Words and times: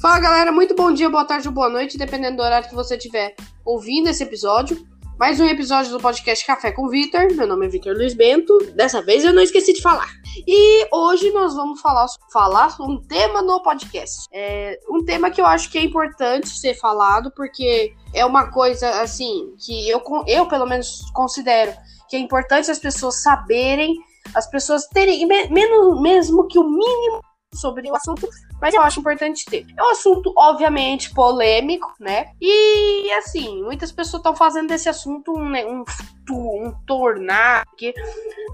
Fala 0.00 0.18
galera, 0.18 0.50
muito 0.50 0.74
bom 0.74 0.90
dia, 0.90 1.10
boa 1.10 1.26
tarde 1.26 1.46
ou 1.46 1.52
boa 1.52 1.68
noite, 1.68 1.98
dependendo 1.98 2.38
do 2.38 2.42
horário 2.42 2.66
que 2.66 2.74
você 2.74 2.96
estiver 2.96 3.34
ouvindo 3.62 4.08
esse 4.08 4.22
episódio. 4.22 4.82
Mais 5.18 5.38
um 5.38 5.44
episódio 5.44 5.92
do 5.92 6.00
podcast 6.00 6.46
Café 6.46 6.72
com 6.72 6.88
Vitor. 6.88 7.30
Meu 7.34 7.46
nome 7.46 7.66
é 7.66 7.68
Vitor 7.68 7.94
Luiz 7.94 8.14
Bento. 8.14 8.56
Dessa 8.74 9.02
vez 9.02 9.26
eu 9.26 9.34
não 9.34 9.42
esqueci 9.42 9.74
de 9.74 9.82
falar. 9.82 10.08
E 10.48 10.88
hoje 10.90 11.30
nós 11.32 11.54
vamos 11.54 11.82
falar, 11.82 12.06
falar 12.32 12.74
um 12.80 12.96
tema 12.96 13.42
no 13.42 13.62
podcast. 13.62 14.26
É 14.32 14.80
um 14.88 15.04
tema 15.04 15.30
que 15.30 15.38
eu 15.38 15.44
acho 15.44 15.70
que 15.70 15.76
é 15.76 15.82
importante 15.82 16.48
ser 16.48 16.72
falado, 16.76 17.30
porque 17.36 17.92
é 18.14 18.24
uma 18.24 18.50
coisa 18.50 19.02
assim 19.02 19.54
que 19.58 19.86
eu, 19.86 20.02
eu 20.26 20.48
pelo 20.48 20.64
menos 20.64 21.10
considero 21.12 21.74
que 22.08 22.16
é 22.16 22.18
importante 22.18 22.70
as 22.70 22.78
pessoas 22.78 23.22
saberem, 23.22 23.98
as 24.34 24.48
pessoas 24.50 24.86
terem, 24.86 25.26
menos, 25.26 26.00
mesmo 26.00 26.48
que 26.48 26.58
o 26.58 26.64
mínimo 26.64 27.20
sobre 27.54 27.90
o 27.90 27.96
assunto, 27.96 28.28
mas 28.60 28.74
eu 28.74 28.82
acho 28.82 29.00
importante 29.00 29.44
ter. 29.44 29.66
É 29.76 29.82
um 29.82 29.90
assunto, 29.90 30.32
obviamente, 30.36 31.12
polêmico, 31.12 31.92
né? 31.98 32.30
E, 32.40 33.10
assim, 33.12 33.62
muitas 33.62 33.90
pessoas 33.90 34.20
estão 34.20 34.36
fazendo 34.36 34.68
desse 34.68 34.88
assunto 34.88 35.32
um, 35.36 35.48
né, 35.48 35.64
um, 35.66 35.84
um 36.30 36.72
tornar, 36.86 37.66
que 37.76 37.92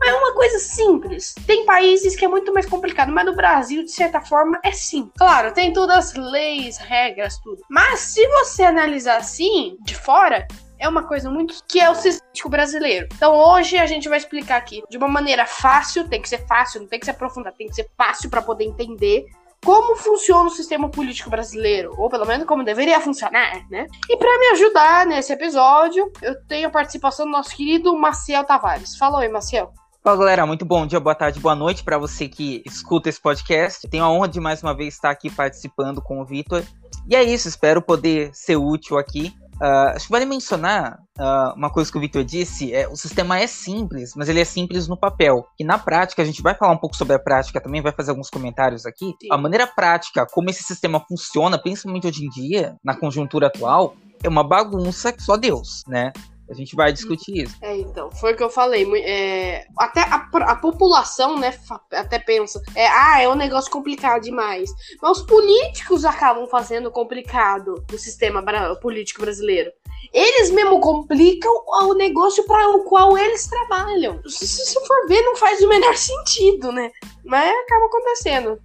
é 0.05 0.15
uma 0.15 0.33
coisa 0.35 0.59
simples. 0.59 1.35
Tem 1.47 1.67
países 1.67 2.17
que 2.17 2.25
é 2.25 2.29
muito 2.29 2.53
mais 2.55 2.67
complicado, 2.67 3.13
mas 3.13 3.27
no 3.27 3.37
Brasil, 3.37 3.85
de 3.85 3.91
certa 3.91 4.21
forma, 4.21 4.59
é 4.63 4.73
sim. 4.73 5.11
Claro, 5.17 5.53
tem 5.53 5.73
todas 5.73 5.97
as 5.97 6.15
leis, 6.15 6.79
regras, 6.79 7.39
tudo. 7.39 7.63
Mas 7.69 8.01
se 8.01 8.27
você 8.29 8.63
analisar 8.63 9.19
assim, 9.19 9.77
de 9.83 9.95
fora, 9.95 10.47
é 10.79 10.89
uma 10.89 11.05
coisa 11.05 11.31
muito 11.31 11.55
que 11.69 11.81
é 11.81 11.91
o 11.91 11.95
sistema 11.95 12.51
brasileiro. 12.51 13.09
Então 13.15 13.35
hoje 13.35 13.79
a 13.79 13.87
gente 13.87 14.09
vai 14.09 14.19
explicar 14.19 14.57
aqui 14.57 14.83
de 14.89 14.97
uma 14.97 15.09
maneira 15.09 15.47
fácil, 15.47 16.09
tem 16.09 16.21
que 16.21 16.29
ser 16.29 16.47
fácil, 16.47 16.81
não 16.81 16.89
tem 16.89 16.99
que 16.99 17.07
se 17.07 17.11
aprofundar, 17.11 17.53
tem 17.53 17.69
que 17.69 17.75
ser 17.75 17.89
fácil 17.97 18.31
para 18.31 18.43
poder 18.43 18.65
entender 18.65 19.27
como 19.65 19.97
funciona 19.97 20.45
o 20.45 20.51
sistema 20.51 20.89
político 20.89 21.29
brasileiro, 21.29 21.93
ou 21.99 22.09
pelo 22.09 22.27
menos 22.27 22.47
como 22.47 22.63
deveria 22.63 23.01
funcionar, 23.01 23.69
né? 23.69 23.87
E 24.09 24.17
para 24.17 24.39
me 24.39 24.47
ajudar 24.53 25.07
nesse 25.07 25.33
episódio, 25.33 26.11
eu 26.23 26.41
tenho 26.47 26.69
a 26.69 26.71
participação 26.71 27.27
do 27.27 27.33
nosso 27.33 27.57
querido 27.57 27.97
Maciel 27.97 28.45
Tavares. 28.45 28.97
Fala 28.97 29.23
aí, 29.23 29.29
Maciel. 29.29 29.73
Fala 30.05 30.19
galera, 30.19 30.47
muito 30.47 30.65
bom 30.65 30.87
dia, 30.87 31.01
boa 31.01 31.17
tarde, 31.17 31.41
boa 31.41 31.57
noite 31.57 31.83
para 31.83 31.99
você 31.99 32.29
que 32.29 32.63
escuta 32.65 33.09
esse 33.09 33.21
podcast. 33.21 33.89
Tenho 33.89 34.05
a 34.05 34.11
honra 34.11 34.29
de 34.29 34.39
mais 34.39 34.63
uma 34.63 34.73
vez 34.73 34.95
estar 34.95 35.11
aqui 35.11 35.29
participando 35.29 36.01
com 36.01 36.21
o 36.21 36.25
Vitor. 36.25 36.63
E 37.09 37.17
é 37.17 37.25
isso, 37.25 37.49
espero 37.49 37.83
poder 37.83 38.31
ser 38.33 38.55
útil 38.55 38.99
aqui 38.99 39.35
Uh, 39.61 39.95
acho 39.95 40.07
que 40.07 40.13
vale 40.13 40.27
mencionar 40.27 40.99
uh, 41.19 41.57
uma 41.57 41.71
coisa 41.71 41.91
que 41.91 41.97
o 41.97 42.01
Victor 42.01 42.25
disse: 42.25 42.75
é, 42.75 42.87
o 42.89 42.97
sistema 42.97 43.39
é 43.39 43.47
simples, 43.47 44.13
mas 44.15 44.29
ele 44.29 44.41
é 44.41 44.45
simples 44.45 44.87
no 44.87 44.97
papel. 44.97 45.47
E 45.59 45.65
na 45.65 45.79
prática, 45.79 46.23
a 46.23 46.25
gente 46.25 46.43
vai 46.43 46.55
falar 46.55 46.73
um 46.73 46.79
pouco 46.79 46.97
sobre 46.97 47.15
a 47.15 47.19
prática 47.19 47.61
também, 47.61 47.81
vai 47.81 47.93
fazer 47.93 48.11
alguns 48.11 48.29
comentários 48.29 48.85
aqui. 48.85 49.15
Sim. 49.21 49.29
A 49.31 49.39
maneira 49.39 49.67
prática, 49.67 50.27
como 50.31 50.51
esse 50.51 50.63
sistema 50.63 51.01
funciona, 51.09 51.59
principalmente 51.59 52.07
hoje 52.07 52.25
em 52.25 52.29
dia, 52.29 52.77
na 52.85 52.95
conjuntura 52.95 53.47
atual, 53.47 53.95
é 54.23 54.29
uma 54.29 54.47
bagunça 54.47 55.13
que 55.13 55.23
só 55.23 55.37
Deus, 55.37 55.83
né? 55.89 56.13
A 56.49 56.55
gente 56.55 56.77
vai 56.77 56.93
discutir 56.93 57.45
isso. 57.45 57.57
É, 57.61 57.77
então, 57.77 58.11
foi 58.11 58.33
o 58.33 58.37
que 58.37 58.43
eu 58.43 58.51
falei. 58.51 58.87
É, 59.03 59.67
até 59.79 60.01
a, 60.03 60.29
a, 60.47 60.57
população, 60.57 61.39
né, 61.39 61.53
até 61.93 62.19
pensa, 62.19 62.63
é, 62.75 62.87
ah, 62.87 63.21
é 63.21 63.29
um 63.29 63.35
negócio 63.35 63.71
complicado 63.71 64.23
demais. 64.23 64.71
Mas 65.03 65.19
os 65.19 65.27
políticos 65.27 66.05
acabam 66.05 66.47
fazendo 66.47 66.91
complicado 66.91 67.85
o 67.93 67.99
sistema 67.99 68.45
político 68.81 69.21
brasileiro. 69.21 69.73
Eles 70.13 70.51
mesmo 70.51 70.81
complicam 70.81 71.53
o 71.83 71.95
negócio 71.95 72.45
para 72.45 72.71
o 72.71 72.85
qual 72.85 73.19
eles 73.19 73.47
trabalham. 73.49 74.21
Se, 74.27 74.47
se 74.47 74.87
for 74.87 75.09
ver, 75.09 75.23
não 75.23 75.37
faz 75.37 75.61
o 75.61 75.69
menor 75.69 75.97
sentido, 75.97 76.71
né? 76.71 76.91
Mas 77.25 77.51
acaba 77.65 77.87
acontecendo. 77.87 78.59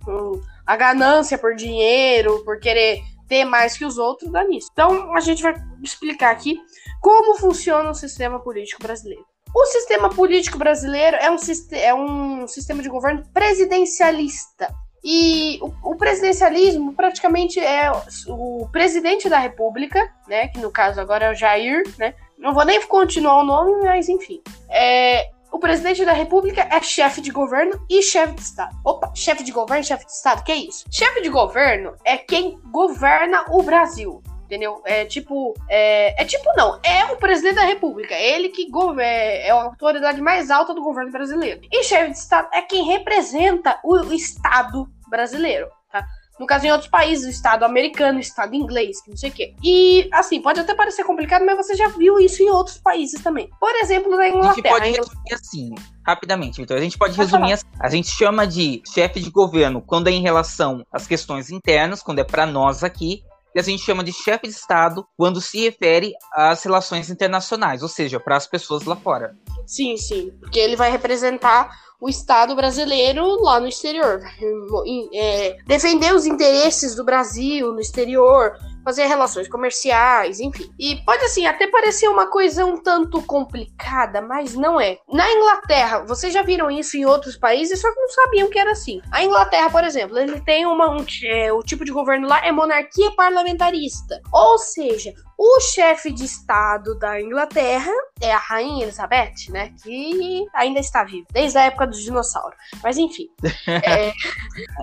A 0.65 0.75
ganância 0.75 1.37
por 1.37 1.55
dinheiro, 1.55 2.43
por 2.45 2.59
querer 2.59 3.01
ter 3.31 3.45
mais 3.45 3.77
que 3.77 3.85
os 3.85 3.97
outros, 3.97 4.29
dá 4.29 4.43
nisso. 4.43 4.67
Então, 4.73 5.15
a 5.15 5.21
gente 5.21 5.41
vai 5.41 5.55
explicar 5.81 6.31
aqui 6.31 6.59
como 6.99 7.37
funciona 7.37 7.89
o 7.89 7.93
sistema 7.93 8.41
político 8.41 8.83
brasileiro. 8.83 9.25
O 9.55 9.65
sistema 9.67 10.09
político 10.09 10.57
brasileiro 10.57 11.15
é 11.15 11.31
um, 11.31 11.37
é 11.71 11.93
um 11.93 12.45
sistema 12.45 12.83
de 12.83 12.89
governo 12.89 13.23
presidencialista. 13.33 14.73
E 15.01 15.59
o, 15.61 15.91
o, 15.91 15.95
presidencialismo 15.95 16.93
praticamente 16.93 17.57
é 17.57 17.89
o, 18.27 18.67
presidente 18.69 19.29
da 19.29 19.39
república, 19.39 20.13
né? 20.27 20.49
Que 20.49 20.59
no 20.59 20.69
caso 20.69 20.99
agora 20.99 21.27
é 21.27 21.31
o 21.31 21.35
Jair, 21.35 21.83
né? 21.97 22.13
Não 22.37 22.53
vou 22.53 22.65
nem 22.65 22.85
continuar 22.85 23.39
o 23.39 23.45
nome, 23.45 23.85
mas 23.85 24.09
enfim. 24.09 24.41
É, 24.69 25.31
o 25.51 25.59
presidente 25.59 26.05
da 26.05 26.13
república 26.13 26.67
é 26.71 26.81
chefe 26.81 27.21
de 27.21 27.31
governo 27.31 27.79
e 27.89 28.01
chefe 28.01 28.35
de 28.35 28.41
estado. 28.41 28.75
Opa, 28.85 29.11
chefe 29.13 29.43
de 29.43 29.51
governo, 29.51 29.83
chefe 29.83 30.05
de 30.05 30.11
estado, 30.11 30.43
que 30.43 30.51
é 30.51 30.55
isso? 30.55 30.85
Chefe 30.89 31.21
de 31.21 31.29
governo 31.29 31.95
é 32.05 32.17
quem 32.17 32.59
governa 32.71 33.45
o 33.49 33.61
Brasil 33.61 34.21
entendeu? 34.51 34.81
É 34.83 35.05
tipo, 35.05 35.53
é, 35.69 36.21
é 36.21 36.25
tipo 36.25 36.43
não, 36.57 36.77
é 36.83 37.05
o 37.05 37.15
presidente 37.15 37.55
da 37.55 37.63
república, 37.63 38.13
é 38.13 38.35
ele 38.35 38.49
que 38.49 38.67
é, 38.99 39.47
é 39.47 39.49
a 39.49 39.63
autoridade 39.63 40.19
mais 40.19 40.51
alta 40.51 40.73
do 40.73 40.83
governo 40.83 41.09
brasileiro. 41.09 41.61
E 41.71 41.83
chefe 41.85 42.11
de 42.11 42.17
estado 42.17 42.49
é 42.51 42.61
quem 42.61 42.83
representa 42.83 43.79
o, 43.81 44.11
estado 44.11 44.89
brasileiro? 45.07 45.69
No 46.41 46.47
caso, 46.47 46.65
em 46.65 46.71
outros 46.71 46.89
países, 46.89 47.27
o 47.27 47.29
Estado 47.29 47.63
americano, 47.63 48.17
o 48.17 48.19
Estado 48.19 48.55
inglês, 48.55 48.99
que 48.99 49.11
não 49.11 49.15
sei 49.15 49.29
o 49.29 49.33
quê. 49.33 49.53
E, 49.63 50.09
assim, 50.11 50.41
pode 50.41 50.59
até 50.59 50.73
parecer 50.73 51.03
complicado, 51.03 51.45
mas 51.45 51.55
você 51.55 51.75
já 51.75 51.87
viu 51.89 52.19
isso 52.19 52.41
em 52.41 52.49
outros 52.49 52.79
países 52.79 53.21
também. 53.21 53.47
Por 53.59 53.75
exemplo, 53.75 54.17
na 54.17 54.27
Inglaterra. 54.27 54.49
A 54.49 54.55
gente 54.55 54.63
pode 54.63 54.89
resumir 54.89 55.33
assim, 55.35 55.75
rapidamente, 56.03 56.59
Vitor. 56.59 56.77
A 56.77 56.81
gente 56.81 56.97
pode 56.97 57.15
resumir 57.15 57.53
assim. 57.53 57.65
A 57.79 57.89
gente 57.89 58.09
chama 58.09 58.47
de 58.47 58.81
chefe 58.91 59.19
de 59.19 59.29
governo 59.29 59.83
quando 59.83 60.07
é 60.07 60.11
em 60.11 60.23
relação 60.23 60.83
às 60.91 61.05
questões 61.05 61.51
internas, 61.51 62.01
quando 62.01 62.17
é 62.17 62.23
para 62.23 62.47
nós 62.47 62.83
aqui, 62.83 63.21
que 63.51 63.59
a 63.59 63.63
gente 63.63 63.83
chama 63.83 64.03
de 64.03 64.13
chefe 64.13 64.47
de 64.47 64.53
Estado 64.53 65.05
quando 65.17 65.41
se 65.41 65.61
refere 65.61 66.13
às 66.33 66.63
relações 66.63 67.09
internacionais, 67.09 67.83
ou 67.83 67.89
seja, 67.89 68.19
para 68.19 68.37
as 68.37 68.47
pessoas 68.47 68.85
lá 68.85 68.95
fora. 68.95 69.35
Sim, 69.65 69.97
sim, 69.97 70.31
porque 70.39 70.59
ele 70.59 70.75
vai 70.75 70.91
representar 70.91 71.69
o 71.99 72.09
Estado 72.09 72.55
brasileiro 72.55 73.23
lá 73.43 73.59
no 73.59 73.67
exterior, 73.67 74.21
é, 75.13 75.57
defender 75.67 76.13
os 76.15 76.25
interesses 76.25 76.95
do 76.95 77.05
Brasil 77.05 77.71
no 77.71 77.79
exterior, 77.79 78.57
fazer 78.83 79.05
relações 79.05 79.47
comerciais, 79.47 80.39
enfim. 80.39 80.69
E 80.79 80.97
pode 81.05 81.23
assim 81.25 81.45
até 81.45 81.67
parecer 81.67 82.07
uma 82.07 82.27
coisa 82.27 82.65
um 82.65 82.77
tanto 82.77 83.21
complicada, 83.23 84.21
mas 84.21 84.55
não 84.55 84.79
é. 84.79 84.97
Na 85.11 85.29
Inglaterra, 85.31 85.99
vocês 86.05 86.33
já 86.33 86.41
viram 86.41 86.69
isso 86.69 86.97
em 86.97 87.05
outros 87.05 87.37
países, 87.37 87.79
só 87.79 87.91
que 87.93 87.99
não 87.99 88.09
sabiam 88.09 88.49
que 88.49 88.59
era 88.59 88.71
assim. 88.71 89.01
A 89.11 89.23
Inglaterra, 89.23 89.69
por 89.69 89.83
exemplo, 89.83 90.17
ele 90.17 90.39
tem 90.41 90.65
uma 90.65 90.89
um, 90.89 91.05
é, 91.23 91.51
o 91.53 91.61
tipo 91.61 91.85
de 91.85 91.91
governo 91.91 92.27
lá 92.27 92.45
é 92.45 92.51
monarquia 92.51 93.11
parlamentarista, 93.11 94.21
ou 94.31 94.57
seja, 94.57 95.13
o 95.43 95.59
chefe 95.59 96.11
de 96.11 96.23
estado 96.23 96.93
da 96.99 97.19
Inglaterra 97.19 97.91
é 98.21 98.31
a 98.31 98.37
rainha 98.37 98.83
Elizabeth, 98.83 99.49
né? 99.49 99.73
Que 99.81 100.45
ainda 100.53 100.79
está 100.79 101.03
viva, 101.03 101.25
desde 101.33 101.57
a 101.57 101.63
época 101.63 101.87
dos 101.87 102.03
dinossauros. 102.03 102.55
Mas 102.83 102.95
enfim. 102.95 103.27
é... 103.67 104.13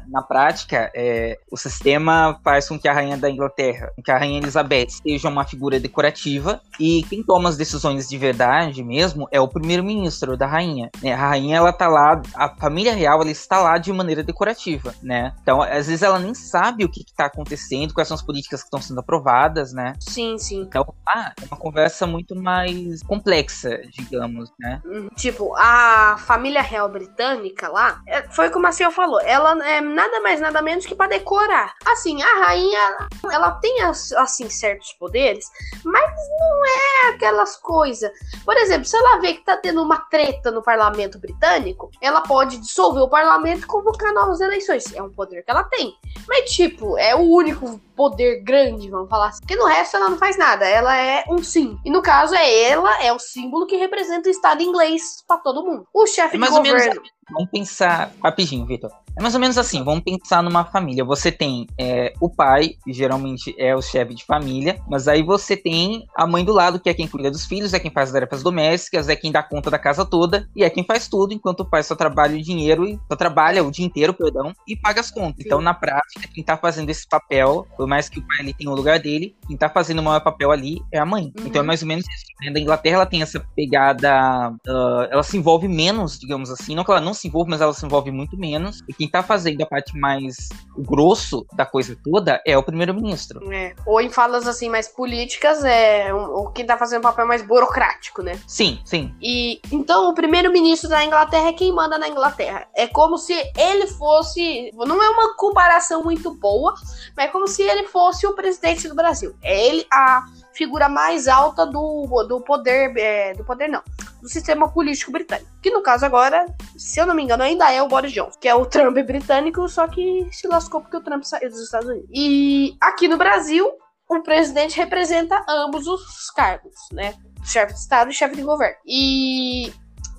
Na 0.09 0.21
prática, 0.21 0.91
é, 0.97 1.39
o 1.49 1.57
sistema 1.57 2.41
faz 2.43 2.69
com 2.69 2.77
que 2.77 2.89
a 2.89 2.93
rainha 2.93 3.17
da 3.17 3.31
Inglaterra, 3.31 3.93
que 4.05 4.11
a 4.11 4.19
rainha 4.19 4.41
Elizabeth 4.41 4.89
seja 5.01 5.29
uma 5.29 5.45
figura 5.45 5.79
decorativa 5.79 6.61
e 6.81 7.05
quem 7.09 7.23
toma 7.23 7.49
as 7.49 7.57
decisões 7.57 8.09
de 8.09 8.19
verdade 8.19 8.83
mesmo 8.83 9.29
é 9.31 9.41
o 9.41 9.47
primeiro-ministro 9.47 10.37
da 10.37 10.49
rainha. 10.49 10.91
Né? 11.01 11.13
A 11.13 11.29
rainha, 11.29 11.59
ela 11.59 11.73
tá 11.73 11.87
lá, 11.87 12.21
a 12.35 12.49
família 12.57 12.95
real, 12.95 13.23
ela 13.23 13.31
está 13.31 13.61
lá 13.61 13.79
de 13.79 13.93
maneira 13.93 14.25
decorativa, 14.25 14.93
né? 15.01 15.33
Então, 15.41 15.63
às 15.63 15.87
vezes 15.87 16.03
ela 16.03 16.19
nem 16.19 16.35
sabe 16.35 16.85
o 16.85 16.89
que 16.89 17.03
está 17.03 17.27
acontecendo, 17.27 17.95
quais 17.95 18.09
são 18.09 18.17
as 18.17 18.23
políticas 18.23 18.63
que 18.63 18.67
estão 18.67 18.83
sendo 18.83 18.99
aprovadas, 18.99 19.73
né? 19.73 19.93
Sim, 20.01 20.37
sim 20.37 20.48
sim. 20.49 20.63
Então, 20.63 20.95
ah, 21.07 21.33
é 21.41 21.45
uma 21.45 21.57
conversa 21.57 22.07
muito 22.07 22.35
mais 22.35 23.03
complexa, 23.03 23.81
digamos, 23.91 24.51
né? 24.59 24.81
Uhum. 24.85 25.09
Tipo, 25.17 25.55
a 25.57 26.17
família 26.19 26.63
real 26.63 26.89
britânica 26.89 27.69
lá, 27.69 28.01
é, 28.07 28.23
foi 28.31 28.51
como 28.51 28.67
a 28.67 28.73
senhora 28.73 28.95
falou, 28.95 29.21
ela 29.21 29.67
é 29.67 29.81
nada 29.81 30.21
mais, 30.21 30.41
nada 30.41 30.63
menos 30.63 30.87
que 30.87 30.95
para 30.95 31.11
decorar. 31.11 31.75
Assim, 31.87 32.21
a 32.23 32.47
rainha, 32.47 33.09
ela 33.31 33.53
tem, 33.53 33.83
assim, 33.83 34.49
certos 34.49 34.93
poderes, 34.95 35.47
mas 35.85 36.11
não 36.41 36.65
é 36.65 37.15
aquelas 37.15 37.57
coisas. 37.57 38.11
Por 38.45 38.57
exemplo, 38.57 38.85
se 38.85 38.97
ela 38.97 39.21
vê 39.21 39.35
que 39.35 39.45
tá 39.45 39.57
tendo 39.57 39.83
uma 39.83 39.99
treta 39.99 40.51
no 40.51 40.63
parlamento 40.63 41.19
britânico, 41.19 41.91
ela 42.01 42.23
pode 42.23 42.59
dissolver 42.59 43.03
o 43.03 43.09
parlamento 43.09 43.63
e 43.63 43.67
convocar 43.67 44.13
novas 44.13 44.41
eleições. 44.41 44.93
É 44.95 45.03
um 45.03 45.11
poder 45.11 45.43
que 45.43 45.51
ela 45.51 45.65
tem. 45.65 45.95
Mas, 46.27 46.51
tipo, 46.51 46.97
é 46.99 47.15
o 47.15 47.21
único 47.21 47.81
poder 47.99 48.45
grande, 48.45 48.89
vamos 48.89 49.11
falar 49.11 49.31
assim. 49.31 49.41
Porque 49.41 49.57
no 49.57 49.67
resto 49.67 49.97
ela 49.97 50.09
não 50.09 50.17
faz 50.17 50.39
nada, 50.39 50.65
ela 50.65 50.97
é 50.97 51.25
um 51.29 51.43
sim. 51.43 51.77
E 51.85 51.91
no 51.91 52.01
caso 52.01 52.33
é 52.33 52.63
ela, 52.71 53.03
é 53.03 53.13
o 53.13 53.19
símbolo 53.19 53.67
que 53.67 53.77
representa 53.77 54.29
o 54.29 54.31
Estado 54.31 54.63
inglês 54.63 55.25
para 55.27 55.39
todo 55.39 55.65
mundo. 55.65 55.85
O 55.93 56.07
chefe 56.07 56.37
é 56.37 56.41
de 56.41 56.49
governo. 56.49 57.03
Vamos 57.33 57.51
pensar 57.51 58.13
rapidinho, 58.23 58.65
Vitor. 58.65 58.93
É 59.19 59.21
mais 59.23 59.35
ou 59.35 59.41
menos 59.41 59.59
assim, 59.59 59.83
vamos 59.83 60.05
pensar 60.05 60.45
numa 60.45 60.65
família. 60.65 61.05
Você 61.05 61.33
tem 61.33 61.67
é, 61.77 62.13
o 62.21 62.31
pai, 62.31 62.75
que 62.85 62.93
geralmente 62.93 63.53
é 63.59 63.75
o 63.75 63.83
chefe 63.83 64.15
de 64.15 64.25
família, 64.25 64.81
mas 64.89 65.09
aí 65.09 65.25
você 65.25 65.57
tem 65.57 66.07
a 66.17 66.25
mãe 66.25 66.45
do 66.45 66.53
lado, 66.53 66.79
que 66.79 66.89
é 66.89 66.95
quem 66.95 67.09
cuida 67.09 67.29
dos 67.29 67.45
filhos, 67.45 67.75
é 67.75 67.81
quem 67.81 67.91
faz 67.91 68.11
as 68.11 68.13
tarefas 68.13 68.45
domésticas, 68.45 69.09
é 69.09 69.17
quem 69.17 69.33
dá 69.33 69.43
conta 69.43 69.71
da 69.71 69.79
casa 69.79 70.05
toda, 70.05 70.49
e 70.55 70.63
é 70.63 70.71
quem 70.71 70.85
faz 70.85 71.09
tudo, 71.09 71.35
enquanto 71.35 71.61
o 71.61 71.65
pai 71.65 71.83
só 71.83 71.97
trabalha 71.97 72.37
o 72.37 72.41
dinheiro, 72.41 72.87
e 72.87 72.97
só 73.11 73.17
trabalha 73.17 73.65
o 73.65 73.73
dia 73.73 73.85
inteiro, 73.85 74.15
perdão, 74.15 74.53
e 74.69 74.77
paga 74.77 75.01
as 75.01 75.11
contas. 75.11 75.39
Sim. 75.39 75.47
Então, 75.47 75.61
na 75.61 75.75
prática, 75.75 76.29
quem 76.33 76.45
tá 76.45 76.57
fazendo 76.57 76.89
esse 76.89 77.05
papel, 77.09 77.67
pelo 77.77 77.89
mais 77.89 78.09
que 78.09 78.21
o 78.21 78.23
pai 78.23 78.39
ali 78.39 78.55
tenha 78.55 78.71
o 78.71 78.75
lugar 78.77 79.01
dele, 79.01 79.35
quem 79.49 79.57
tá 79.57 79.69
fazendo 79.69 79.99
o 79.99 80.03
maior 80.03 80.21
papel 80.21 80.53
ali 80.53 80.81
é 80.93 80.99
a 80.99 81.07
mãe. 81.07 81.33
Uhum. 81.37 81.47
Então 81.47 81.63
é 81.63 81.65
mais 81.65 81.83
ou 81.83 81.89
menos 81.89 82.05
isso. 82.07 82.25
Né? 82.43 82.53
Da 82.53 82.61
Inglaterra 82.61 82.97
ela 82.97 83.07
tem 83.07 83.23
essa 83.23 83.41
pegada. 83.57 84.53
Uh, 84.67 85.09
ela 85.11 85.23
se 85.23 85.37
envolve 85.37 85.67
menos, 85.67 86.19
digamos 86.19 86.51
assim. 86.51 86.75
Não 86.75 86.85
que 86.85 86.91
ela 86.91 87.01
não 87.01 87.15
se 87.15 87.27
envolve, 87.27 87.51
mas 87.51 87.61
ela 87.61 87.73
se 87.73 87.85
envolve 87.85 88.11
muito 88.11 88.37
menos. 88.37 88.83
E 88.89 88.93
quem 88.93 89.08
tá 89.09 89.23
fazendo 89.23 89.63
a 89.63 89.67
parte 89.67 89.97
mais 89.97 90.49
grosso 90.77 91.47
da 91.53 91.67
coisa 91.67 91.97
toda 92.05 92.41
é 92.47 92.57
o 92.57 92.63
primeiro-ministro. 92.63 93.53
É. 93.53 93.75
Ou 93.87 94.01
em 94.01 94.11
falas 94.11 94.47
assim 94.47 94.69
mais 94.69 94.89
políticas, 94.89 95.65
é 95.65 96.13
o 96.13 96.51
quem 96.51 96.67
tá 96.67 96.77
fazendo 96.77 97.01
o 97.01 97.03
papel 97.03 97.27
mais 97.27 97.43
burocrático, 97.43 98.23
né? 98.23 98.39
Sim, 98.47 98.81
sim. 98.85 99.15
E 99.21 99.61
então 99.73 100.09
o 100.11 100.15
primeiro-ministro 100.15 100.89
da 100.89 101.05
Inglaterra 101.05 101.49
é 101.49 101.53
quem 101.53 101.73
manda 101.73 101.99
na 101.99 102.09
Inglaterra. 102.09 102.67
É 102.75 102.87
como 102.87 103.19
se 103.19 103.35
ele 103.57 103.87
fosse. 103.87 104.71
Não 104.75 105.03
é 105.03 105.09
uma 105.11 105.37
comparação 105.37 106.03
muito 106.03 106.33
boa, 106.35 106.75
mas 107.17 107.27
é 107.27 107.29
como 107.29 107.47
se 107.49 107.63
ele 107.63 107.85
fosse 107.85 108.27
o 108.27 108.35
presidente 108.35 108.89
do 108.89 108.95
Brasil. 108.95 109.35
É 109.43 109.67
ele 109.67 109.87
a 109.93 110.25
figura 110.59 110.89
mais 110.89 111.29
alta 111.29 111.65
do, 111.65 112.25
do 112.29 112.41
poder. 112.41 112.93
É, 112.99 113.33
do 113.33 113.45
poder 113.45 113.69
não. 113.69 113.83
Do 114.21 114.29
sistema 114.29 114.69
político 114.69 115.13
britânico. 115.13 115.49
Que 115.63 115.71
no 115.71 115.81
caso 115.81 116.05
agora, 116.05 116.45
se 116.77 117.01
eu 117.01 117.07
não 117.07 117.15
me 117.15 117.23
engano, 117.23 117.45
ainda 117.45 117.73
é 117.73 117.81
o 117.81 117.87
Boris 117.87 118.13
Johnson, 118.13 118.39
que 118.41 118.49
é 118.49 118.55
o 118.55 118.67
Trump 118.67 118.99
britânico, 118.99 119.69
só 119.69 119.87
que 119.87 120.29
se 120.33 120.49
lascou 120.49 120.81
porque 120.81 120.97
o 120.97 121.01
Trump 121.01 121.23
saiu 121.23 121.49
dos 121.49 121.61
Estados 121.61 121.89
Unidos. 121.89 122.11
E 122.13 122.77
aqui 122.81 123.07
no 123.07 123.17
Brasil, 123.17 123.71
o 124.11 124.21
presidente 124.21 124.77
representa 124.77 125.43
ambos 125.49 125.87
os 125.87 126.31
cargos, 126.33 126.75
né? 126.93 127.15
Chefe 127.45 127.75
de 127.75 127.79
Estado 127.79 128.11
e 128.11 128.15
chefe 128.15 128.35
de 128.35 128.43
governo. 128.43 128.77
E 128.85 129.73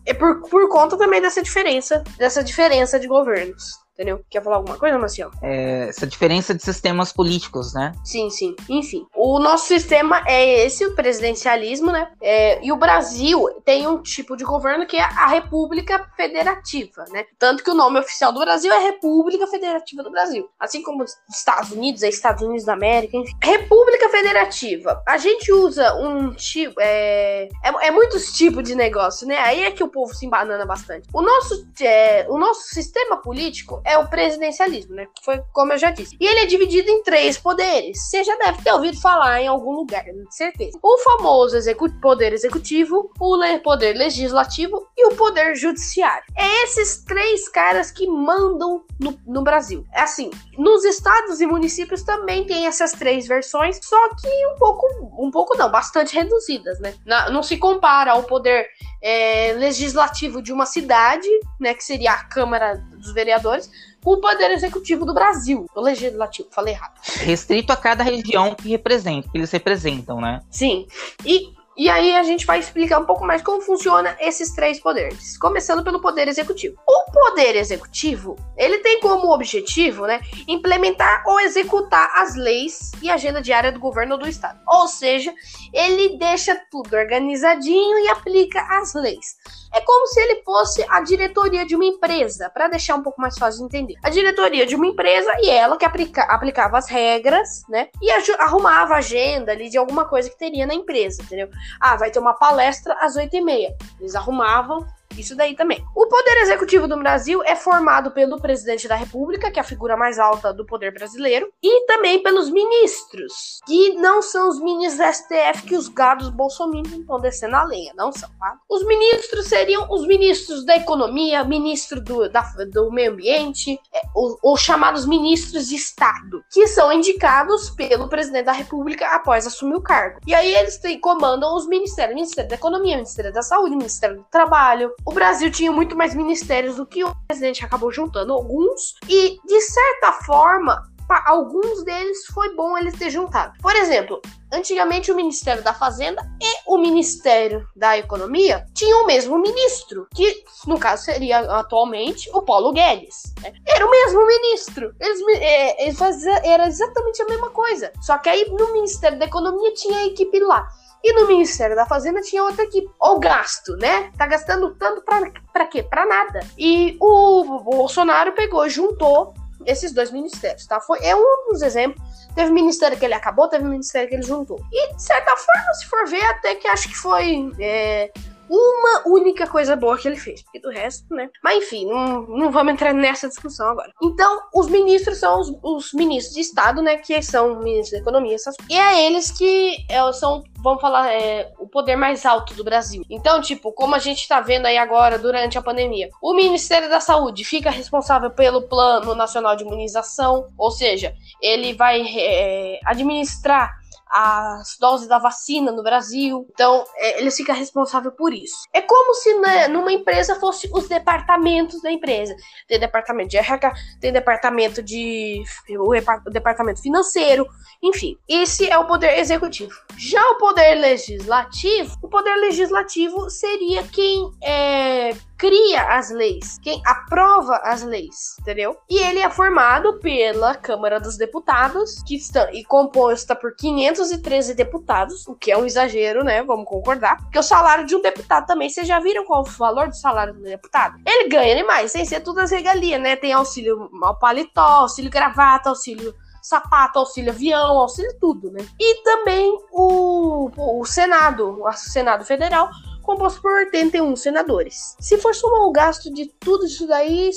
é 0.05 0.13
por, 0.13 0.41
por 0.49 0.69
conta 0.69 0.97
também 0.97 1.21
dessa 1.21 1.43
diferença, 1.43 2.01
dessa 2.17 2.41
diferença 2.41 2.97
de 2.97 3.07
governos 3.07 3.77
entendeu? 3.99 4.23
Quer 4.29 4.41
falar 4.41 4.55
alguma 4.55 4.77
coisa, 4.77 4.97
Marcial? 4.97 5.29
É, 5.41 5.89
essa 5.89 6.07
diferença 6.07 6.55
de 6.55 6.63
sistemas 6.63 7.11
políticos, 7.11 7.73
né? 7.73 7.91
Sim, 8.05 8.29
sim. 8.29 8.55
Enfim, 8.69 9.05
o 9.13 9.39
nosso 9.39 9.67
sistema 9.67 10.23
é 10.25 10.65
esse, 10.65 10.85
o 10.85 10.95
presidencialismo, 10.95 11.91
né? 11.91 12.09
É, 12.21 12.65
e 12.65 12.71
o 12.71 12.77
Brasil 12.77 13.49
tem 13.65 13.85
um 13.85 14.01
tipo 14.01 14.37
de 14.37 14.45
governo 14.45 14.85
que 14.85 14.95
é 14.95 15.03
a 15.03 15.27
República 15.27 16.09
Federativa, 16.15 17.03
né? 17.11 17.25
Tanto 17.37 17.61
que 17.61 17.69
o 17.69 17.73
nome 17.73 17.99
oficial 17.99 18.31
do 18.31 18.39
Brasil 18.39 18.71
é 18.71 18.79
República 18.79 19.45
Federativa 19.47 20.01
do 20.01 20.11
Brasil. 20.11 20.49
Assim 20.57 20.81
como 20.81 21.03
os 21.03 21.17
Estados 21.29 21.71
Unidos, 21.71 22.01
é 22.01 22.07
Estados 22.07 22.41
Unidos 22.41 22.63
da 22.63 22.73
América, 22.73 23.17
enfim. 23.17 23.35
República 23.43 24.07
Federativa. 24.07 25.03
A 25.05 25.17
gente 25.17 25.51
usa 25.51 25.93
um 25.95 26.31
tipo. 26.31 26.79
É, 26.79 27.49
é, 27.63 27.87
é 27.87 27.91
muitos 27.91 28.31
tipos 28.31 28.63
de 28.63 28.75
negócio, 28.75 29.27
né? 29.27 29.37
Aí 29.39 29.63
é 29.63 29.71
que 29.71 29.83
o 29.83 29.89
povo 29.89 30.13
se 30.13 30.25
embanana 30.25 30.65
bastante. 30.65 31.09
O 31.13 31.21
nosso, 31.21 31.67
é, 31.81 32.25
o 32.29 32.37
nosso 32.37 32.69
sistema 32.69 33.17
político 33.17 33.81
é 33.89 33.97
o 33.97 34.07
presidencialismo, 34.07 34.93
né? 34.93 35.07
Foi 35.23 35.41
como 35.51 35.73
eu 35.73 35.77
já 35.77 35.89
disse. 35.89 36.15
E 36.19 36.25
ele 36.25 36.41
é 36.41 36.45
dividido 36.45 36.89
em 36.91 37.01
três 37.01 37.39
poderes. 37.39 37.97
Você 38.07 38.23
já 38.23 38.35
deve 38.37 38.61
ter 38.61 38.71
ouvido 38.71 39.01
falar 39.01 39.41
em 39.41 39.47
algum 39.47 39.71
lugar, 39.71 40.05
com 40.05 40.31
certeza. 40.31 40.77
O 40.83 40.97
famoso 40.99 41.57
execu 41.57 41.89
poder 41.99 42.31
executivo, 42.31 43.11
o 43.19 43.35
le 43.35 43.59
poder 43.59 43.93
legislativo 43.93 44.87
e 44.95 45.07
o 45.07 45.15
poder 45.15 45.55
judiciário. 45.55 46.23
É 46.37 46.63
esses 46.63 47.03
três 47.03 47.49
caras 47.49 47.89
que 47.89 48.05
mandam 48.05 48.83
no, 48.99 49.19
no 49.25 49.41
Brasil. 49.41 49.83
É 49.91 50.01
assim, 50.01 50.29
nos 50.55 50.85
estados 50.85 51.41
e 51.41 51.47
municípios 51.47 52.03
também 52.03 52.45
tem 52.45 52.67
essas 52.67 52.91
três 52.91 53.27
versões, 53.27 53.79
só 53.81 54.09
que 54.09 54.27
um 54.53 54.55
pouco, 54.55 54.87
um 55.17 55.31
pouco 55.31 55.57
não, 55.57 55.71
bastante 55.71 56.13
reduzidas, 56.13 56.79
né? 56.79 56.93
Na, 57.05 57.31
não 57.31 57.41
se 57.41 57.57
compara 57.57 58.11
ao 58.11 58.23
poder 58.23 58.67
é, 59.01 59.53
legislativo 59.53 60.41
de 60.41 60.51
uma 60.51 60.65
cidade, 60.65 61.27
né, 61.59 61.73
que 61.73 61.83
seria 61.83 62.11
a 62.11 62.23
Câmara 62.25 62.83
dos 62.99 63.13
Vereadores, 63.13 63.69
com 64.03 64.11
o 64.11 64.21
Poder 64.21 64.51
Executivo 64.51 65.05
do 65.05 65.13
Brasil, 65.13 65.65
o 65.75 65.81
Legislativo, 65.81 66.49
falei 66.51 66.73
errado. 66.73 66.99
Restrito 67.21 67.73
a 67.73 67.77
cada 67.77 68.03
região 68.03 68.53
que 68.55 68.69
representa, 68.69 69.29
que 69.29 69.37
eles 69.37 69.51
representam, 69.51 70.21
né? 70.21 70.41
Sim. 70.49 70.87
E 71.25 71.53
e 71.79 71.89
aí 71.89 72.13
a 72.13 72.23
gente 72.23 72.45
vai 72.45 72.59
explicar 72.59 72.99
um 72.99 73.05
pouco 73.05 73.25
mais 73.25 73.41
como 73.41 73.61
funciona 73.61 74.13
esses 74.19 74.53
três 74.53 74.81
poderes, 74.81 75.37
começando 75.37 75.81
pelo 75.81 76.01
poder 76.01 76.27
executivo. 76.27 76.77
O 76.85 77.09
poder 77.09 77.55
executivo, 77.55 78.35
ele 78.57 78.79
tem 78.79 78.99
como 78.99 79.33
objetivo, 79.33 80.05
né, 80.05 80.19
implementar 80.45 81.23
ou 81.25 81.39
executar 81.39 82.11
as 82.17 82.35
leis 82.35 82.91
e 83.01 83.09
agenda 83.09 83.41
diária 83.41 83.71
do 83.71 83.79
governo 83.79 84.17
do 84.17 84.27
estado. 84.27 84.59
Ou 84.67 84.89
seja, 84.89 85.33
ele 85.71 86.17
deixa 86.17 86.53
tudo 86.69 86.97
organizadinho 86.97 87.97
e 87.99 88.09
aplica 88.09 88.59
as 88.77 88.93
leis. 88.93 89.37
É 89.73 89.81
como 89.81 90.07
se 90.07 90.19
ele 90.19 90.41
fosse 90.43 90.85
a 90.89 91.01
diretoria 91.01 91.65
de 91.65 91.75
uma 91.75 91.85
empresa, 91.85 92.49
para 92.49 92.67
deixar 92.67 92.95
um 92.95 93.03
pouco 93.03 93.21
mais 93.21 93.37
fácil 93.37 93.59
de 93.59 93.65
entender. 93.65 93.99
A 94.03 94.09
diretoria 94.09 94.65
de 94.65 94.75
uma 94.75 94.87
empresa 94.87 95.31
e 95.39 95.49
ela 95.49 95.77
que 95.77 95.85
aplica, 95.85 96.23
aplicava 96.23 96.77
as 96.77 96.89
regras, 96.89 97.63
né? 97.69 97.89
E 98.01 98.09
arrumava 98.39 98.95
a 98.95 98.97
agenda 98.97 99.51
ali 99.51 99.69
de 99.69 99.77
alguma 99.77 100.05
coisa 100.05 100.29
que 100.29 100.37
teria 100.37 100.65
na 100.65 100.73
empresa, 100.73 101.21
entendeu? 101.21 101.49
Ah, 101.79 101.95
vai 101.95 102.09
ter 102.11 102.19
uma 102.19 102.33
palestra 102.33 102.95
às 102.99 103.15
oito 103.15 103.35
e 103.35 103.41
meia. 103.41 103.75
Eles 103.99 104.15
arrumavam 104.15 104.85
isso 105.17 105.35
daí 105.35 105.55
também. 105.55 105.83
O 105.95 106.07
poder 106.07 106.37
executivo 106.41 106.87
do 106.87 106.97
Brasil 106.97 107.43
é 107.43 107.55
formado 107.55 108.11
pelo 108.11 108.39
presidente 108.39 108.87
da 108.87 108.95
República, 108.95 109.51
que 109.51 109.59
é 109.59 109.61
a 109.61 109.65
figura 109.65 109.97
mais 109.97 110.19
alta 110.19 110.53
do 110.53 110.65
poder 110.65 110.93
brasileiro, 110.93 111.51
e 111.61 111.85
também 111.85 112.21
pelos 112.21 112.49
ministros, 112.49 113.59
que 113.65 113.93
não 113.95 114.21
são 114.21 114.49
os 114.49 114.59
ministros 114.59 114.97
da 114.97 115.13
STF 115.13 115.63
que 115.67 115.75
os 115.75 115.87
gados 115.87 116.29
bolsominions 116.29 116.99
estão 116.99 117.19
descendo 117.19 117.55
a 117.55 117.63
lenha, 117.63 117.93
não 117.95 118.11
são, 118.11 118.29
tá? 118.39 118.57
Os 118.69 118.85
ministros 118.85 119.47
seriam 119.47 119.87
os 119.89 120.05
ministros 120.07 120.65
da 120.65 120.75
economia, 120.75 121.43
ministro 121.43 122.01
do, 122.01 122.29
da, 122.29 122.41
do 122.71 122.91
meio 122.91 123.11
ambiente, 123.11 123.79
é, 123.93 124.01
os, 124.15 124.37
os 124.43 124.61
chamados 124.61 125.05
ministros 125.05 125.67
de 125.67 125.75
Estado, 125.75 126.43
que 126.51 126.67
são 126.67 126.91
indicados 126.91 127.69
pelo 127.71 128.07
presidente 128.07 128.45
da 128.45 128.51
República 128.51 129.07
após 129.07 129.45
assumir 129.45 129.75
o 129.75 129.81
cargo. 129.81 130.19
E 130.25 130.33
aí 130.33 130.53
eles 130.55 130.77
têm, 130.77 130.99
comandam 130.99 131.55
os 131.55 131.67
ministérios, 131.67 132.15
Ministério 132.15 132.49
da 132.49 132.55
Economia, 132.55 132.95
Ministério 132.95 133.33
da 133.33 133.41
Saúde, 133.41 133.75
Ministério 133.75 134.17
do 134.17 134.25
Trabalho, 134.31 134.93
o 135.05 135.13
Brasil 135.13 135.51
tinha 135.51 135.71
muito 135.71 135.95
mais 135.95 136.13
ministérios 136.13 136.75
do 136.75 136.85
que 136.85 137.03
o 137.03 137.13
presidente 137.27 137.63
acabou 137.63 137.91
juntando 137.91 138.33
alguns 138.33 138.95
e 139.07 139.37
de 139.45 139.61
certa 139.61 140.13
forma 140.23 140.89
alguns 141.25 141.83
deles 141.83 142.25
foi 142.27 142.55
bom 142.55 142.77
eles 142.77 142.97
ter 142.97 143.09
juntado. 143.09 143.53
Por 143.61 143.75
exemplo, 143.75 144.21
antigamente 144.53 145.11
o 145.11 145.15
Ministério 145.15 145.63
da 145.63 145.73
Fazenda 145.73 146.21
e 146.41 146.69
o 146.71 146.77
Ministério 146.77 147.67
da 147.75 147.97
Economia 147.97 148.65
tinham 148.73 149.03
o 149.03 149.07
mesmo 149.07 149.37
ministro, 149.39 150.07
que 150.13 150.43
no 150.67 150.79
caso 150.79 151.05
seria 151.05 151.39
atualmente 151.39 152.29
o 152.33 152.41
Paulo 152.41 152.71
Guedes. 152.71 153.33
Né? 153.41 153.53
Era 153.67 153.85
o 153.85 153.89
mesmo 153.89 154.25
ministro. 154.25 154.93
Eles, 154.99 155.19
é, 155.39 155.83
eles 155.83 155.97
faziam, 155.97 156.35
era 156.43 156.67
exatamente 156.67 157.21
a 157.21 157.25
mesma 157.25 157.49
coisa. 157.49 157.91
Só 158.01 158.17
que 158.17 158.29
aí 158.29 158.45
no 158.49 158.73
Ministério 158.73 159.17
da 159.17 159.25
Economia 159.25 159.73
tinha 159.73 159.99
a 159.99 160.05
equipe 160.05 160.39
lá. 160.39 160.67
E 161.03 161.13
no 161.13 161.27
Ministério 161.27 161.75
da 161.75 161.85
Fazenda 161.85 162.21
tinha 162.21 162.43
outra 162.43 162.63
equipe. 162.63 162.89
Ou 162.99 163.19
gasto, 163.19 163.75
né? 163.77 164.11
Tá 164.17 164.25
gastando 164.25 164.75
tanto 164.75 165.01
pra, 165.01 165.31
pra 165.53 165.65
quê? 165.65 165.81
Pra 165.83 166.05
nada. 166.05 166.41
E 166.57 166.97
o 166.99 167.59
Bolsonaro 167.59 168.33
pegou, 168.33 168.67
juntou 168.69 169.33
esses 169.65 169.91
dois 169.93 170.11
ministérios, 170.11 170.65
tá? 170.65 170.79
Foi 170.79 170.99
é 171.01 171.15
um 171.15 171.49
dos 171.51 171.61
exemplos. 171.61 172.01
Teve 172.35 172.51
ministério 172.51 172.97
que 172.97 173.05
ele 173.05 173.13
acabou, 173.13 173.47
teve 173.47 173.63
ministério 173.65 174.07
que 174.07 174.15
ele 174.15 174.23
juntou. 174.23 174.59
E, 174.71 174.93
de 174.93 175.01
certa 175.01 175.35
forma, 175.35 175.73
se 175.73 175.85
for 175.87 176.07
ver, 176.07 176.23
até 176.25 176.55
que 176.55 176.67
acho 176.67 176.87
que 176.87 176.95
foi 176.95 177.51
é, 177.59 178.11
uma 178.49 179.03
única 179.05 179.45
coisa 179.47 179.75
boa 179.75 179.97
que 179.97 180.07
ele 180.07 180.17
fez, 180.17 180.41
porque 180.41 180.59
do 180.59 180.69
resto, 180.69 181.13
né? 181.13 181.29
Mas 181.43 181.57
enfim, 181.63 181.85
não, 181.85 182.21
não 182.27 182.51
vamos 182.51 182.73
entrar 182.73 182.93
nessa 182.93 183.27
discussão 183.27 183.69
agora. 183.69 183.91
Então, 184.01 184.41
os 184.53 184.67
ministros 184.67 185.17
são 185.19 185.39
os, 185.39 185.51
os 185.61 185.93
ministros 185.93 186.35
de 186.35 186.41
Estado, 186.41 186.81
né? 186.81 186.97
Que 186.97 187.21
são 187.21 187.59
ministros 187.59 187.91
da 187.91 187.97
Economia, 187.99 188.35
essas 188.35 188.55
E 188.69 188.77
é 188.77 189.05
eles 189.05 189.31
que 189.31 189.77
é, 189.89 190.11
são, 190.13 190.43
vamos 190.57 190.81
falar, 190.81 191.11
é, 191.11 191.51
o 191.59 191.67
poder 191.67 191.95
mais 191.95 192.25
alto 192.25 192.53
do 192.53 192.63
Brasil. 192.63 193.03
Então, 193.09 193.41
tipo, 193.41 193.71
como 193.71 193.95
a 193.95 193.99
gente 193.99 194.27
tá 194.27 194.41
vendo 194.41 194.65
aí 194.65 194.77
agora 194.77 195.19
durante 195.19 195.57
a 195.57 195.61
pandemia, 195.61 196.09
o 196.21 196.33
Ministério 196.33 196.89
da 196.89 196.99
Saúde 196.99 197.43
fica 197.43 197.69
responsável 197.69 198.31
pelo 198.31 198.63
Plano 198.63 199.13
Nacional 199.13 199.55
de 199.55 199.63
Imunização, 199.63 200.47
ou 200.57 200.71
seja, 200.71 201.13
ele 201.41 201.73
vai 201.73 202.01
é, 202.01 202.79
administrar 202.85 203.78
as 204.09 204.75
doses 204.79 205.07
da 205.07 205.19
vacina 205.19 205.71
no 205.71 205.83
Brasil. 205.83 206.47
Então, 206.51 206.83
é, 206.95 207.19
ele 207.19 207.29
fica 207.29 207.53
responsável 207.53 208.11
por 208.11 208.33
isso. 208.33 208.57
É 208.73 208.81
como 208.81 209.13
se 209.13 209.33
né, 209.35 209.67
numa 209.67 209.91
empresa 209.91 210.35
fosse 210.35 210.69
os 210.73 210.87
departamentos 210.87 211.81
da 211.81 211.91
empresa. 211.91 212.35
Tem 212.67 212.79
departamento 212.79 213.29
de 213.29 213.37
RH, 213.37 213.73
tem 214.01 214.11
departamento 214.11 214.81
de 214.81 215.43
o, 215.69 215.93
o 215.93 216.31
departamento 216.31 216.81
financeiro, 216.81 217.47
enfim. 217.81 218.17
Esse 218.27 218.69
é 218.69 218.77
o 218.77 218.85
poder 218.85 219.17
executivo. 219.19 219.73
Já 219.97 220.21
o 220.31 220.37
poder 220.37 220.75
legislativo, 220.75 221.97
o 222.01 222.07
poder 222.07 222.35
legislativo 222.35 223.29
seria 223.29 223.83
quem 223.83 224.31
é, 224.43 225.15
cria 225.37 225.83
as 225.97 226.09
leis, 226.09 226.57
quem 226.61 226.81
aprova 226.85 227.55
as 227.63 227.83
leis, 227.83 228.35
entendeu? 228.39 228.77
E 228.89 228.97
ele 228.97 229.19
é 229.19 229.29
formado 229.29 229.99
pela 229.99 230.55
Câmara 230.55 230.99
dos 230.99 231.17
Deputados, 231.17 232.03
que 232.03 232.15
está 232.15 232.51
e 232.51 232.63
composta 232.63 233.35
por 233.35 233.55
513 233.55 234.53
deputados, 234.53 235.25
o 235.27 235.35
que 235.35 235.51
é 235.51 235.57
um 235.57 235.65
exagero, 235.65 236.23
né? 236.23 236.43
Vamos 236.43 236.65
concordar. 236.65 237.17
Porque 237.23 237.39
o 237.39 237.43
salário 237.43 237.85
de 237.85 237.95
um 237.95 238.01
deputado 238.01 238.45
também, 238.45 238.69
vocês 238.69 238.87
já 238.87 238.99
viram 238.99 239.25
qual 239.25 239.43
é 239.45 239.47
o 239.47 239.51
valor 239.51 239.87
do 239.87 239.95
salário 239.95 240.33
do 240.33 240.41
deputado? 240.41 240.99
Ele 241.05 241.29
ganha 241.29 241.55
demais, 241.55 241.91
sem 241.91 242.05
ser 242.05 242.19
todas 242.19 242.45
as 242.45 242.51
regalias, 242.51 243.01
né? 243.01 243.15
Tem 243.15 243.31
auxílio 243.31 243.89
ao 244.01 244.19
paletó, 244.19 244.61
auxílio 244.61 245.09
gravata, 245.09 245.69
auxílio 245.69 246.13
sapato, 246.49 246.97
auxílio 246.97 247.31
avião, 247.31 247.77
auxílio 247.77 248.11
tudo, 248.19 248.51
né? 248.51 248.65
E 248.79 249.03
também 249.03 249.55
o, 249.71 250.49
o 250.57 250.85
Senado, 250.85 251.61
o 251.61 251.71
Senado 251.73 252.25
Federal, 252.25 252.69
composto 253.03 253.39
por 253.39 253.51
81 253.51 254.15
senadores. 254.15 254.95
Se 254.99 255.17
for 255.19 255.35
somar 255.35 255.61
o 255.61 255.71
gasto 255.71 256.11
de 256.11 256.25
tudo 256.39 256.65
isso 256.65 256.87
daí, 256.87 257.29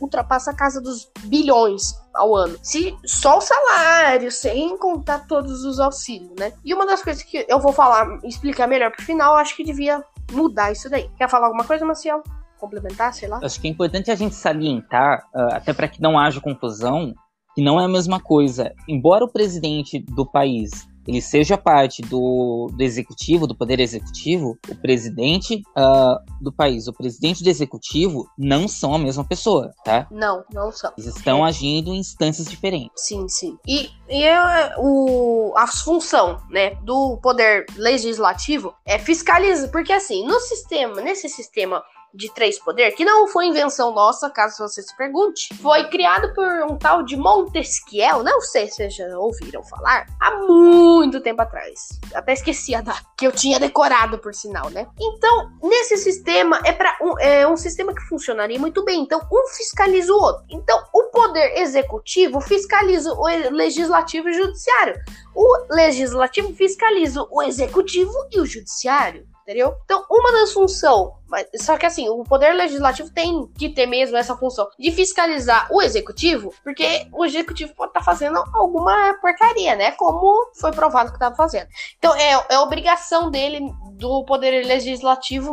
ultrapassa 0.00 0.52
a 0.52 0.56
casa 0.56 0.80
dos 0.80 1.10
bilhões 1.24 1.94
ao 2.14 2.36
ano. 2.36 2.56
Se 2.62 2.96
só 3.04 3.38
o 3.38 3.40
salário, 3.40 4.30
sem 4.30 4.76
contar 4.78 5.26
todos 5.26 5.64
os 5.64 5.80
auxílios, 5.80 6.32
né? 6.38 6.52
E 6.64 6.72
uma 6.72 6.86
das 6.86 7.02
coisas 7.02 7.22
que 7.24 7.44
eu 7.48 7.58
vou 7.58 7.72
falar, 7.72 8.20
explicar 8.22 8.68
melhor 8.68 8.92
pro 8.92 9.04
final, 9.04 9.36
acho 9.36 9.56
que 9.56 9.64
devia 9.64 10.04
mudar 10.30 10.70
isso 10.70 10.88
daí. 10.88 11.10
Quer 11.16 11.28
falar 11.28 11.46
alguma 11.46 11.64
coisa, 11.64 11.84
Marcial? 11.84 12.22
Complementar, 12.58 13.12
sei 13.12 13.28
lá? 13.28 13.40
Acho 13.42 13.60
que 13.60 13.66
é 13.66 13.70
importante 13.70 14.08
a 14.08 14.14
gente 14.14 14.36
salientar, 14.36 15.26
uh, 15.34 15.54
até 15.54 15.72
para 15.72 15.88
que 15.88 16.00
não 16.00 16.16
haja 16.16 16.40
confusão, 16.40 17.12
que 17.54 17.62
não 17.62 17.80
é 17.80 17.84
a 17.84 17.88
mesma 17.88 18.20
coisa. 18.20 18.72
Embora 18.88 19.24
o 19.24 19.28
presidente 19.28 19.98
do 19.98 20.26
país 20.26 20.70
ele 21.06 21.20
seja 21.20 21.58
parte 21.58 22.00
do, 22.02 22.68
do 22.72 22.82
executivo, 22.82 23.46
do 23.46 23.56
poder 23.56 23.80
executivo, 23.80 24.58
o 24.68 24.74
presidente 24.76 25.62
uh, 25.76 26.18
do 26.40 26.52
país, 26.52 26.86
o 26.86 26.92
presidente 26.92 27.42
do 27.42 27.50
executivo 27.50 28.28
não 28.38 28.68
são 28.68 28.94
a 28.94 28.98
mesma 28.98 29.24
pessoa, 29.24 29.72
tá? 29.84 30.06
Não, 30.10 30.44
não 30.52 30.70
são. 30.70 30.92
Eles 30.96 31.16
estão 31.16 31.44
é. 31.44 31.48
agindo 31.48 31.92
em 31.92 31.98
instâncias 31.98 32.46
diferentes. 32.46 32.92
Sim, 32.96 33.28
sim. 33.28 33.58
E, 33.66 33.90
e 34.08 34.22
é, 34.22 34.74
o, 34.78 35.52
a 35.56 35.66
função, 35.66 36.40
né, 36.50 36.76
do 36.82 37.18
poder 37.20 37.66
legislativo 37.76 38.74
é 38.86 38.98
fiscalizar, 38.98 39.70
porque 39.70 39.92
assim, 39.92 40.24
no 40.24 40.38
sistema, 40.40 41.00
nesse 41.00 41.28
sistema 41.28 41.82
de 42.14 42.32
três 42.34 42.58
poder, 42.58 42.92
que 42.92 43.04
não 43.04 43.26
foi 43.26 43.46
invenção 43.46 43.92
nossa, 43.92 44.28
caso 44.28 44.58
você 44.58 44.82
se 44.82 44.96
pergunte, 44.96 45.54
foi 45.56 45.88
criado 45.88 46.32
por 46.34 46.46
um 46.70 46.76
tal 46.76 47.02
de 47.02 47.16
Montesquiel, 47.16 48.22
não 48.22 48.40
sei 48.40 48.66
se 48.66 48.76
vocês 48.76 48.94
já 48.94 49.18
ouviram 49.18 49.62
falar, 49.64 50.06
há 50.20 50.36
muito 50.46 51.20
tempo 51.20 51.42
atrás. 51.42 52.00
Até 52.14 52.32
esqueci 52.32 52.74
a 52.74 52.80
data, 52.80 53.02
que 53.16 53.26
eu 53.26 53.32
tinha 53.32 53.58
decorado, 53.58 54.18
por 54.18 54.34
sinal, 54.34 54.68
né? 54.70 54.86
Então, 55.00 55.50
nesse 55.62 55.96
sistema, 55.96 56.60
é, 56.64 56.72
pra 56.72 56.96
um, 57.00 57.18
é 57.18 57.46
um 57.46 57.56
sistema 57.56 57.94
que 57.94 58.02
funcionaria 58.02 58.58
muito 58.58 58.84
bem. 58.84 59.00
Então, 59.00 59.20
um 59.32 59.48
fiscaliza 59.48 60.12
o 60.12 60.16
outro. 60.16 60.44
Então, 60.50 60.82
o 60.92 61.04
poder 61.04 61.58
executivo 61.58 62.40
fiscaliza 62.40 63.12
o 63.12 63.24
legislativo 63.50 64.28
e 64.28 64.32
o 64.32 64.34
judiciário. 64.34 65.00
O 65.34 65.74
legislativo 65.74 66.54
fiscaliza 66.54 67.26
o 67.30 67.42
executivo 67.42 68.12
e 68.30 68.40
o 68.40 68.46
judiciário 68.46 69.26
entendeu? 69.42 69.74
Então, 69.84 70.04
uma 70.10 70.32
das 70.32 70.52
funções, 70.52 71.10
só 71.56 71.76
que 71.76 71.86
assim, 71.86 72.08
o 72.08 72.22
poder 72.24 72.52
legislativo 72.52 73.10
tem 73.10 73.46
que 73.58 73.68
ter 73.68 73.86
mesmo 73.86 74.16
essa 74.16 74.36
função 74.36 74.68
de 74.78 74.90
fiscalizar 74.90 75.68
o 75.70 75.80
executivo, 75.80 76.52
porque 76.62 77.06
o 77.12 77.24
executivo 77.24 77.74
pode 77.74 77.90
estar 77.90 78.00
tá 78.00 78.04
fazendo 78.04 78.42
alguma 78.54 79.14
porcaria, 79.20 79.74
né? 79.74 79.92
Como 79.92 80.50
foi 80.54 80.72
provado 80.72 81.10
que 81.10 81.16
estava 81.16 81.34
fazendo. 81.34 81.68
Então, 81.98 82.14
é, 82.14 82.46
é 82.50 82.58
obrigação 82.58 83.30
dele 83.30 83.72
do 83.92 84.24
poder 84.24 84.66
legislativo 84.66 85.52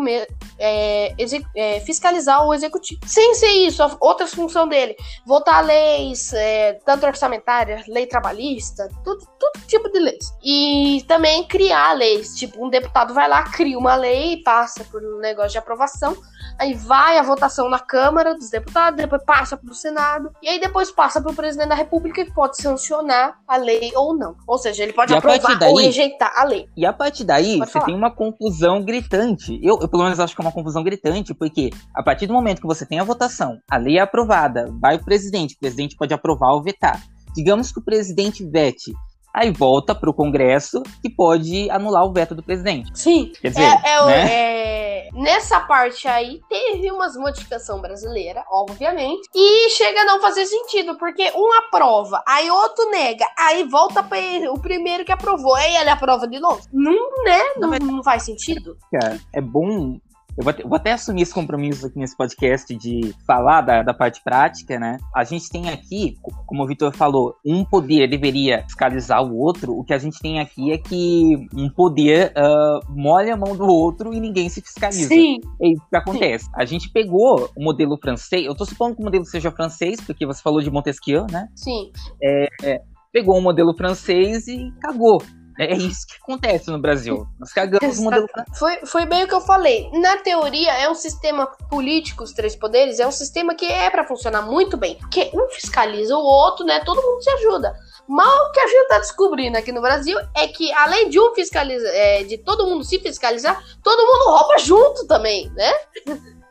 é, 0.58 1.14
é, 1.56 1.80
fiscalizar 1.82 2.46
o 2.46 2.54
executivo. 2.54 3.02
Sem 3.06 3.36
ser 3.36 3.52
isso, 3.52 3.84
outras 4.00 4.34
funções 4.34 4.70
dele, 4.70 4.96
votar 5.26 5.64
leis, 5.64 6.34
é, 6.34 6.74
tanto 6.86 7.06
orçamentárias, 7.06 7.88
lei 7.88 8.08
trabalhista, 8.08 8.90
tudo, 9.04 9.26
todo 9.40 9.66
tipo 9.68 9.90
de 9.90 10.00
leis. 10.00 10.34
E 10.44 11.04
também 11.08 11.44
criar 11.44 11.94
leis. 11.94 12.36
Tipo, 12.36 12.66
um 12.66 12.70
deputado 12.70 13.14
vai 13.14 13.28
lá, 13.28 13.44
cria 13.44 13.78
uma 13.78 13.96
lei, 13.96 14.42
passa 14.44 14.84
por 14.86 15.04
um 15.04 15.20
negócio 15.20 15.52
de 15.52 15.58
aprovação 15.70 16.18
aí 16.58 16.74
vai 16.74 17.18
a 17.18 17.24
votação 17.24 17.70
na 17.70 17.80
Câmara 17.80 18.36
dos 18.36 18.50
Deputados, 18.50 18.98
depois 18.98 19.24
passa 19.24 19.56
para 19.56 19.72
o 19.72 19.76
Senado, 19.76 20.32
e 20.42 20.50
aí 20.50 20.60
depois 20.60 20.92
passa 20.92 21.22
para 21.22 21.32
o 21.32 21.36
presidente 21.36 21.70
da 21.70 21.76
República 21.76 22.26
que 22.26 22.34
pode 22.34 22.58
sancionar 22.58 23.40
a 23.48 23.56
lei 23.56 23.92
ou 23.96 24.14
não. 24.14 24.36
Ou 24.46 24.58
seja, 24.58 24.84
ele 24.84 24.92
pode 24.92 25.14
e 25.14 25.16
aprovar 25.16 25.58
daí, 25.58 25.70
ou 25.70 25.78
rejeitar 25.78 26.34
a 26.36 26.44
lei. 26.44 26.68
E 26.76 26.86
a 26.86 26.92
partir 26.92 27.24
daí, 27.24 27.58
pode 27.58 27.70
você 27.70 27.74
falar. 27.74 27.86
tem 27.86 27.96
uma 27.96 28.12
confusão 28.12 28.84
gritante. 28.84 29.58
Eu, 29.64 29.80
eu, 29.82 29.88
pelo 29.88 30.04
menos, 30.04 30.20
acho 30.20 30.36
que 30.36 30.42
é 30.42 30.46
uma 30.46 30.52
confusão 30.52 30.84
gritante, 30.84 31.34
porque 31.34 31.70
a 31.96 32.04
partir 32.04 32.28
do 32.28 32.34
momento 32.34 32.60
que 32.60 32.68
você 32.68 32.86
tem 32.86 33.00
a 33.00 33.04
votação, 33.04 33.58
a 33.70 33.78
lei 33.78 33.98
é 33.98 34.02
aprovada, 34.02 34.66
vai 34.82 34.98
o 34.98 35.06
presidente, 35.06 35.56
o 35.56 35.60
presidente 35.60 35.96
pode 35.96 36.14
aprovar 36.14 36.52
ou 36.52 36.62
vetar. 36.62 37.02
Digamos 37.34 37.72
que 37.72 37.80
o 37.80 37.84
presidente 37.84 38.46
vete 38.46 38.94
aí 39.34 39.52
volta 39.52 39.94
para 39.94 40.10
o 40.10 40.14
Congresso 40.14 40.82
que 41.02 41.10
pode 41.10 41.70
anular 41.70 42.04
o 42.06 42.14
veto 42.14 42.36
do 42.36 42.44
presidente. 42.44 42.92
Sim. 42.94 43.32
Quer 43.42 43.50
dizer, 43.50 43.62
é, 43.62 43.82
é, 43.84 44.06
né? 44.06 44.32
é, 44.32 45.10
nessa 45.14 45.60
parte 45.60 46.08
aí 46.08 46.42
teve 46.50 46.92
umas 46.92 47.16
modificação 47.16 47.80
brasileira, 47.82 48.44
obviamente, 48.50 49.28
e 49.34 49.70
chega 49.72 50.02
a 50.02 50.06
não 50.06 50.22
fazer 50.22 50.46
sentido, 50.46 50.98
porque 50.98 51.32
um 51.36 51.54
aprova, 51.54 52.24
aí 52.28 52.50
outro 52.50 52.90
nega, 52.90 53.26
aí 53.38 53.64
volta 53.64 54.04
para 54.04 54.20
o 54.52 54.60
primeiro 54.60 55.06
que 55.06 55.12
aprovou, 55.12 55.56
aí 55.56 55.76
ele 55.76 55.90
aprova 55.90 56.28
de 56.28 56.40
novo. 56.40 56.62
Não, 56.72 57.24
né? 57.24 57.40
Não, 57.58 57.70
não 57.70 58.04
faz 58.04 58.24
sentido. 58.24 58.78
Cara, 58.92 59.20
é 59.34 59.42
bom 59.42 60.00
eu 60.40 60.46
vou, 60.46 60.54
vou, 60.70 60.76
até 60.78 60.94
assumir 60.94 61.24
esse 61.24 61.34
compromisso 61.34 61.86
aqui 61.86 62.00
nesse 62.00 62.16
podcast 62.16 62.74
de 62.74 63.14
falar 63.28 63.60
da, 63.60 63.84
da 63.84 63.94
parte 63.94 64.24
prática, 64.24 64.80
né? 64.80 64.98
A 65.14 65.26
gente 65.26 65.50
tem 65.50 65.70
aqui, 65.70 66.16
como 66.46 66.64
o 66.64 66.66
Vitor 66.68 66.96
falou, 66.96 67.36
um 67.46 67.66
poder 67.66 68.10
deveria 68.10 68.64
fiscalizar 68.64 69.22
o 69.22 69.38
outro. 69.38 69.78
O 69.78 69.84
que 69.84 69.94
a 69.94 69.98
gente 69.98 70.18
tem 70.20 70.40
aqui 70.40 70.72
é 70.72 70.78
que 70.78 71.36
um 71.54 71.70
poder 71.70 72.32
uh, 72.38 72.80
molha 72.90 73.34
a 73.34 73.38
mão 73.38 73.54
do 73.54 73.66
outro 73.66 74.14
e 74.14 74.20
ninguém 74.22 74.48
se 74.48 74.62
fiscaliza. 74.62 75.10
Sim. 75.10 75.42
É 75.62 75.74
isso 75.74 75.84
que 75.90 75.98
acontece. 75.98 76.46
Sim. 76.46 76.52
A 76.56 76.64
gente 76.64 76.90
pegou 76.90 77.50
o 77.54 77.62
modelo 77.62 77.98
francês, 78.02 78.46
eu 78.46 78.56
tô 78.56 78.64
supondo 78.64 78.96
que 78.96 79.02
o 79.02 79.06
modelo 79.06 79.26
seja 79.26 79.52
francês, 79.52 80.00
porque 80.00 80.26
você 80.26 80.42
falou 80.42 80.62
de 80.62 80.72
Montesquieu, 80.72 81.28
né? 81.30 81.50
Sim. 81.54 81.92
É, 82.24 82.48
é, 82.64 82.82
pegou 83.12 83.38
um 83.38 83.42
modelo 83.42 83.76
francês 83.76 84.48
e 84.48 84.72
cagou. 84.80 85.22
É 85.60 85.76
isso 85.76 86.08
que 86.08 86.16
acontece 86.16 86.72
no 86.72 86.80
Brasil. 86.80 87.28
Nós 87.38 87.52
cagamos 87.52 88.00
o 88.00 88.04
modelo. 88.04 88.28
Foi, 88.58 88.78
foi 88.86 89.06
bem 89.06 89.26
o 89.26 89.28
que 89.28 89.34
eu 89.34 89.42
falei. 89.42 89.90
Na 89.92 90.16
teoria, 90.16 90.72
é 90.72 90.90
um 90.90 90.96
sistema 90.96 91.48
político, 91.70 92.24
os 92.24 92.32
três 92.32 92.56
poderes, 92.56 92.98
é 92.98 93.06
um 93.06 93.12
sistema 93.12 93.54
que 93.54 93.66
é 93.66 93.90
para 93.90 94.08
funcionar 94.08 94.44
muito 94.44 94.78
bem. 94.78 94.96
Porque 94.96 95.30
um 95.34 95.50
fiscaliza 95.50 96.16
o 96.16 96.24
outro, 96.24 96.66
né? 96.66 96.80
Todo 96.86 97.02
mundo 97.02 97.22
se 97.22 97.30
ajuda. 97.32 97.76
Mal 98.08 98.52
que 98.54 98.60
a 98.62 98.68
gente 98.68 98.88
tá 98.88 99.00
descobrindo 99.00 99.58
aqui 99.58 99.74
no 99.74 99.82
Brasil 99.82 100.18
é 100.34 100.48
que, 100.48 100.72
além 100.72 101.10
de 101.10 101.20
um 101.20 101.36
fiscalizar, 101.36 101.92
é, 101.94 102.24
de 102.24 102.38
todo 102.38 102.66
mundo 102.66 102.86
se 102.86 102.98
fiscalizar, 102.98 103.62
todo 103.84 104.06
mundo 104.06 104.32
rouba 104.32 104.58
junto 104.60 105.06
também, 105.08 105.50
né? 105.50 105.74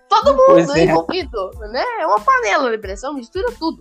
Todo 0.09 0.35
mundo 0.35 0.73
é. 0.75 0.85
envolvido, 0.85 1.50
né? 1.71 1.85
É 2.00 2.07
uma 2.07 2.21
panela 2.21 2.71
de 2.71 2.79
pressão, 2.79 3.15
mistura 3.15 3.53
tudo. 3.59 3.79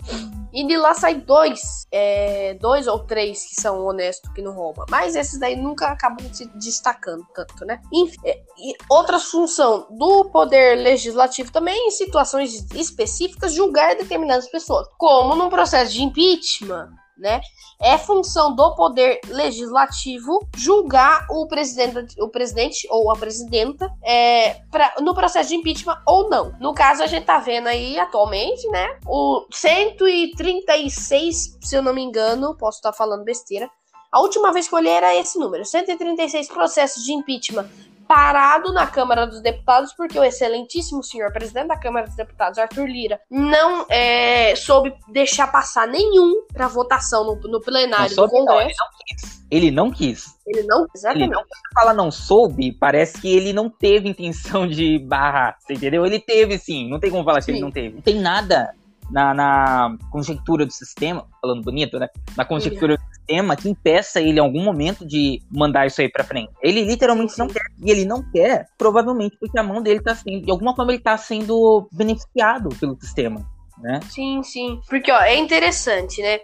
E 0.54 0.66
de 0.66 0.78
lá 0.78 0.94
sai 0.94 1.16
dois, 1.16 1.88
é, 1.92 2.56
dois 2.56 2.88
ou 2.88 3.00
três 3.00 3.46
que 3.46 3.62
são 3.62 3.86
honestos, 3.86 4.32
que 4.34 4.42
não 4.42 4.54
roubam. 4.54 4.86
Mas 4.90 5.16
esses 5.16 5.40
daí 5.40 5.56
nunca 5.56 5.88
acabam 5.88 6.26
se 6.34 6.46
destacando 6.56 7.26
tanto, 7.34 7.66
né? 7.66 7.80
Enfim, 7.94 8.18
é, 8.26 8.42
e 8.58 8.76
outra 8.90 9.20
função 9.20 9.88
do 9.92 10.26
poder 10.26 10.76
legislativo 10.78 11.52
também, 11.52 11.88
em 11.88 11.92
situações 11.92 12.66
específicas, 12.74 13.54
julgar 13.54 13.96
determinadas 13.96 14.50
pessoas. 14.50 14.88
Como 14.98 15.36
num 15.36 15.50
processo 15.50 15.94
de 15.94 16.04
impeachment, 16.04 16.90
né? 17.18 17.42
É 17.80 17.98
função 17.98 18.56
do 18.56 18.76
poder 18.76 19.20
legislativo 19.28 20.40
julgar 20.56 21.28
o 21.30 21.48
presidente, 21.48 22.22
o 22.22 22.30
presidente 22.30 22.88
ou 22.90 23.12
a 23.12 23.16
presidenta 23.16 23.92
é, 24.04 24.62
pra, 24.72 24.96
no 25.02 25.14
processo 25.14 25.50
de 25.50 25.56
impeachment 25.56 26.02
ou 26.06 26.30
não. 26.30 26.54
No 26.60 26.74
caso, 26.74 27.04
a 27.04 27.08
gente 27.08 27.26
tá 27.26 27.40
vendo 27.40 27.68
aí 27.68 28.00
atualmente, 28.00 28.68
né? 28.70 29.00
O 29.06 29.46
136, 29.52 31.58
se 31.62 31.76
eu 31.76 31.82
não 31.82 31.94
me 31.94 32.02
engano, 32.02 32.56
posso 32.58 32.78
estar 32.78 32.94
falando 32.94 33.24
besteira. 33.24 33.70
A 34.12 34.22
última 34.22 34.54
vez 34.54 34.68
que 34.68 34.74
eu 34.74 34.80
olhei 34.80 34.94
era 34.94 35.16
esse 35.16 35.38
número: 35.38 35.66
136 35.66 36.48
processos 36.48 37.04
de 37.04 37.14
impeachment 37.14 37.68
parado 38.08 38.72
na 38.72 38.88
Câmara 38.88 39.28
dos 39.28 39.42
Deputados 39.42 39.94
porque 39.94 40.18
o 40.18 40.24
excelentíssimo 40.24 41.04
senhor 41.04 41.32
presidente 41.32 41.68
da 41.68 41.78
Câmara 41.78 42.08
dos 42.08 42.16
Deputados, 42.16 42.58
Arthur 42.58 42.88
Lira, 42.88 43.20
não 43.30 43.86
é, 43.90 44.56
soube 44.56 44.94
deixar 45.10 45.48
passar 45.48 45.88
nenhum 45.88 46.46
para 46.54 46.68
votação 46.68 47.26
no, 47.26 47.36
no 47.50 47.62
plenário 47.62 48.16
do 48.16 48.30
Congresso. 48.30 48.76
Não, 48.80 49.38
ele 49.50 49.72
não 49.72 49.92
quis. 49.92 50.36
Ele 50.46 50.64
não, 50.64 50.88
exatamente. 50.94 51.30
Ele 51.30 51.36
não, 51.36 51.44
fala 51.74 51.94
não 51.94 52.12
soube, 52.12 52.72
parece 52.72 53.20
que 53.20 53.28
ele 53.28 53.54
não 53.54 53.70
teve 53.70 54.10
intenção 54.10 54.68
de 54.68 55.00
barrar, 55.00 55.58
você 55.60 55.74
entendeu? 55.74 56.06
Ele 56.06 56.20
teve 56.20 56.58
sim, 56.58 56.90
não 56.90 57.00
tem 57.00 57.12
como 57.12 57.24
falar 57.24 57.42
que 57.42 57.52
ele 57.52 57.62
não 57.62 57.72
teve. 57.72 57.96
Não 57.96 58.02
tem 58.02 58.20
nada 58.20 58.74
na, 59.12 59.34
na 59.34 59.98
conjectura 60.12 60.66
do 60.66 60.72
sistema, 60.72 61.26
falando 61.42 61.64
bonito, 61.64 61.98
né? 62.00 62.08
Na 62.36 62.46
conjectura 62.46 62.98
do 62.98 63.04
sistema 63.14 63.56
que 63.56 63.70
impeça 63.70 64.22
ele 64.22 64.40
em 64.40 64.42
algum 64.42 64.64
momento 64.64 65.06
de 65.06 65.42
mandar 65.52 65.88
isso 65.88 66.02
aí 66.02 66.10
pra 66.10 66.24
frente. 66.24 66.52
Ele 66.62 66.84
literalmente 66.84 67.34
sim. 67.34 67.42
não 67.42 67.48
quer. 67.48 67.64
E 67.84 67.92
ele 67.92 68.06
não 68.06 68.24
quer, 68.32 68.68
provavelmente, 68.78 69.38
porque 69.40 69.58
a 69.58 69.64
mão 69.64 69.82
dele 69.82 70.02
tá 70.02 70.16
sendo, 70.16 70.46
de 70.46 70.52
alguma 70.52 70.76
forma, 70.76 70.92
ele 70.92 71.02
tá 71.02 71.18
sendo 71.18 71.88
beneficiado 71.92 72.70
pelo 72.80 72.98
sistema. 73.00 73.46
Né? 73.80 74.00
Sim, 74.10 74.42
sim. 74.42 74.82
Porque 74.90 75.12
ó, 75.12 75.22
é 75.22 75.36
interessante, 75.36 76.22
né? 76.22 76.40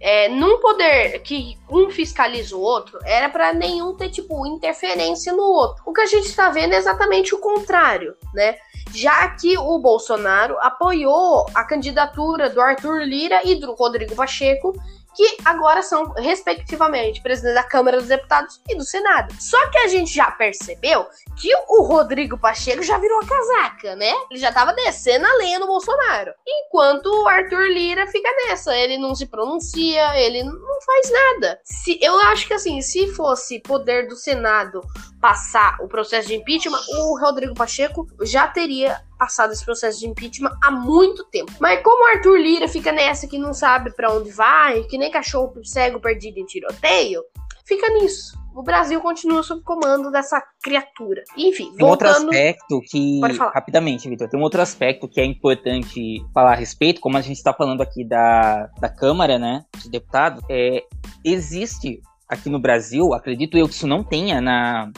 É, 0.00 0.28
num 0.28 0.58
poder 0.58 1.18
que 1.20 1.58
um 1.70 1.90
fiscaliza 1.90 2.56
o 2.56 2.60
outro, 2.60 2.98
era 3.04 3.28
para 3.28 3.52
nenhum 3.52 3.94
ter, 3.94 4.08
tipo, 4.08 4.46
interferência 4.46 5.32
no 5.32 5.42
outro. 5.42 5.82
O 5.84 5.92
que 5.92 6.00
a 6.00 6.06
gente 6.06 6.26
está 6.26 6.48
vendo 6.50 6.72
é 6.72 6.76
exatamente 6.76 7.34
o 7.34 7.38
contrário, 7.38 8.16
né? 8.32 8.56
Já 8.94 9.28
que 9.28 9.58
o 9.58 9.78
Bolsonaro 9.78 10.56
apoiou 10.60 11.46
a 11.54 11.62
candidatura 11.62 12.48
do 12.48 12.60
Arthur 12.60 13.02
Lira 13.02 13.42
e 13.44 13.56
do 13.56 13.74
Rodrigo 13.74 14.14
Pacheco, 14.14 14.72
que 15.18 15.36
agora 15.44 15.82
são, 15.82 16.12
respectivamente, 16.12 17.20
presidente 17.20 17.54
da 17.54 17.64
Câmara 17.64 17.96
dos 17.96 18.06
Deputados 18.06 18.62
e 18.68 18.76
do 18.76 18.84
Senado. 18.84 19.34
Só 19.40 19.68
que 19.68 19.78
a 19.78 19.88
gente 19.88 20.14
já 20.14 20.30
percebeu 20.30 21.08
que 21.36 21.52
o 21.68 21.82
Rodrigo 21.82 22.38
Pacheco 22.38 22.84
já 22.84 22.98
virou 22.98 23.18
a 23.18 23.26
casaca, 23.26 23.96
né? 23.96 24.12
Ele 24.30 24.38
já 24.38 24.52
tava 24.52 24.72
descendo 24.74 25.26
a 25.26 25.34
lenha 25.38 25.58
no 25.58 25.66
Bolsonaro. 25.66 26.32
Enquanto 26.46 27.06
o 27.06 27.26
Arthur 27.26 27.66
Lira 27.66 28.06
fica 28.06 28.30
nessa, 28.46 28.76
ele 28.76 28.96
não 28.96 29.12
se 29.12 29.26
pronuncia, 29.26 30.16
ele 30.16 30.44
não 30.44 30.80
faz 30.86 31.10
nada. 31.10 31.58
Se, 31.64 31.98
eu 32.00 32.16
acho 32.20 32.46
que 32.46 32.54
assim, 32.54 32.80
se 32.80 33.08
fosse 33.14 33.58
poder 33.58 34.06
do 34.06 34.14
Senado 34.14 34.82
passar 35.20 35.78
o 35.80 35.88
processo 35.88 36.28
de 36.28 36.36
impeachment, 36.36 36.78
o 36.90 37.18
Rodrigo 37.18 37.54
Pacheco 37.54 38.06
já 38.22 38.46
teria 38.46 39.00
passado 39.18 39.52
esse 39.52 39.64
processo 39.64 39.98
de 39.98 40.06
impeachment 40.06 40.56
há 40.62 40.70
muito 40.70 41.24
tempo. 41.24 41.52
Mas 41.60 41.82
como 41.82 42.04
o 42.04 42.16
Arthur 42.16 42.38
Lira 42.38 42.68
fica 42.68 42.92
nessa 42.92 43.26
que 43.26 43.38
não 43.38 43.52
sabe 43.52 43.90
para 43.94 44.12
onde 44.12 44.30
vai, 44.30 44.82
que 44.84 44.96
nem 44.96 45.10
cachorro 45.10 45.52
cego 45.64 46.00
perdido 46.00 46.38
em 46.38 46.46
tiroteio, 46.46 47.22
fica 47.66 47.88
nisso. 47.90 48.38
O 48.54 48.62
Brasil 48.62 49.00
continua 49.00 49.42
sob 49.42 49.62
comando 49.62 50.10
dessa 50.10 50.42
criatura. 50.62 51.22
Enfim, 51.36 51.70
tem 51.70 51.86
voltando... 51.86 52.12
outro 52.12 52.28
aspecto 52.28 52.80
que 52.90 53.20
rapidamente, 53.54 54.08
Vitor, 54.08 54.28
tem 54.28 54.40
um 54.40 54.42
outro 54.42 54.60
aspecto 54.60 55.08
que 55.08 55.20
é 55.20 55.24
importante 55.24 56.24
falar 56.34 56.52
a 56.52 56.56
respeito, 56.56 57.00
como 57.00 57.16
a 57.16 57.20
gente 57.20 57.36
está 57.36 57.52
falando 57.52 57.82
aqui 57.82 58.04
da, 58.04 58.68
da 58.80 58.88
Câmara, 58.88 59.38
né, 59.38 59.64
de 59.76 59.88
deputados, 59.90 60.42
é 60.48 60.82
existe 61.24 62.00
aqui 62.28 62.50
no 62.50 62.58
Brasil, 62.58 63.14
acredito 63.14 63.56
eu 63.56 63.68
que 63.68 63.74
isso 63.74 63.86
não 63.86 64.02
tenha 64.02 64.40
na 64.40 64.90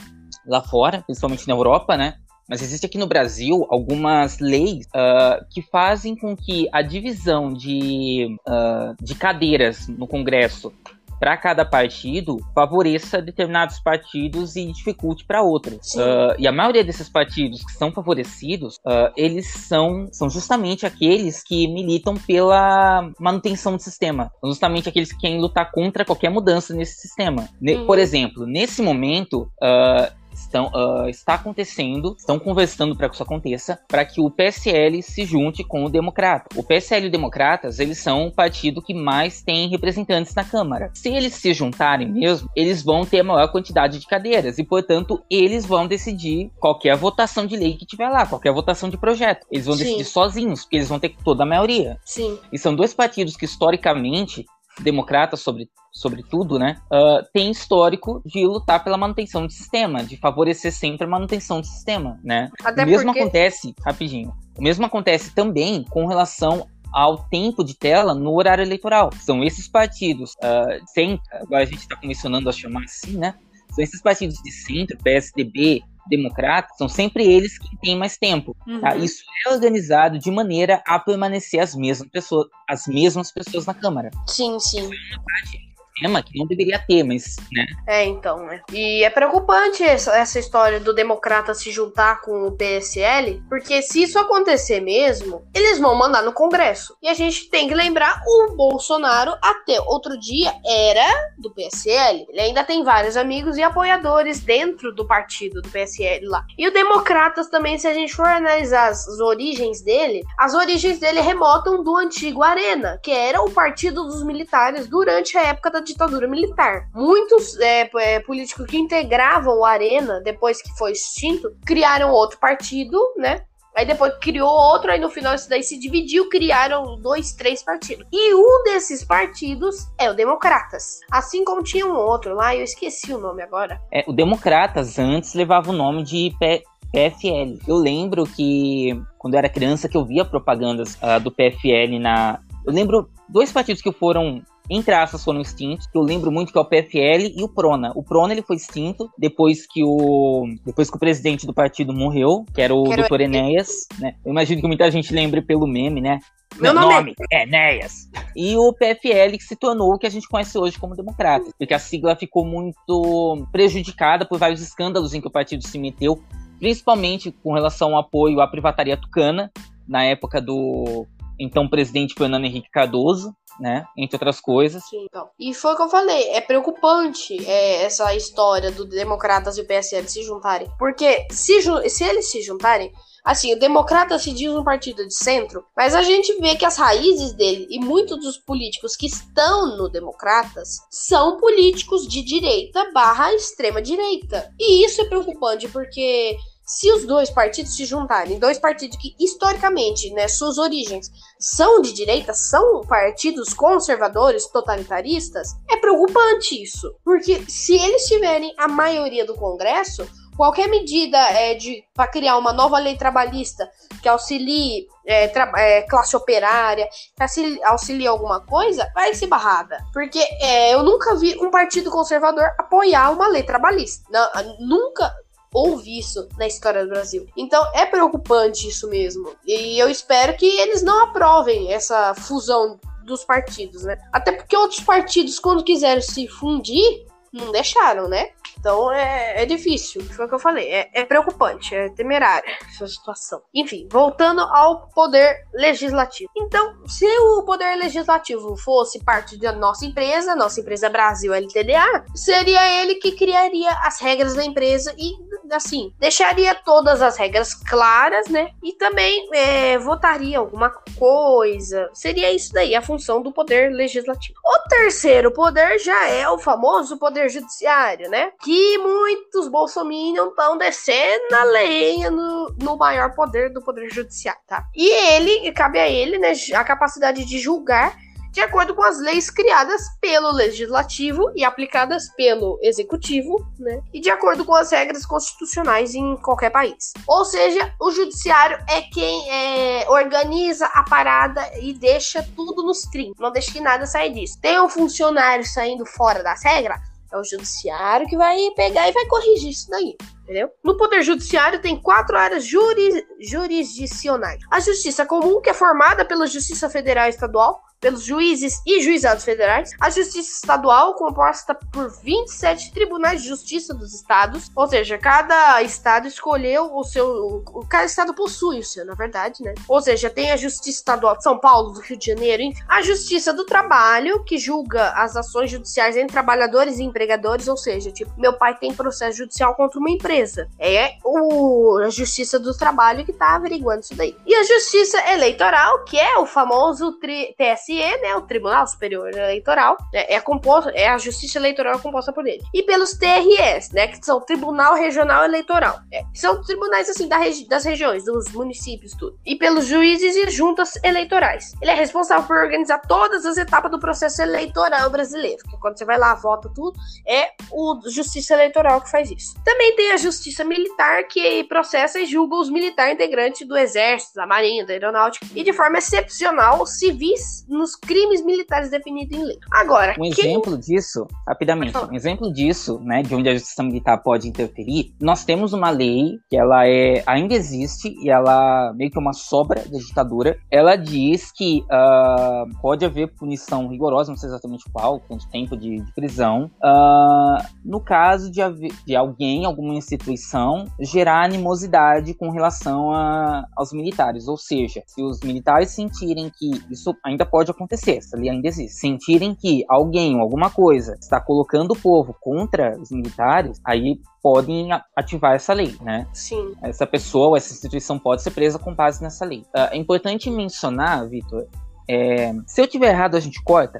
lá 0.45 0.61
fora, 0.63 1.03
principalmente 1.03 1.47
na 1.47 1.53
Europa, 1.53 1.95
né? 1.95 2.15
Mas 2.51 2.61
existe 2.61 2.85
aqui 2.85 2.97
no 2.97 3.07
Brasil 3.07 3.65
algumas 3.69 4.39
leis 4.39 4.85
uh, 4.87 5.45
que 5.49 5.61
fazem 5.61 6.17
com 6.17 6.35
que 6.35 6.67
a 6.73 6.81
divisão 6.81 7.53
de, 7.53 8.35
uh, 8.45 8.93
de 9.01 9.15
cadeiras 9.15 9.87
no 9.87 10.05
Congresso 10.05 10.73
para 11.17 11.37
cada 11.37 11.63
partido 11.63 12.39
favoreça 12.53 13.21
determinados 13.21 13.79
partidos 13.79 14.57
e 14.57 14.69
dificulte 14.69 15.23
para 15.23 15.41
outros. 15.41 15.93
Uh, 15.93 16.35
e 16.37 16.45
a 16.45 16.51
maioria 16.51 16.83
desses 16.83 17.07
partidos 17.07 17.63
que 17.63 17.71
são 17.71 17.89
favorecidos, 17.89 18.75
uh, 18.77 19.13
eles 19.15 19.47
são, 19.47 20.07
são 20.11 20.29
justamente 20.29 20.85
aqueles 20.85 21.41
que 21.41 21.67
militam 21.67 22.15
pela 22.15 23.09
manutenção 23.17 23.77
do 23.77 23.81
sistema. 23.81 24.29
São 24.41 24.49
justamente 24.49 24.89
aqueles 24.89 25.13
que 25.13 25.19
querem 25.19 25.39
lutar 25.39 25.71
contra 25.71 26.03
qualquer 26.03 26.29
mudança 26.29 26.73
nesse 26.73 26.99
sistema. 26.99 27.47
Uhum. 27.61 27.85
Por 27.85 27.97
exemplo, 27.97 28.45
nesse 28.45 28.81
momento, 28.81 29.43
uh, 29.63 30.20
estão, 30.33 30.67
uh, 30.67 31.07
está 31.09 31.35
acontecendo, 31.35 32.15
estão 32.17 32.39
conversando 32.39 32.95
para 32.95 33.09
que 33.09 33.15
isso 33.15 33.23
aconteça, 33.23 33.79
para 33.87 34.05
que 34.05 34.21
o 34.21 34.29
PSL 34.29 35.01
se 35.01 35.25
junte 35.25 35.63
com 35.63 35.85
o 35.85 35.89
Democrata. 35.89 36.49
O 36.55 36.63
PSL 36.63 37.05
e 37.05 37.09
o 37.09 37.11
Democratas, 37.11 37.79
eles 37.79 37.97
são 37.97 38.27
o 38.27 38.31
partido 38.31 38.81
que 38.81 38.93
mais 38.93 39.41
tem 39.41 39.69
representantes 39.69 40.33
na 40.33 40.43
Câmara. 40.43 40.91
Se 40.93 41.09
eles 41.09 41.33
se 41.33 41.53
juntarem 41.53 42.11
mesmo, 42.11 42.49
eles 42.55 42.83
vão 42.83 43.05
ter 43.05 43.19
a 43.19 43.23
maior 43.23 43.51
quantidade 43.51 43.99
de 43.99 44.07
cadeiras 44.07 44.57
e, 44.57 44.63
portanto, 44.63 45.21
eles 45.29 45.65
vão 45.65 45.87
decidir 45.87 46.51
qualquer 46.59 46.95
votação 46.95 47.45
de 47.45 47.55
lei 47.55 47.75
que 47.75 47.85
tiver 47.85 48.09
lá, 48.09 48.25
qualquer 48.25 48.53
votação 48.53 48.89
de 48.89 48.97
projeto. 48.97 49.45
Eles 49.51 49.65
vão 49.65 49.75
Sim. 49.75 49.83
decidir 49.83 50.05
sozinhos, 50.05 50.61
porque 50.61 50.77
eles 50.77 50.89
vão 50.89 50.99
ter 50.99 51.15
toda 51.23 51.43
a 51.43 51.45
maioria. 51.45 51.97
Sim. 52.03 52.37
E 52.51 52.57
são 52.57 52.75
dois 52.75 52.93
partidos 52.93 53.35
que 53.35 53.45
historicamente 53.45 54.45
democrata 54.79 55.35
sobre, 55.35 55.69
sobre 55.91 56.23
tudo, 56.23 56.57
né, 56.57 56.77
uh, 56.91 57.25
tem 57.33 57.51
histórico 57.51 58.21
de 58.25 58.45
lutar 58.45 58.83
pela 58.83 58.97
manutenção 58.97 59.45
do 59.45 59.51
sistema, 59.51 60.03
de 60.03 60.17
favorecer 60.17 60.71
sempre 60.71 61.05
a 61.05 61.09
manutenção 61.09 61.59
do 61.59 61.67
sistema, 61.67 62.19
né? 62.23 62.49
Até 62.63 62.83
o 62.83 62.87
mesmo 62.87 63.07
porque... 63.07 63.19
acontece, 63.19 63.75
rapidinho, 63.85 64.33
o 64.57 64.63
mesmo 64.63 64.85
acontece 64.85 65.33
também 65.33 65.83
com 65.89 66.05
relação 66.05 66.67
ao 66.93 67.23
tempo 67.29 67.63
de 67.63 67.73
tela 67.73 68.13
no 68.13 68.33
horário 68.33 68.63
eleitoral. 68.63 69.11
São 69.13 69.43
esses 69.43 69.67
partidos, 69.67 70.31
uh, 70.33 70.83
sem, 70.93 71.19
agora 71.31 71.63
a 71.63 71.65
gente 71.65 71.79
está 71.79 71.95
começando 71.95 72.47
a 72.47 72.51
chamar 72.51 72.83
assim, 72.83 73.17
né? 73.17 73.33
São 73.71 73.83
esses 73.83 74.01
partidos 74.01 74.35
de 74.43 74.51
centro, 74.51 74.97
PSDB, 74.97 75.81
democratas, 76.07 76.77
são 76.77 76.87
sempre 76.89 77.25
eles 77.25 77.57
que 77.57 77.77
têm 77.77 77.97
mais 77.97 78.17
tempo. 78.17 78.55
Tá? 78.55 78.71
Uhum. 78.71 78.81
Tá? 78.81 78.95
Isso 78.97 79.23
é 79.45 79.53
organizado 79.53 80.19
de 80.19 80.31
maneira 80.31 80.81
a 80.85 80.99
permanecer 80.99 81.59
as 81.59 81.75
mesmas 81.75 82.09
pessoas, 82.09 82.47
as 82.67 82.87
mesmas 82.87 83.31
pessoas 83.31 83.65
na 83.65 83.73
Câmara. 83.73 84.09
Sim, 84.27 84.59
sim. 84.59 84.79
Isso 84.79 85.13
é 85.13 85.15
uma 85.15 85.23
prática 85.23 85.70
tema 85.99 86.23
que 86.23 86.37
não 86.37 86.47
deveria 86.47 86.79
ter, 86.79 87.03
mas, 87.03 87.37
né? 87.51 87.65
É, 87.87 88.05
então, 88.05 88.45
né? 88.45 88.61
E 88.71 89.03
é 89.03 89.09
preocupante 89.09 89.83
essa, 89.83 90.15
essa 90.15 90.39
história 90.39 90.79
do 90.79 90.93
democrata 90.93 91.53
se 91.53 91.71
juntar 91.71 92.21
com 92.21 92.47
o 92.47 92.51
PSL, 92.51 93.41
porque 93.49 93.81
se 93.81 94.03
isso 94.03 94.17
acontecer 94.19 94.79
mesmo, 94.79 95.47
eles 95.53 95.79
vão 95.79 95.95
mandar 95.95 96.21
no 96.21 96.33
Congresso. 96.33 96.95
E 97.01 97.07
a 97.07 97.13
gente 97.13 97.49
tem 97.49 97.67
que 97.67 97.75
lembrar, 97.75 98.21
o 98.25 98.55
Bolsonaro 98.55 99.35
até 99.41 99.79
outro 99.81 100.19
dia 100.19 100.53
era 100.65 101.31
do 101.37 101.51
PSL. 101.51 102.25
Ele 102.29 102.41
ainda 102.41 102.63
tem 102.63 102.83
vários 102.83 103.17
amigos 103.17 103.57
e 103.57 103.63
apoiadores 103.63 104.39
dentro 104.39 104.93
do 104.93 105.05
partido 105.05 105.61
do 105.61 105.69
PSL 105.69 106.25
lá. 106.27 106.45
E 106.57 106.67
o 106.67 106.73
Democratas 106.73 107.49
também, 107.49 107.77
se 107.77 107.87
a 107.87 107.93
gente 107.93 108.13
for 108.13 108.25
analisar 108.25 108.89
as, 108.89 109.07
origens 109.19 109.81
dele, 109.81 110.23
as 110.37 110.53
origens 110.53 110.99
dele 110.99 111.21
remotam 111.21 111.83
do 111.83 111.95
antigo 111.97 112.43
Arena, 112.43 112.99
que 113.03 113.11
era 113.11 113.41
o 113.41 113.51
partido 113.51 114.03
dos 114.03 114.23
militares 114.23 114.87
durante 114.87 115.37
a 115.37 115.43
época 115.43 115.69
da 115.69 115.80
ditadura 115.83 116.27
militar. 116.27 116.87
Muitos 116.93 117.59
é, 117.59 117.89
é, 117.95 118.19
políticos 118.19 118.65
que 118.65 118.77
integravam 118.77 119.59
o 119.59 119.65
Arena, 119.65 120.21
depois 120.21 120.61
que 120.61 120.69
foi 120.77 120.91
extinto, 120.91 121.55
criaram 121.65 122.11
outro 122.11 122.39
partido, 122.39 122.97
né? 123.17 123.43
Aí 123.75 123.85
depois 123.85 124.13
criou 124.19 124.49
outro, 124.49 124.91
aí 124.91 124.99
no 124.99 125.09
final 125.09 125.33
isso 125.33 125.49
daí 125.49 125.63
se 125.63 125.79
dividiu, 125.79 126.27
criaram 126.27 126.97
dois, 126.99 127.31
três 127.33 127.63
partidos. 127.63 128.05
E 128.11 128.33
um 128.33 128.63
desses 128.65 129.03
partidos 129.03 129.87
é 129.97 130.09
o 130.09 130.13
Democratas. 130.13 130.99
Assim 131.09 131.45
como 131.45 131.63
tinha 131.63 131.85
um 131.85 131.95
outro 131.95 132.35
lá, 132.35 132.53
eu 132.53 132.63
esqueci 132.63 133.13
o 133.13 133.17
nome 133.17 133.41
agora. 133.41 133.79
É, 133.89 134.03
o 134.05 134.11
Democratas 134.11 134.99
antes 134.99 135.33
levava 135.33 135.69
o 135.69 135.73
nome 135.73 136.03
de 136.03 136.35
P 136.37 136.63
PFL. 136.91 137.57
Eu 137.65 137.77
lembro 137.77 138.25
que 138.25 139.01
quando 139.17 139.35
eu 139.35 139.37
era 139.37 139.49
criança 139.49 139.87
que 139.87 139.95
eu 139.95 140.05
via 140.05 140.25
propagandas 140.25 140.95
uh, 140.95 141.19
do 141.21 141.31
PFL 141.31 141.99
na. 141.99 142.39
Eu 142.65 142.73
lembro 142.73 143.09
dois 143.29 143.51
partidos 143.51 143.81
que 143.81 143.91
foram 143.91 144.43
entre 144.69 144.93
aspas, 144.93 145.23
foram 145.23 145.41
extintos, 145.41 145.87
que 145.87 145.97
eu 145.97 146.01
lembro 146.01 146.31
muito 146.31 146.51
que 146.51 146.57
é 146.57 146.61
o 146.61 146.65
PFL 146.65 147.33
e 147.35 147.43
o 147.43 147.49
Prona. 147.49 147.91
O 147.95 148.03
Prona 148.03 148.33
ele 148.33 148.41
foi 148.41 148.55
extinto 148.55 149.09
depois 149.17 149.67
que 149.67 149.83
o 149.83 150.45
depois 150.65 150.89
que 150.89 150.95
o 150.95 150.99
presidente 150.99 151.45
do 151.45 151.53
partido 151.53 151.93
morreu, 151.93 152.45
que 152.53 152.61
era 152.61 152.73
o 152.73 152.83
Quero 152.83 153.03
Dr. 153.03 153.21
Enéas, 153.21 153.87
né? 153.99 154.15
Eu 154.25 154.31
imagino 154.31 154.61
que 154.61 154.67
muita 154.67 154.89
gente 154.89 155.13
lembre 155.13 155.41
pelo 155.41 155.67
meme, 155.67 156.01
né? 156.01 156.19
Meu 156.59 156.73
nome, 156.73 156.93
nome 156.93 157.15
é 157.31 157.43
Enéas. 157.43 158.09
E 158.35 158.55
o 158.57 158.73
PFL 158.73 159.37
que 159.37 159.43
se 159.43 159.55
tornou 159.55 159.93
o 159.93 159.97
que 159.97 160.05
a 160.05 160.09
gente 160.09 160.27
conhece 160.27 160.57
hoje 160.57 160.77
como 160.77 160.95
democrata, 160.95 161.49
porque 161.57 161.73
a 161.73 161.79
sigla 161.79 162.15
ficou 162.15 162.45
muito 162.45 163.47
prejudicada 163.51 164.25
por 164.25 164.37
vários 164.37 164.61
escândalos 164.61 165.13
em 165.13 165.21
que 165.21 165.27
o 165.27 165.31
partido 165.31 165.65
se 165.65 165.79
meteu, 165.79 166.21
principalmente 166.59 167.31
com 167.31 167.53
relação 167.53 167.95
ao 167.95 168.01
apoio 168.01 168.41
à 168.41 168.47
privataria 168.47 168.97
tucana, 168.97 169.51
na 169.87 170.03
época 170.03 170.41
do 170.41 171.05
então 171.41 171.67
presidente 171.67 172.13
Fernando 172.13 172.45
Henrique 172.45 172.69
Cardoso, 172.69 173.35
né? 173.59 173.85
Entre 173.97 174.15
outras 174.15 174.39
coisas. 174.39 174.83
Sim, 174.85 175.05
então. 175.05 175.29
E 175.39 175.53
foi 175.53 175.73
o 175.73 175.75
que 175.75 175.81
eu 175.83 175.89
falei, 175.89 176.29
é 176.29 176.41
preocupante 176.41 177.43
é, 177.45 177.83
essa 177.83 178.13
história 178.15 178.71
do 178.71 178.85
Democratas 178.85 179.57
e 179.57 179.61
o 179.61 179.67
PSL 179.67 180.07
se 180.07 180.23
juntarem. 180.23 180.69
Porque 180.77 181.27
se, 181.31 181.61
se 181.89 182.03
eles 182.03 182.31
se 182.31 182.41
juntarem, 182.41 182.91
Assim, 183.23 183.53
o 183.53 183.59
Democrata 183.59 184.17
se 184.17 184.33
diz 184.33 184.51
um 184.51 184.63
partido 184.63 185.05
de 185.05 185.13
centro, 185.13 185.63
mas 185.77 185.93
a 185.93 186.01
gente 186.01 186.33
vê 186.39 186.55
que 186.55 186.65
as 186.65 186.77
raízes 186.77 187.33
dele 187.33 187.67
e 187.69 187.79
muitos 187.79 188.19
dos 188.19 188.37
políticos 188.37 188.95
que 188.95 189.05
estão 189.05 189.77
no 189.77 189.87
Democratas 189.87 190.79
são 190.89 191.37
políticos 191.37 192.07
de 192.07 192.23
direita 192.23 192.91
barra 192.91 193.31
extrema 193.35 193.79
direita. 193.79 194.51
E 194.59 194.83
isso 194.83 195.01
é 195.01 195.05
preocupante 195.05 195.67
porque 195.67 196.35
se 196.65 196.91
os 196.91 197.05
dois 197.05 197.29
partidos 197.29 197.75
se 197.75 197.85
juntarem, 197.85 198.39
dois 198.39 198.57
partidos 198.57 198.97
que 198.97 199.15
historicamente, 199.19 200.11
né, 200.13 200.27
suas 200.27 200.57
origens 200.57 201.09
são 201.39 201.81
de 201.81 201.91
direita, 201.93 202.33
são 202.33 202.81
partidos 202.81 203.53
conservadores, 203.53 204.47
totalitaristas, 204.47 205.49
é 205.69 205.77
preocupante 205.77 206.61
isso. 206.61 206.93
Porque 207.03 207.43
se 207.49 207.75
eles 207.75 208.05
tiverem 208.05 208.53
a 208.57 208.67
maioria 208.67 209.25
do 209.25 209.35
Congresso, 209.35 210.07
qualquer 210.37 210.67
medida 210.67 211.17
é, 211.17 211.55
de 211.55 211.83
para 211.93 212.07
criar 212.07 212.37
uma 212.37 212.53
nova 212.53 212.79
lei 212.79 212.95
trabalhista 212.95 213.69
que 214.01 214.09
auxilie 214.09 214.87
é, 215.05 215.25
é, 215.57 215.81
classe 215.83 216.15
operária, 216.15 216.87
que 217.15 217.21
auxilie, 217.21 217.63
auxilie, 217.63 218.07
alguma 218.07 218.39
coisa, 218.45 218.89
vai 218.95 219.13
ser 219.13 219.27
barrada. 219.27 219.77
Porque 219.93 220.19
é, 220.41 220.73
eu 220.73 220.83
nunca 220.83 221.15
vi 221.15 221.37
um 221.39 221.51
partido 221.51 221.91
conservador 221.91 222.45
apoiar 222.57 223.11
uma 223.11 223.27
lei 223.27 223.43
trabalhista. 223.43 224.03
Não, 224.09 224.27
nunca 224.59 225.13
houve 225.53 225.99
isso 225.99 226.27
na 226.37 226.47
história 226.47 226.83
do 226.83 226.89
Brasil. 226.89 227.27
Então 227.35 227.63
é 227.73 227.85
preocupante 227.85 228.67
isso 228.67 228.87
mesmo. 228.89 229.35
E 229.45 229.77
eu 229.77 229.89
espero 229.89 230.35
que 230.35 230.45
eles 230.45 230.81
não 230.81 231.03
aprovem 231.03 231.71
essa 231.71 232.13
fusão 232.13 232.79
dos 233.03 233.23
partidos, 233.25 233.83
né? 233.83 233.97
Até 234.11 234.31
porque 234.31 234.55
outros 234.55 234.79
partidos, 234.79 235.39
quando 235.39 235.63
quiseram 235.63 236.01
se 236.01 236.27
fundir, 236.27 237.05
não 237.31 237.51
deixaram, 237.51 238.07
né? 238.07 238.29
Então 238.61 238.93
é, 238.93 239.41
é 239.41 239.45
difícil, 239.45 240.03
foi 240.03 240.25
o 240.25 240.29
que 240.29 240.35
eu 240.35 240.39
falei. 240.39 240.71
É, 240.71 240.89
é 240.93 241.03
preocupante, 241.03 241.73
é 241.73 241.89
temerária 241.89 242.55
essa 242.69 242.87
situação. 242.87 243.41
Enfim, 243.53 243.87
voltando 243.91 244.41
ao 244.41 244.87
poder 244.89 245.47
legislativo. 245.51 246.29
Então, 246.37 246.75
se 246.87 247.05
o 247.05 247.43
poder 247.43 247.75
legislativo 247.75 248.55
fosse 248.55 249.03
parte 249.03 249.37
da 249.39 249.51
nossa 249.51 249.83
empresa, 249.83 250.35
nossa 250.35 250.61
empresa 250.61 250.89
Brasil 250.89 251.33
LTDA, 251.33 252.05
seria 252.13 252.81
ele 252.81 252.95
que 252.95 253.13
criaria 253.13 253.71
as 253.81 253.99
regras 253.99 254.35
da 254.35 254.45
empresa 254.45 254.93
e, 254.95 255.11
assim, 255.51 255.91
deixaria 255.99 256.53
todas 256.53 257.01
as 257.01 257.17
regras 257.17 257.55
claras, 257.55 258.27
né? 258.27 258.51
E 258.63 258.73
também 258.73 259.27
é, 259.33 259.79
votaria 259.79 260.37
alguma 260.37 260.69
coisa. 260.99 261.89
Seria 261.93 262.31
isso 262.31 262.53
daí, 262.53 262.75
a 262.75 262.81
função 262.81 263.23
do 263.23 263.31
poder 263.31 263.71
legislativo. 263.71 264.39
O 264.45 264.69
terceiro 264.69 265.31
poder 265.31 265.79
já 265.79 266.07
é 266.09 266.29
o 266.29 266.37
famoso 266.37 266.97
poder 266.97 267.27
judiciário, 267.29 268.07
né? 268.09 268.31
Que 268.39 268.50
muitos 268.79 269.47
bolsominions 269.47 270.29
estão 270.29 270.57
descendo 270.57 271.35
a 271.35 271.43
lenha 271.43 272.09
no, 272.09 272.55
no 272.61 272.77
maior 272.77 273.13
poder 273.13 273.51
do 273.51 273.61
poder 273.61 273.89
judiciário, 273.89 274.41
tá? 274.47 274.65
E 274.75 274.89
ele, 275.13 275.51
cabe 275.53 275.79
a 275.79 275.87
ele, 275.87 276.17
né, 276.17 276.33
a 276.55 276.63
capacidade 276.63 277.23
de 277.25 277.39
julgar 277.39 277.95
de 278.31 278.39
acordo 278.39 278.73
com 278.73 278.83
as 278.83 278.97
leis 278.99 279.29
criadas 279.29 279.81
pelo 279.99 280.31
legislativo 280.31 281.31
e 281.35 281.43
aplicadas 281.43 282.07
pelo 282.15 282.57
executivo, 282.61 283.45
né? 283.59 283.81
E 283.93 283.99
de 283.99 284.09
acordo 284.09 284.45
com 284.45 284.55
as 284.55 284.71
regras 284.71 285.05
constitucionais 285.05 285.93
em 285.93 286.15
qualquer 286.17 286.49
país. 286.49 286.93
Ou 287.05 287.25
seja, 287.25 287.73
o 287.79 287.91
judiciário 287.91 288.57
é 288.69 288.81
quem 288.81 289.29
é, 289.29 289.89
organiza 289.89 290.65
a 290.67 290.83
parada 290.83 291.41
e 291.59 291.73
deixa 291.73 292.25
tudo 292.35 292.63
nos 292.63 292.83
trinhos, 292.83 293.17
não 293.19 293.31
deixa 293.31 293.51
que 293.51 293.59
nada 293.59 293.85
saia 293.85 294.09
disso. 294.09 294.39
Tem 294.41 294.59
um 294.61 294.69
funcionário 294.69 295.45
saindo 295.45 295.85
fora 295.85 296.23
das 296.23 296.41
regras, 296.43 296.79
é 297.11 297.17
o 297.17 297.23
judiciário 297.23 298.07
que 298.07 298.17
vai 298.17 298.37
pegar 298.55 298.87
e 298.89 298.93
vai 298.93 299.05
corrigir 299.05 299.49
isso 299.49 299.69
daí. 299.69 299.95
Entendeu? 300.31 300.49
No 300.63 300.77
Poder 300.77 301.03
Judiciário 301.03 301.61
tem 301.61 301.77
quatro 301.77 302.17
áreas 302.17 302.45
juri 302.45 303.05
jurisdicionais. 303.19 304.41
A 304.49 304.61
Justiça 304.61 305.05
Comum, 305.05 305.41
que 305.41 305.49
é 305.49 305.53
formada 305.53 306.05
pela 306.05 306.25
Justiça 306.25 306.69
Federal 306.69 307.07
e 307.07 307.09
Estadual, 307.09 307.61
pelos 307.81 308.03
juízes 308.03 308.61
e 308.65 308.79
juizados 308.79 309.25
federais, 309.25 309.71
a 309.79 309.89
Justiça 309.89 310.35
Estadual, 310.35 310.93
composta 310.93 311.55
por 311.55 311.89
27 312.03 312.71
tribunais 312.71 313.23
de 313.23 313.27
justiça 313.27 313.73
dos 313.73 313.93
estados, 313.93 314.51
ou 314.55 314.67
seja, 314.67 314.99
cada 314.99 315.61
estado 315.63 316.07
escolheu 316.07 316.75
o 316.75 316.83
seu. 316.83 317.43
Cada 317.67 317.85
estado 317.85 318.13
possui 318.13 318.59
o 318.59 318.63
seu, 318.63 318.85
na 318.85 318.93
verdade, 318.93 319.43
né? 319.43 319.55
Ou 319.67 319.81
seja, 319.81 320.09
tem 320.11 320.31
a 320.31 320.37
Justiça 320.37 320.79
Estadual 320.79 321.17
de 321.17 321.23
São 321.23 321.39
Paulo, 321.39 321.71
do 321.71 321.79
Rio 321.79 321.97
de 321.97 322.05
Janeiro, 322.05 322.43
enfim. 322.43 322.61
a 322.67 322.83
Justiça 322.83 323.33
do 323.33 323.45
Trabalho, 323.45 324.23
que 324.23 324.37
julga 324.37 324.91
as 324.91 325.15
ações 325.15 325.49
judiciais 325.49 325.97
entre 325.97 326.11
trabalhadores 326.11 326.77
e 326.77 326.83
empregadores, 326.83 327.47
ou 327.47 327.57
seja, 327.57 327.91
tipo, 327.91 328.11
meu 328.15 328.33
pai 328.33 328.55
tem 328.55 328.73
processo 328.73 329.17
judicial 329.17 329.55
contra 329.55 329.79
uma 329.79 329.89
empresa. 329.89 330.20
É 330.59 330.95
o, 331.03 331.79
a 331.83 331.89
Justiça 331.89 332.39
do 332.39 332.55
Trabalho 332.57 333.05
que 333.05 333.13
tá 333.13 333.35
averiguando 333.35 333.81
isso 333.81 333.95
daí. 333.95 334.15
E 334.25 334.35
a 334.35 334.43
Justiça 334.43 334.97
Eleitoral, 335.11 335.83
que 335.85 335.99
é 335.99 336.17
o 336.17 336.25
famoso 336.25 336.93
TSE 336.93 337.35
TSE, 337.37 338.01
né, 338.01 338.15
o 338.15 338.21
Tribunal 338.21 338.65
Superior 338.67 339.09
Eleitoral, 339.09 339.77
é, 339.93 340.15
é 340.15 340.19
composto, 340.19 340.69
é 340.69 340.87
a 340.89 340.97
Justiça 340.97 341.37
Eleitoral 341.37 341.79
composta 341.79 342.11
por 342.11 342.27
ele. 342.27 342.43
E 342.53 342.63
pelos 342.63 342.91
TRS, 342.91 343.71
né, 343.71 343.87
que 343.87 344.03
são 344.05 344.21
Tribunal 344.21 344.75
Regional 344.75 345.23
Eleitoral. 345.23 345.79
É, 345.91 346.03
são 346.13 346.41
tribunais 346.43 346.89
assim 346.89 347.07
da 347.07 347.17
regi 347.17 347.47
das 347.47 347.63
regiões, 347.63 348.05
dos 348.05 348.31
municípios, 348.31 348.93
tudo. 348.93 349.17
E 349.25 349.35
pelos 349.35 349.65
juízes 349.65 350.15
e 350.15 350.29
juntas 350.29 350.73
eleitorais. 350.83 351.53
Ele 351.61 351.71
é 351.71 351.75
responsável 351.75 352.25
por 352.25 352.37
organizar 352.37 352.79
todas 352.79 353.25
as 353.25 353.37
etapas 353.37 353.71
do 353.71 353.79
processo 353.79 354.21
eleitoral 354.21 354.89
brasileiro. 354.89 355.43
Que 355.49 355.57
quando 355.57 355.77
você 355.77 355.85
vai 355.85 355.97
lá, 355.97 356.13
vota 356.15 356.49
tudo, 356.53 356.77
é 357.07 357.31
o 357.51 357.79
Justiça 357.89 358.33
Eleitoral 358.33 358.81
que 358.81 358.89
faz 358.89 359.09
isso. 359.11 359.35
Também 359.43 359.75
tem 359.75 359.91
a 359.91 359.97
Justiça 359.97 360.10
Militar, 360.45 361.03
que 361.03 361.43
processa 361.45 361.99
e 361.99 362.05
julga 362.05 362.35
os 362.35 362.49
militares 362.49 362.93
integrantes 362.93 363.47
do 363.47 363.57
Exército, 363.57 364.15
da 364.15 364.25
Marinha, 364.25 364.65
da 364.65 364.73
Aeronáutica 364.73 365.25
e 365.35 365.43
de 365.43 365.53
forma 365.53 365.77
excepcional 365.77 366.65
civis 366.65 367.45
nos 367.47 367.75
crimes 367.75 368.23
militares 368.23 368.69
definidos 368.69 369.17
em 369.17 369.23
lei. 369.23 369.37
Agora, 369.51 369.95
um 369.99 370.05
exemplo 370.05 370.57
disso, 370.57 371.07
rapidamente, 371.27 371.77
um 371.77 371.93
exemplo 371.93 372.31
disso, 372.31 372.79
né, 372.83 373.01
de 373.03 373.13
onde 373.15 373.29
a 373.29 373.33
justiça 373.33 373.63
militar 373.63 373.97
pode 373.99 374.27
interferir, 374.27 374.93
nós 374.99 375.23
temos 375.23 375.53
uma 375.53 375.69
lei 375.69 376.19
que 376.29 376.37
ela 376.37 376.67
é 376.67 377.03
ainda 377.05 377.33
existe 377.33 377.95
e 378.01 378.09
ela 378.09 378.73
meio 378.73 378.91
que 378.91 378.99
uma 378.99 379.13
sobra 379.13 379.63
da 379.65 379.77
ditadura. 379.77 380.37
Ela 380.49 380.75
diz 380.75 381.31
que 381.31 381.63
uh, 381.63 382.61
pode 382.61 382.85
haver 382.85 383.13
punição 383.15 383.67
rigorosa, 383.67 384.11
não 384.11 384.17
sei 384.17 384.29
exatamente 384.29 384.65
qual, 384.71 384.99
quanto 384.99 385.27
tempo 385.29 385.55
de, 385.57 385.81
de 385.81 385.93
prisão, 385.93 386.51
uh, 386.63 387.43
no 387.63 387.79
caso 387.79 388.31
de, 388.31 388.41
haver, 388.41 388.71
de 388.85 388.95
alguém, 388.95 389.45
alguma 389.45 389.73
instituição 389.95 390.65
gerar 390.79 391.25
animosidade 391.25 392.13
com 392.13 392.29
relação 392.29 392.91
a, 392.91 393.45
aos 393.55 393.73
militares, 393.73 394.27
ou 394.27 394.37
seja, 394.37 394.83
se 394.85 395.01
os 395.01 395.19
militares 395.21 395.71
sentirem 395.71 396.29
que 396.29 396.51
isso 396.69 396.95
ainda 397.05 397.25
pode 397.25 397.51
acontecer, 397.51 397.97
essa 397.97 398.17
lei 398.17 398.29
ainda 398.29 398.47
existe. 398.47 398.79
Sentirem 398.79 399.35
que 399.35 399.63
alguém 399.67 400.15
ou 400.15 400.21
alguma 400.21 400.49
coisa 400.49 400.97
está 400.99 401.19
colocando 401.19 401.71
o 401.71 401.77
povo 401.77 402.15
contra 402.19 402.77
os 402.79 402.91
militares, 402.91 403.59
aí 403.65 403.99
podem 404.21 404.69
ativar 404.95 405.33
essa 405.33 405.53
lei, 405.53 405.75
né? 405.81 406.07
Sim. 406.13 406.53
Essa 406.61 406.85
pessoa 406.85 407.29
ou 407.29 407.37
essa 407.37 407.53
instituição 407.53 407.97
pode 407.97 408.21
ser 408.21 408.31
presa 408.31 408.59
com 408.59 408.73
base 408.73 409.01
nessa 409.01 409.25
lei. 409.25 409.39
Uh, 409.55 409.71
é 409.71 409.77
importante 409.77 410.29
mencionar, 410.29 411.07
Vitor, 411.07 411.47
é, 411.89 412.33
se 412.45 412.61
eu 412.61 412.67
tiver 412.67 412.89
errado, 412.89 413.15
a 413.15 413.19
gente 413.19 413.43
corta, 413.43 413.79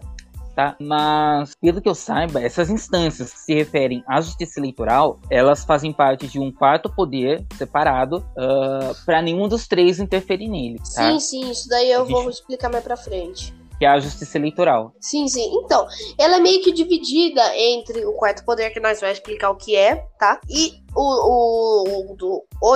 tá? 0.56 0.76
Mas, 0.80 1.54
pelo 1.56 1.82
que 1.82 1.90
eu 1.90 1.96
saiba, 1.96 2.42
essas 2.42 2.70
instâncias 2.70 3.34
que 3.34 3.40
se 3.40 3.54
referem 3.54 4.04
à 4.08 4.22
justiça 4.22 4.60
eleitoral, 4.60 5.20
elas 5.30 5.64
fazem 5.64 5.94
parte 5.94 6.28
de 6.28 6.40
um 6.40 6.52
quarto 6.52 6.90
poder 6.94 7.46
separado 7.58 8.18
uh, 8.18 8.92
ah, 8.92 8.96
para 9.06 9.22
nenhum 9.22 9.48
dos 9.48 9.68
três 9.68 10.00
interferir 10.00 10.48
nele. 10.48 10.78
Tá? 10.78 10.84
Sim, 10.84 11.20
sim, 11.20 11.52
isso 11.52 11.68
daí 11.70 11.92
eu 11.92 12.06
vou 12.06 12.30
explicar 12.30 12.70
mais 12.70 12.84
para 12.84 12.98
frente 12.98 13.54
que 13.82 13.86
é 13.86 13.90
a 13.90 14.00
justiça 14.00 14.38
eleitoral. 14.38 14.94
Sim, 15.00 15.28
sim. 15.28 15.56
Então, 15.56 15.88
ela 16.20 16.36
é 16.36 16.40
meio 16.40 16.62
que 16.62 16.72
dividida 16.72 17.42
entre 17.58 18.06
o 18.06 18.14
quarto 18.14 18.46
poder, 18.46 18.70
que 18.70 18.80
nós 18.80 19.02
vamos 19.02 19.18
explicar 19.18 19.50
o 19.50 19.56
que 19.56 19.76
é, 19.76 19.96
tá? 20.20 20.40
E 20.48 20.84
o, 20.96 21.02
o, 21.02 22.12
o, 22.12 22.16
do, 22.16 22.46
o, 22.62 22.76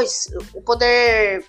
o 0.55 0.61
poder. 0.63 1.45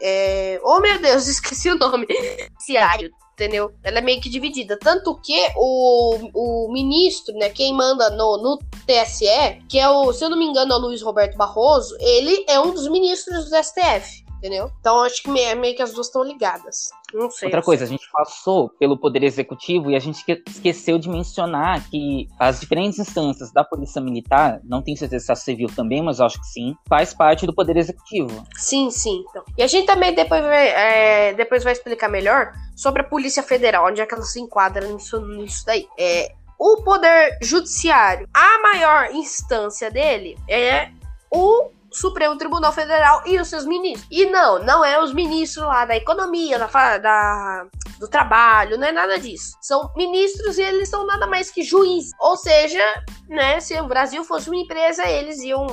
É... 0.00 0.60
Oh, 0.62 0.78
meu 0.78 1.00
Deus, 1.00 1.26
esqueci 1.26 1.70
o 1.70 1.74
nome. 1.74 2.06
Judiciário, 2.08 3.10
entendeu? 3.34 3.72
Ela 3.82 3.98
é 3.98 4.00
meio 4.00 4.20
que 4.20 4.30
dividida. 4.30 4.78
Tanto 4.78 5.14
que 5.20 5.38
o, 5.56 6.30
o 6.32 6.72
ministro, 6.72 7.34
né, 7.34 7.50
quem 7.50 7.74
manda 7.74 8.08
no, 8.10 8.38
no 8.38 8.58
TSE, 8.86 9.60
que 9.68 9.78
é 9.78 9.88
o, 9.88 10.12
se 10.12 10.24
eu 10.24 10.30
não 10.30 10.38
me 10.38 10.46
engano, 10.46 10.72
é 10.72 10.76
o 10.76 10.80
Luiz 10.80 11.02
Roberto 11.02 11.36
Barroso, 11.36 11.96
ele 12.00 12.44
é 12.48 12.58
um 12.58 12.72
dos 12.72 12.88
ministros 12.88 13.50
do 13.50 13.56
STF 13.56 14.23
entendeu? 14.44 14.70
Então 14.78 15.00
acho 15.00 15.22
que 15.22 15.30
meio, 15.30 15.56
meio 15.58 15.74
que 15.74 15.80
as 15.80 15.92
duas 15.92 16.08
estão 16.08 16.22
ligadas. 16.22 16.90
Não 17.14 17.30
sei. 17.30 17.46
Outra 17.46 17.62
coisa, 17.62 17.84
a 17.84 17.86
gente 17.86 18.06
passou 18.12 18.68
pelo 18.68 18.98
Poder 18.98 19.22
Executivo 19.22 19.90
e 19.90 19.96
a 19.96 19.98
gente 19.98 20.22
esqueceu 20.46 20.98
de 20.98 21.08
mencionar 21.08 21.88
que 21.88 22.28
as 22.38 22.60
diferentes 22.60 22.98
instâncias 22.98 23.50
da 23.52 23.64
Polícia 23.64 24.02
Militar, 24.02 24.60
não 24.62 24.82
tenho 24.82 24.98
certeza 24.98 25.24
se 25.24 25.32
a 25.32 25.36
civil 25.36 25.68
também, 25.74 26.02
mas 26.02 26.20
acho 26.20 26.38
que 26.38 26.46
sim, 26.46 26.76
faz 26.86 27.14
parte 27.14 27.46
do 27.46 27.54
Poder 27.54 27.78
Executivo. 27.78 28.44
Sim, 28.56 28.90
sim. 28.90 29.24
Então. 29.30 29.42
E 29.56 29.62
a 29.62 29.66
gente 29.66 29.86
também 29.86 30.14
depois 30.14 30.42
vai, 30.42 30.68
é, 30.68 31.32
depois 31.32 31.64
vai 31.64 31.72
explicar 31.72 32.08
melhor 32.08 32.52
sobre 32.76 33.00
a 33.00 33.04
Polícia 33.04 33.42
Federal, 33.42 33.86
onde 33.86 34.02
é 34.02 34.06
que 34.06 34.14
ela 34.14 34.24
se 34.24 34.40
enquadra 34.40 34.86
nisso, 34.86 35.20
nisso 35.20 35.64
daí. 35.64 35.88
É, 35.98 36.32
o 36.58 36.82
Poder 36.82 37.38
Judiciário, 37.40 38.28
a 38.34 38.58
maior 38.60 39.10
instância 39.12 39.90
dele 39.90 40.36
é 40.48 40.90
o 41.30 41.70
Supremo 41.94 42.36
Tribunal 42.36 42.72
Federal 42.72 43.22
e 43.24 43.38
os 43.38 43.48
seus 43.48 43.64
ministros. 43.64 44.06
E 44.10 44.26
não, 44.26 44.58
não 44.58 44.84
é 44.84 45.00
os 45.02 45.14
ministros 45.14 45.64
lá 45.64 45.84
da 45.84 45.96
economia, 45.96 46.58
da, 46.58 46.98
da 46.98 47.66
do 47.98 48.08
trabalho, 48.08 48.76
não 48.76 48.88
é 48.88 48.92
nada 48.92 49.18
disso. 49.18 49.56
São 49.62 49.90
ministros 49.96 50.58
e 50.58 50.62
eles 50.62 50.88
são 50.88 51.06
nada 51.06 51.26
mais 51.26 51.50
que 51.50 51.62
juízes. 51.62 52.10
Ou 52.20 52.36
seja, 52.36 52.82
né, 53.28 53.60
se 53.60 53.78
o 53.80 53.86
Brasil 53.86 54.24
fosse 54.24 54.48
uma 54.48 54.58
empresa, 54.58 55.08
eles 55.08 55.40
iam, 55.40 55.66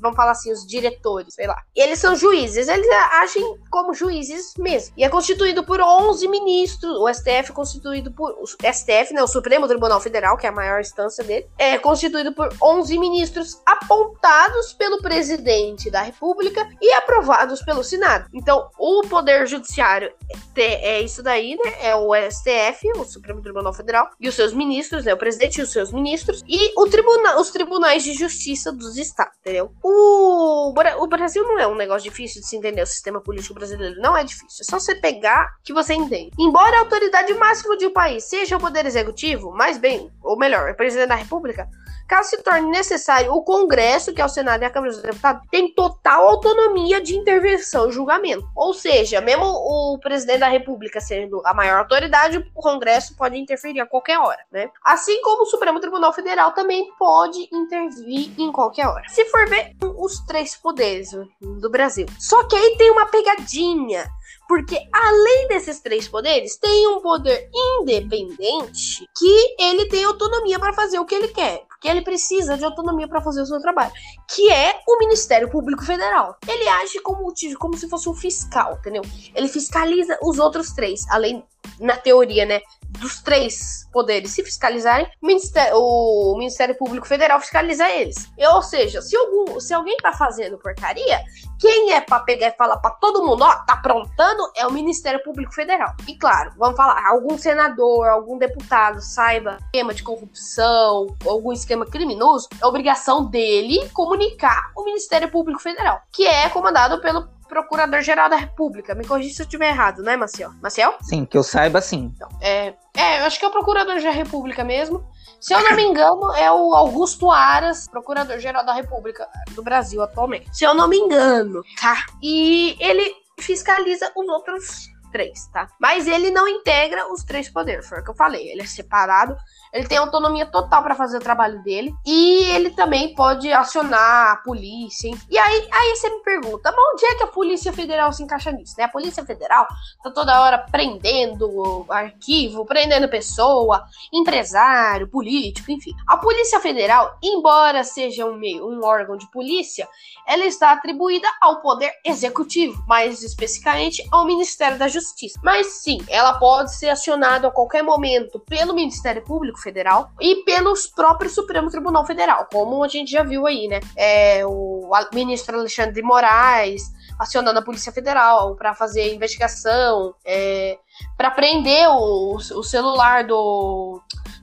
vamos 0.00 0.16
falar 0.16 0.32
assim, 0.32 0.52
os 0.52 0.66
diretores, 0.66 1.34
sei 1.34 1.46
lá. 1.46 1.56
Eles 1.74 1.98
são 1.98 2.14
juízes, 2.14 2.68
eles 2.68 2.88
agem 3.12 3.58
como 3.70 3.94
juízes 3.94 4.54
mesmo. 4.58 4.94
E 4.96 5.04
é 5.04 5.08
constituído 5.08 5.64
por 5.64 5.80
11 5.80 6.28
ministros, 6.28 6.96
o 6.98 7.12
STF 7.12 7.50
é 7.50 7.54
constituído 7.54 8.12
por 8.12 8.32
o 8.32 8.44
STF, 8.44 9.14
né, 9.14 9.22
o 9.22 9.26
Supremo 9.26 9.66
Tribunal 9.66 10.00
Federal, 10.00 10.36
que 10.36 10.46
é 10.46 10.50
a 10.50 10.52
maior 10.52 10.80
instância 10.80 11.24
dele, 11.24 11.48
é 11.58 11.78
constituído 11.78 12.32
por 12.34 12.54
11 12.62 12.98
ministros 12.98 13.60
apontados 13.64 14.72
pelo 14.74 15.00
presidente 15.00 15.61
da 15.90 16.02
República 16.02 16.68
e 16.80 16.92
aprovados 16.94 17.62
pelo 17.62 17.84
Senado. 17.84 18.28
Então, 18.32 18.68
o 18.78 19.02
poder 19.08 19.46
judiciário 19.46 20.12
é 20.56 21.00
isso 21.00 21.22
daí, 21.22 21.56
né? 21.56 21.72
É 21.80 21.96
o 21.96 22.10
STF, 22.14 22.90
o 22.96 23.04
Supremo 23.04 23.40
Tribunal 23.40 23.72
Federal, 23.72 24.10
e 24.20 24.28
os 24.28 24.34
seus 24.34 24.52
ministros, 24.52 25.04
né? 25.04 25.14
O 25.14 25.18
presidente 25.18 25.58
e 25.58 25.62
os 25.62 25.70
seus 25.70 25.92
ministros, 25.92 26.42
e 26.46 26.72
o 26.76 26.86
tribuna 26.86 27.40
os 27.40 27.50
tribunais 27.50 28.02
de 28.02 28.12
justiça 28.12 28.72
dos 28.72 28.96
estados, 28.96 29.36
entendeu? 29.40 29.72
O, 29.82 30.72
o 30.72 31.06
Brasil 31.06 31.42
não 31.44 31.58
é 31.58 31.66
um 31.66 31.74
negócio 31.74 32.10
difícil 32.10 32.40
de 32.40 32.48
se 32.48 32.56
entender, 32.56 32.82
o 32.82 32.86
sistema 32.86 33.20
político 33.20 33.54
brasileiro 33.54 34.00
não 34.00 34.16
é 34.16 34.24
difícil. 34.24 34.58
É 34.60 34.64
só 34.64 34.78
você 34.78 34.94
pegar 34.94 35.56
que 35.64 35.72
você 35.72 35.94
entende. 35.94 36.30
Embora 36.38 36.76
a 36.76 36.80
autoridade 36.80 37.32
máxima 37.34 37.76
de 37.76 37.86
um 37.86 37.92
país 37.92 38.24
seja 38.24 38.56
o 38.56 38.60
poder 38.60 38.86
executivo, 38.86 39.50
mais 39.52 39.78
bem, 39.78 40.10
ou 40.22 40.36
melhor, 40.36 40.70
o 40.70 40.76
presidente 40.76 41.08
da 41.08 41.14
república, 41.14 41.68
Caso 42.08 42.30
se 42.30 42.42
torne 42.42 42.70
necessário, 42.70 43.32
o 43.32 43.42
Congresso, 43.42 44.12
que 44.12 44.20
é 44.20 44.24
o 44.24 44.28
Senado 44.28 44.62
e 44.62 44.64
a 44.64 44.70
Câmara 44.70 44.92
dos 44.92 45.02
Deputados, 45.02 45.42
tem 45.50 45.72
total 45.72 46.28
autonomia 46.28 47.00
de 47.00 47.16
intervenção 47.16 47.88
e 47.88 47.92
julgamento. 47.92 48.46
Ou 48.54 48.74
seja, 48.74 49.20
mesmo 49.20 49.44
o 49.44 49.98
presidente 49.98 50.40
da 50.40 50.48
República 50.48 51.00
sendo 51.00 51.42
a 51.44 51.54
maior 51.54 51.78
autoridade, 51.78 52.38
o 52.54 52.62
Congresso 52.62 53.16
pode 53.16 53.38
interferir 53.38 53.80
a 53.80 53.86
qualquer 53.86 54.18
hora, 54.18 54.40
né? 54.50 54.68
Assim 54.84 55.20
como 55.22 55.42
o 55.42 55.46
Supremo 55.46 55.80
Tribunal 55.80 56.12
Federal 56.12 56.52
também 56.52 56.90
pode 56.98 57.48
intervir 57.52 58.32
em 58.38 58.52
qualquer 58.52 58.86
hora. 58.86 59.08
Se 59.08 59.24
for 59.26 59.48
ver 59.48 59.74
os 59.96 60.20
três 60.26 60.56
poderes 60.56 61.10
do 61.40 61.70
Brasil. 61.70 62.06
Só 62.18 62.44
que 62.44 62.56
aí 62.56 62.76
tem 62.76 62.90
uma 62.90 63.06
pegadinha. 63.06 64.10
Porque 64.48 64.78
além 64.92 65.48
desses 65.48 65.80
três 65.80 66.08
poderes, 66.08 66.56
tem 66.56 66.86
um 66.88 67.00
poder 67.00 67.48
independente 67.54 69.08
que 69.16 69.56
ele 69.58 69.88
tem 69.88 70.04
autonomia 70.04 70.58
para 70.58 70.72
fazer 70.72 70.98
o 70.98 71.06
que 71.06 71.14
ele 71.14 71.28
quer. 71.28 71.62
Porque 71.82 71.88
ele 71.88 72.02
precisa 72.02 72.56
de 72.56 72.64
autonomia 72.64 73.08
para 73.08 73.20
fazer 73.20 73.42
o 73.42 73.46
seu 73.46 73.60
trabalho. 73.60 73.90
Que 74.32 74.48
é 74.52 74.80
o 74.86 74.98
Ministério 75.00 75.50
Público 75.50 75.84
Federal. 75.84 76.36
Ele 76.46 76.68
age 76.68 77.00
como, 77.00 77.34
como 77.58 77.76
se 77.76 77.88
fosse 77.88 78.08
um 78.08 78.14
fiscal, 78.14 78.78
entendeu? 78.78 79.02
Ele 79.34 79.48
fiscaliza 79.48 80.16
os 80.22 80.38
outros 80.38 80.70
três. 80.70 81.04
Além, 81.10 81.42
na 81.80 81.96
teoria, 81.96 82.46
né? 82.46 82.60
Dos 82.98 83.20
três 83.20 83.88
poderes 83.92 84.30
se 84.30 84.42
fiscalizarem, 84.42 85.06
o 85.20 85.26
Ministério, 85.26 85.76
o 85.76 86.36
Ministério 86.38 86.74
Público 86.76 87.06
Federal 87.06 87.40
fiscaliza 87.40 87.88
eles. 87.90 88.30
Ou 88.54 88.62
seja, 88.62 89.02
se, 89.02 89.16
algum, 89.16 89.60
se 89.60 89.74
alguém 89.74 89.96
tá 89.98 90.12
fazendo 90.12 90.58
porcaria, 90.58 91.20
quem 91.58 91.92
é 91.92 92.00
pra 92.00 92.20
pegar 92.20 92.48
e 92.48 92.56
falar 92.56 92.78
pra 92.78 92.90
todo 92.90 93.24
mundo, 93.24 93.42
ó, 93.42 93.54
tá 93.64 93.74
aprontando, 93.74 94.50
é 94.56 94.66
o 94.66 94.72
Ministério 94.72 95.22
Público 95.22 95.52
Federal. 95.52 95.94
E 96.08 96.16
claro, 96.16 96.52
vamos 96.56 96.76
falar, 96.76 97.06
algum 97.06 97.36
senador, 97.36 98.08
algum 98.08 98.38
deputado 98.38 99.00
saiba 99.00 99.58
esquema 99.66 99.94
de 99.94 100.02
corrupção, 100.02 101.16
algum 101.26 101.52
esquema 101.52 101.86
criminoso, 101.86 102.48
é 102.60 102.66
obrigação 102.66 103.26
dele 103.26 103.88
comunicar 103.90 104.70
o 104.76 104.84
Ministério 104.84 105.30
Público 105.30 105.60
Federal, 105.60 106.00
que 106.12 106.26
é 106.26 106.48
comandado 106.48 107.00
pelo 107.00 107.28
Procurador-Geral 107.52 108.30
da 108.30 108.36
República. 108.36 108.94
Me 108.94 109.06
corrija 109.06 109.34
se 109.34 109.42
eu 109.42 109.44
estiver 109.44 109.68
errado, 109.68 110.02
né, 110.02 110.16
Maciel? 110.16 110.52
Maciel? 110.62 110.94
Sim, 111.02 111.26
que 111.26 111.36
eu 111.36 111.42
saiba 111.42 111.82
sim. 111.82 112.10
Então, 112.16 112.26
é, 112.40 112.72
é, 112.96 113.20
eu 113.20 113.26
acho 113.26 113.38
que 113.38 113.44
é 113.44 113.48
o 113.48 113.50
Procurador 113.50 114.00
da 114.00 114.10
República 114.10 114.64
mesmo. 114.64 115.06
Se 115.38 115.52
eu 115.52 115.62
não 115.62 115.76
me 115.76 115.82
engano, 115.82 116.32
é 116.34 116.50
o 116.50 116.74
Augusto 116.74 117.30
Aras, 117.30 117.86
Procurador-Geral 117.88 118.64
da 118.64 118.72
República 118.72 119.28
do 119.50 119.62
Brasil 119.62 120.00
atualmente. 120.00 120.56
Se 120.56 120.64
eu 120.64 120.72
não 120.72 120.88
me 120.88 120.96
engano, 120.96 121.62
tá? 121.78 122.06
E 122.22 122.74
ele 122.80 123.14
fiscaliza 123.38 124.10
os 124.16 124.28
outros 124.28 124.88
três, 125.12 125.46
tá? 125.48 125.68
Mas 125.78 126.06
ele 126.06 126.30
não 126.30 126.48
integra 126.48 127.12
os 127.12 127.22
três 127.22 127.48
poderes, 127.48 127.88
foi 127.88 128.00
o 128.00 128.04
que 128.04 128.10
eu 128.10 128.14
falei. 128.14 128.48
Ele 128.48 128.62
é 128.62 128.66
separado 128.66 129.36
ele 129.72 129.88
tem 129.88 129.96
autonomia 129.96 130.44
total 130.44 130.82
para 130.82 130.94
fazer 130.94 131.16
o 131.16 131.20
trabalho 131.20 131.62
dele. 131.62 131.94
E 132.04 132.44
ele 132.50 132.70
também 132.70 133.14
pode 133.14 133.50
acionar 133.50 134.32
a 134.32 134.36
polícia. 134.36 135.10
E 135.30 135.38
aí, 135.38 135.68
aí 135.72 135.96
você 135.96 136.10
me 136.10 136.22
pergunta, 136.22 136.70
mas 136.70 136.94
onde 136.94 137.06
é 137.06 137.14
que 137.14 137.22
a 137.22 137.28
Polícia 137.28 137.72
Federal 137.72 138.12
se 138.12 138.22
encaixa 138.22 138.52
nisso? 138.52 138.74
Né? 138.76 138.84
A 138.84 138.88
Polícia 138.88 139.24
Federal 139.24 139.66
tá 140.02 140.10
toda 140.10 140.42
hora 140.42 140.58
prendendo 140.58 141.86
arquivo, 141.88 142.66
prendendo 142.66 143.08
pessoa, 143.08 143.84
empresário, 144.12 145.08
político, 145.08 145.72
enfim. 145.72 145.92
A 146.06 146.18
Polícia 146.18 146.60
Federal, 146.60 147.16
embora 147.22 147.82
seja 147.82 148.26
um, 148.26 148.36
meio, 148.36 148.68
um 148.68 148.84
órgão 148.84 149.16
de 149.16 149.30
polícia, 149.30 149.88
ela 150.26 150.44
está 150.44 150.72
atribuída 150.72 151.28
ao 151.40 151.62
Poder 151.62 151.92
Executivo, 152.04 152.84
mais 152.86 153.22
especificamente 153.22 154.06
ao 154.12 154.26
Ministério 154.26 154.78
da 154.78 154.86
Justiça. 154.86 155.01
Mas 155.42 155.82
sim, 155.82 155.98
ela 156.08 156.34
pode 156.34 156.74
ser 156.74 156.88
acionada 156.88 157.48
a 157.48 157.50
qualquer 157.50 157.82
momento 157.82 158.38
pelo 158.40 158.74
Ministério 158.74 159.22
Público 159.22 159.58
Federal 159.60 160.10
e 160.20 160.36
pelos 160.44 160.86
próprios 160.86 161.34
Supremo 161.34 161.70
Tribunal 161.70 162.06
Federal, 162.06 162.46
como 162.52 162.82
a 162.82 162.88
gente 162.88 163.10
já 163.10 163.22
viu 163.22 163.46
aí, 163.46 163.68
né? 163.68 163.80
É, 163.96 164.44
o 164.46 164.90
ministro 165.12 165.58
Alexandre 165.58 165.94
de 165.94 166.02
Moraes 166.02 166.82
acionando 167.22 167.58
a 167.58 167.62
Polícia 167.62 167.92
Federal 167.92 168.56
para 168.56 168.74
fazer 168.74 169.14
investigação, 169.14 170.14
é, 170.24 170.76
para 171.16 171.30
prender 171.30 171.88
o, 171.88 172.36
o 172.36 172.62
celular 172.62 173.24
do 173.24 174.00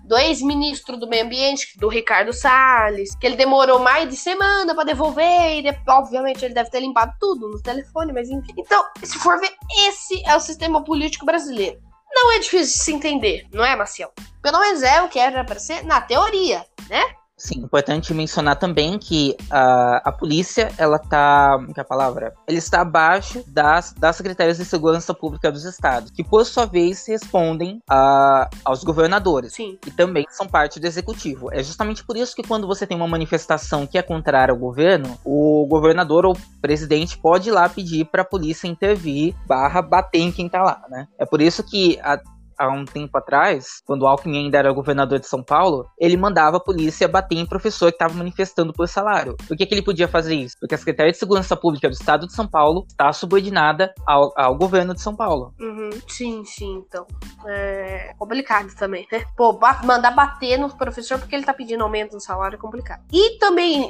do 0.09 0.17
ex-ministro 0.17 0.97
do 0.97 1.07
Meio 1.07 1.23
Ambiente, 1.23 1.77
do 1.77 1.87
Ricardo 1.87 2.33
Salles, 2.33 3.15
que 3.15 3.27
ele 3.27 3.35
demorou 3.35 3.77
mais 3.77 4.09
de 4.09 4.15
semana 4.15 4.73
para 4.73 4.85
devolver, 4.85 5.63
e 5.63 5.79
obviamente 5.87 6.43
ele 6.43 6.55
deve 6.55 6.71
ter 6.71 6.79
limpado 6.79 7.13
tudo 7.19 7.47
no 7.47 7.61
telefone, 7.61 8.11
mas 8.11 8.27
enfim. 8.27 8.51
Então, 8.57 8.83
se 9.03 9.19
for 9.19 9.39
ver, 9.39 9.53
esse 9.87 10.19
é 10.27 10.35
o 10.35 10.39
sistema 10.39 10.83
político 10.83 11.27
brasileiro. 11.27 11.79
Não 12.11 12.31
é 12.31 12.39
difícil 12.39 12.75
de 12.75 12.83
se 12.83 12.91
entender, 12.91 13.45
não 13.53 13.63
é, 13.63 13.75
Maciel? 13.75 14.11
Pelo 14.41 14.59
menos 14.59 14.81
é 14.81 14.99
o 15.03 15.09
que 15.09 15.19
era 15.19 15.43
para 15.43 15.59
ser 15.59 15.85
na 15.85 16.01
teoria, 16.01 16.65
né? 16.89 17.03
Sim, 17.39 17.59
importante 17.59 18.13
mencionar 18.13 18.57
também 18.57 18.99
que 18.99 19.35
a, 19.49 20.09
a 20.09 20.11
polícia, 20.11 20.69
ela 20.77 20.99
tá. 20.99 21.57
Que 21.73 21.79
é 21.79 21.81
a 21.81 21.85
palavra? 21.85 22.33
Ele 22.45 22.57
está 22.57 22.81
abaixo 22.81 23.41
das, 23.47 23.93
das 23.93 24.17
secretarias 24.17 24.57
de 24.57 24.65
segurança 24.65 25.13
pública 25.13 25.49
dos 25.49 25.63
estados, 25.63 26.11
que 26.11 26.21
por 26.21 26.45
sua 26.45 26.65
vez 26.65 27.07
respondem 27.07 27.81
a, 27.89 28.49
aos 28.65 28.83
governadores. 28.83 29.53
Sim. 29.53 29.79
E 29.87 29.91
também 29.91 30.25
são 30.29 30.47
parte 30.47 30.81
do 30.81 30.85
executivo. 30.85 31.49
É 31.53 31.63
justamente 31.63 32.03
por 32.03 32.17
isso 32.17 32.35
que 32.35 32.43
quando 32.43 32.67
você 32.67 32.85
tem 32.85 32.97
uma 32.97 33.07
manifestação 33.07 33.87
que 33.87 33.97
é 33.97 34.01
contrária 34.01 34.51
ao 34.51 34.57
governo, 34.57 35.17
o 35.23 35.65
governador 35.67 36.25
ou 36.25 36.37
presidente 36.61 37.17
pode 37.17 37.47
ir 37.47 37.53
lá 37.53 37.69
pedir 37.69 38.03
para 38.05 38.23
a 38.23 38.25
polícia 38.25 38.67
intervir, 38.67 39.33
barra 39.47 39.81
bater 39.81 40.19
em 40.19 40.31
quem 40.31 40.49
tá 40.49 40.61
lá, 40.61 40.81
né? 40.89 41.07
É 41.17 41.25
por 41.25 41.41
isso 41.41 41.63
que 41.63 41.97
a, 42.01 42.19
há 42.59 42.69
um 42.69 42.85
tempo 42.85 43.17
atrás, 43.17 43.81
quando 43.85 44.03
o 44.03 44.07
Alckmin 44.07 44.45
ainda 44.45 44.57
era 44.57 44.71
governador 44.71 45.19
de 45.19 45.27
São 45.27 45.41
Paulo, 45.41 45.89
ele 45.97 46.17
mandava 46.17 46.57
a 46.57 46.59
polícia 46.59 47.07
bater 47.07 47.37
em 47.37 47.45
professor 47.45 47.89
que 47.91 47.95
estava 47.95 48.13
manifestando 48.13 48.73
por 48.73 48.87
salário. 48.87 49.35
Por 49.47 49.55
que, 49.55 49.65
que 49.65 49.73
ele 49.73 49.81
podia 49.81 50.07
fazer 50.07 50.35
isso? 50.35 50.55
Porque 50.59 50.75
a 50.75 50.77
Secretaria 50.77 51.11
de 51.11 51.17
Segurança 51.17 51.55
Pública 51.55 51.87
do 51.87 51.93
Estado 51.93 52.27
de 52.27 52.33
São 52.33 52.47
Paulo 52.47 52.85
está 52.89 53.11
subordinada 53.13 53.93
ao, 54.05 54.31
ao 54.35 54.55
governo 54.55 54.93
de 54.93 55.01
São 55.01 55.15
Paulo. 55.15 55.53
Uhum, 55.59 55.89
sim, 56.07 56.43
sim, 56.43 56.83
então. 56.85 57.07
É 57.47 58.13
complicado 58.17 58.73
também, 58.75 59.07
né? 59.11 59.23
Pô, 59.37 59.57
mandar 59.83 60.11
bater 60.11 60.57
no 60.57 60.69
professor 60.75 61.17
porque 61.19 61.35
ele 61.35 61.45
tá 61.45 61.53
pedindo 61.53 61.83
aumento 61.83 62.13
no 62.13 62.19
salário 62.19 62.55
é 62.55 62.59
complicado. 62.59 63.01
E 63.11 63.37
também 63.37 63.89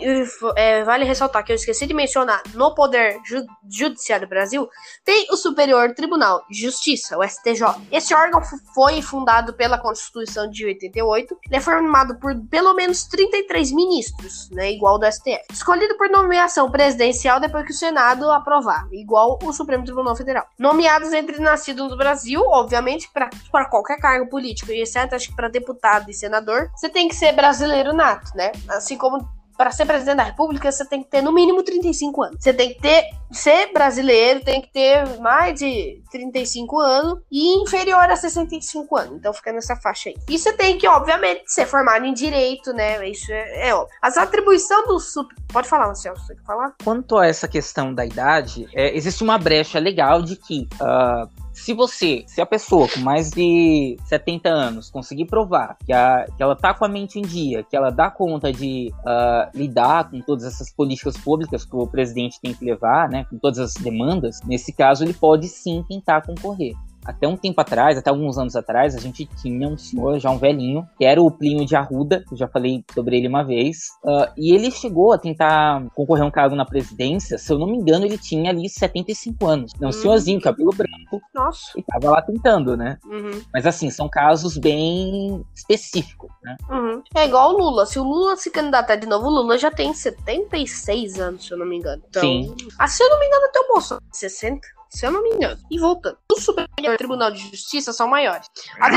é, 0.56 0.84
vale 0.84 1.06
ressaltar 1.06 1.44
que 1.44 1.52
eu 1.52 1.56
esqueci 1.56 1.88
de 1.88 1.94
mencionar, 1.94 2.42
no 2.54 2.74
Poder 2.76 3.20
Ju 3.26 3.40
Judiciário 3.68 4.28
do 4.28 4.30
Brasil, 4.30 4.68
tem 5.04 5.28
o 5.32 5.38
Superior 5.38 5.94
Tribunal 5.94 6.44
de 6.50 6.62
Justiça, 6.62 7.18
o 7.18 7.24
STJ. 7.24 7.64
Esse 7.92 8.14
órgão 8.14 8.42
foi 8.74 9.02
fundado 9.02 9.54
pela 9.54 9.78
Constituição 9.78 10.50
de 10.50 10.66
88. 10.66 11.38
Ele 11.46 11.56
é 11.56 11.62
formado 11.62 12.16
por 12.16 12.36
pelo 12.50 12.74
menos 12.74 13.04
33 13.06 13.72
ministros, 13.72 14.50
né, 14.52 14.72
igual 14.72 14.98
do 14.98 15.06
STF. 15.06 15.46
Escolhido 15.52 15.98
por 15.98 16.10
nomeação 16.10 16.70
presidencial 16.70 17.40
depois 17.40 17.66
que 17.66 17.72
o 17.72 17.76
Senado 17.76 18.30
aprovar, 18.32 18.88
igual 18.92 19.40
o 19.44 19.54
Supremo 19.54 19.84
Tribunal 19.84 20.16
Federal. 20.16 20.46
Nomeados 20.58 21.14
entre 21.14 21.40
nascidos 21.40 21.90
no 21.90 21.98
Brasil, 21.98 22.42
obviamente, 22.42 23.10
para 23.12 23.66
qualquer 23.66 23.98
cargo 23.98 24.30
político, 24.30 24.72
exceto 24.72 25.16
acho 25.16 25.30
que 25.30 25.36
para 25.36 25.48
deputado 25.48 26.10
e 26.10 26.14
senador, 26.14 26.70
você 26.76 26.90
tem 26.90 27.08
que 27.08 27.16
ser 27.16 27.34
brasileiro 27.34 27.94
nato, 27.94 28.32
né? 28.36 28.52
Assim 28.68 28.98
como 28.98 29.39
para 29.60 29.72
ser 29.72 29.86
presidente 29.86 30.16
da 30.16 30.24
República, 30.24 30.72
você 30.72 30.86
tem 30.86 31.04
que 31.04 31.10
ter 31.10 31.22
no 31.22 31.34
mínimo 31.34 31.62
35 31.62 32.24
anos. 32.24 32.38
Você 32.42 32.54
tem 32.54 32.74
que 32.74 32.80
ter 32.80 33.10
ser 33.30 33.74
brasileiro, 33.74 34.40
tem 34.40 34.62
que 34.62 34.72
ter 34.72 35.20
mais 35.20 35.60
de 35.60 36.02
35 36.10 36.80
anos 36.80 37.20
e 37.30 37.62
inferior 37.62 38.10
a 38.10 38.16
65 38.16 38.96
anos. 38.96 39.18
Então 39.18 39.34
fica 39.34 39.52
nessa 39.52 39.76
faixa 39.76 40.08
aí. 40.08 40.16
E 40.30 40.40
você 40.40 40.54
tem 40.54 40.78
que, 40.78 40.88
obviamente, 40.88 41.44
ser 41.48 41.66
formado 41.66 42.06
em 42.06 42.14
direito, 42.14 42.72
né? 42.72 43.06
Isso 43.10 43.30
é, 43.34 43.68
é 43.68 43.76
óbvio. 43.76 43.94
As 44.02 44.16
atribuições 44.16 44.88
do 44.88 44.98
super. 44.98 45.36
Pode 45.52 45.68
falar, 45.68 45.88
Marcelo, 45.88 46.18
você 46.18 46.36
quer 46.36 46.44
falar? 46.44 46.74
Quanto 46.82 47.18
a 47.18 47.28
essa 47.28 47.46
questão 47.46 47.94
da 47.94 48.06
idade, 48.06 48.66
é, 48.74 48.96
existe 48.96 49.22
uma 49.26 49.38
brecha 49.38 49.78
legal 49.78 50.22
de 50.22 50.38
que 50.38 50.70
uh, 50.76 51.30
se 51.60 51.74
você, 51.74 52.24
se 52.26 52.42
a 52.42 52.46
pessoa 52.46 52.88
com 52.88 53.02
mais 53.02 53.32
de 53.32 53.98
70 54.06 54.50
anos 54.50 54.90
conseguir 54.90 55.26
provar 55.26 55.78
que, 55.86 55.92
a, 55.92 56.26
que 56.36 56.42
ela 56.42 56.56
tá 56.56 56.74
com 56.74 56.86
a 56.86 56.88
mente 56.88 57.20
em 57.20 57.22
dia, 57.22 57.64
que 57.64 57.76
ela 57.76 57.90
dá 57.90 58.10
conta 58.10 58.52
de 58.52 58.92
uh, 59.00 59.58
lidar 59.58 60.10
com 60.10 60.22
todas 60.22 60.46
essas 60.46 60.72
políticas 60.72 61.18
públicas 61.18 61.66
que 61.66 61.76
o 61.76 61.86
presidente 61.86 62.40
tem 62.42 62.54
que 62.54 62.64
levar, 62.64 63.10
né, 63.10 63.26
com 63.30 63.38
todas 63.38 63.60
as 63.60 63.74
demandas, 63.74 64.40
nesse 64.46 64.72
caso 64.72 65.04
ele 65.04 65.14
pode 65.14 65.48
sim 65.48 65.84
tentar 65.88 66.22
concorrer 66.22 66.74
até 67.10 67.28
um 67.28 67.36
tempo 67.36 67.60
atrás, 67.60 67.98
até 67.98 68.10
alguns 68.10 68.38
anos 68.38 68.56
atrás, 68.56 68.96
a 68.96 69.00
gente 69.00 69.26
tinha 69.42 69.68
um 69.68 69.78
senhor, 69.78 70.20
já 70.20 70.30
um 70.30 70.38
velhinho, 70.38 70.88
que 70.98 71.06
era 71.06 71.22
o 71.22 71.32
Plínio 71.32 71.66
de 71.66 71.76
Arruda, 71.76 72.24
eu 72.32 72.38
já 72.38 72.48
falei 72.48 72.84
sobre 72.94 73.18
ele 73.18 73.28
uma 73.28 73.44
vez, 73.44 73.90
uh, 74.04 74.32
e 74.38 74.54
ele 74.54 74.70
chegou 74.70 75.12
a 75.12 75.18
tentar 75.18 75.84
concorrer 75.96 76.24
a 76.24 76.28
um 76.28 76.32
cargo 76.32 76.56
na 76.56 76.66
presidência, 76.66 77.38
se 77.38 77.52
eu 77.52 77.58
não 77.58 77.68
me 77.68 77.78
engano, 77.78 78.06
ele 78.06 78.18
tinha 78.18 78.52
ali 78.52 78.70
75 78.70 79.46
anos. 79.48 79.72
Não, 79.80 79.88
um 79.88 79.90
hum. 79.90 79.94
senhorzinho, 79.94 80.40
cabelo 80.40 80.72
branco. 80.72 81.22
Nossa. 81.34 81.72
E 81.78 81.84
tava 81.84 82.12
lá 82.12 82.22
tentando, 82.22 82.78
né? 82.78 82.98
Uhum. 83.06 83.42
Mas 83.54 83.66
assim, 83.66 83.90
são 83.90 84.08
casos 84.08 84.58
bem 84.58 85.44
específicos, 85.56 86.30
né? 86.44 86.58
Uhum. 86.70 87.02
É 87.16 87.26
igual 87.26 87.54
o 87.54 87.58
Lula. 87.58 87.86
Se 87.86 88.00
o 88.00 88.04
Lula 88.04 88.36
se 88.36 88.52
candidatar 88.52 88.96
de 88.96 89.08
novo, 89.08 89.28
o 89.28 89.30
Lula 89.30 89.58
já 89.58 89.72
tem 89.72 89.94
76 89.94 91.20
anos, 91.20 91.46
se 91.46 91.54
eu 91.54 91.58
não 91.58 91.66
me 91.66 91.78
engano. 91.78 92.02
Então, 92.08 92.22
Sim. 92.22 92.56
Ah, 92.78 92.88
se 92.88 93.04
eu 93.04 93.10
não 93.10 93.20
me 93.20 93.26
engano, 93.26 93.46
até 93.46 93.60
o 93.60 93.68
Bolsonaro 93.68 94.06
60 94.12 94.79
se 94.90 95.06
eu 95.06 95.12
não 95.12 95.22
me 95.22 95.30
engano. 95.30 95.60
E 95.70 95.80
voltando, 95.80 96.18
o 96.32 96.40
Superior 96.40 96.98
Tribunal 96.98 97.32
de 97.32 97.40
Justiça 97.40 97.94
são 97.94 98.08
maiores. 98.08 98.48
A 98.82 98.90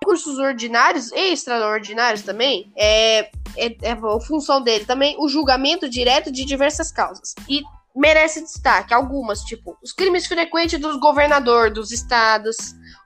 concursos 0.00 0.38
ordinários 0.38 1.12
e 1.12 1.32
extraordinários 1.32 2.22
também, 2.22 2.72
é, 2.76 3.30
é, 3.56 3.76
é 3.82 3.92
a 3.92 4.20
função 4.20 4.60
dele 4.60 4.84
também 4.84 5.16
o 5.18 5.28
julgamento 5.28 5.88
direto 5.88 6.30
de 6.30 6.44
diversas 6.44 6.90
causas. 6.90 7.34
E 7.48 7.62
merece 7.94 8.42
destaque 8.42 8.92
algumas, 8.92 9.40
tipo, 9.40 9.76
os 9.82 9.92
crimes 9.92 10.26
frequentes 10.26 10.78
dos 10.78 11.00
governadores 11.00 11.72
dos 11.72 11.90
estados, 11.90 12.56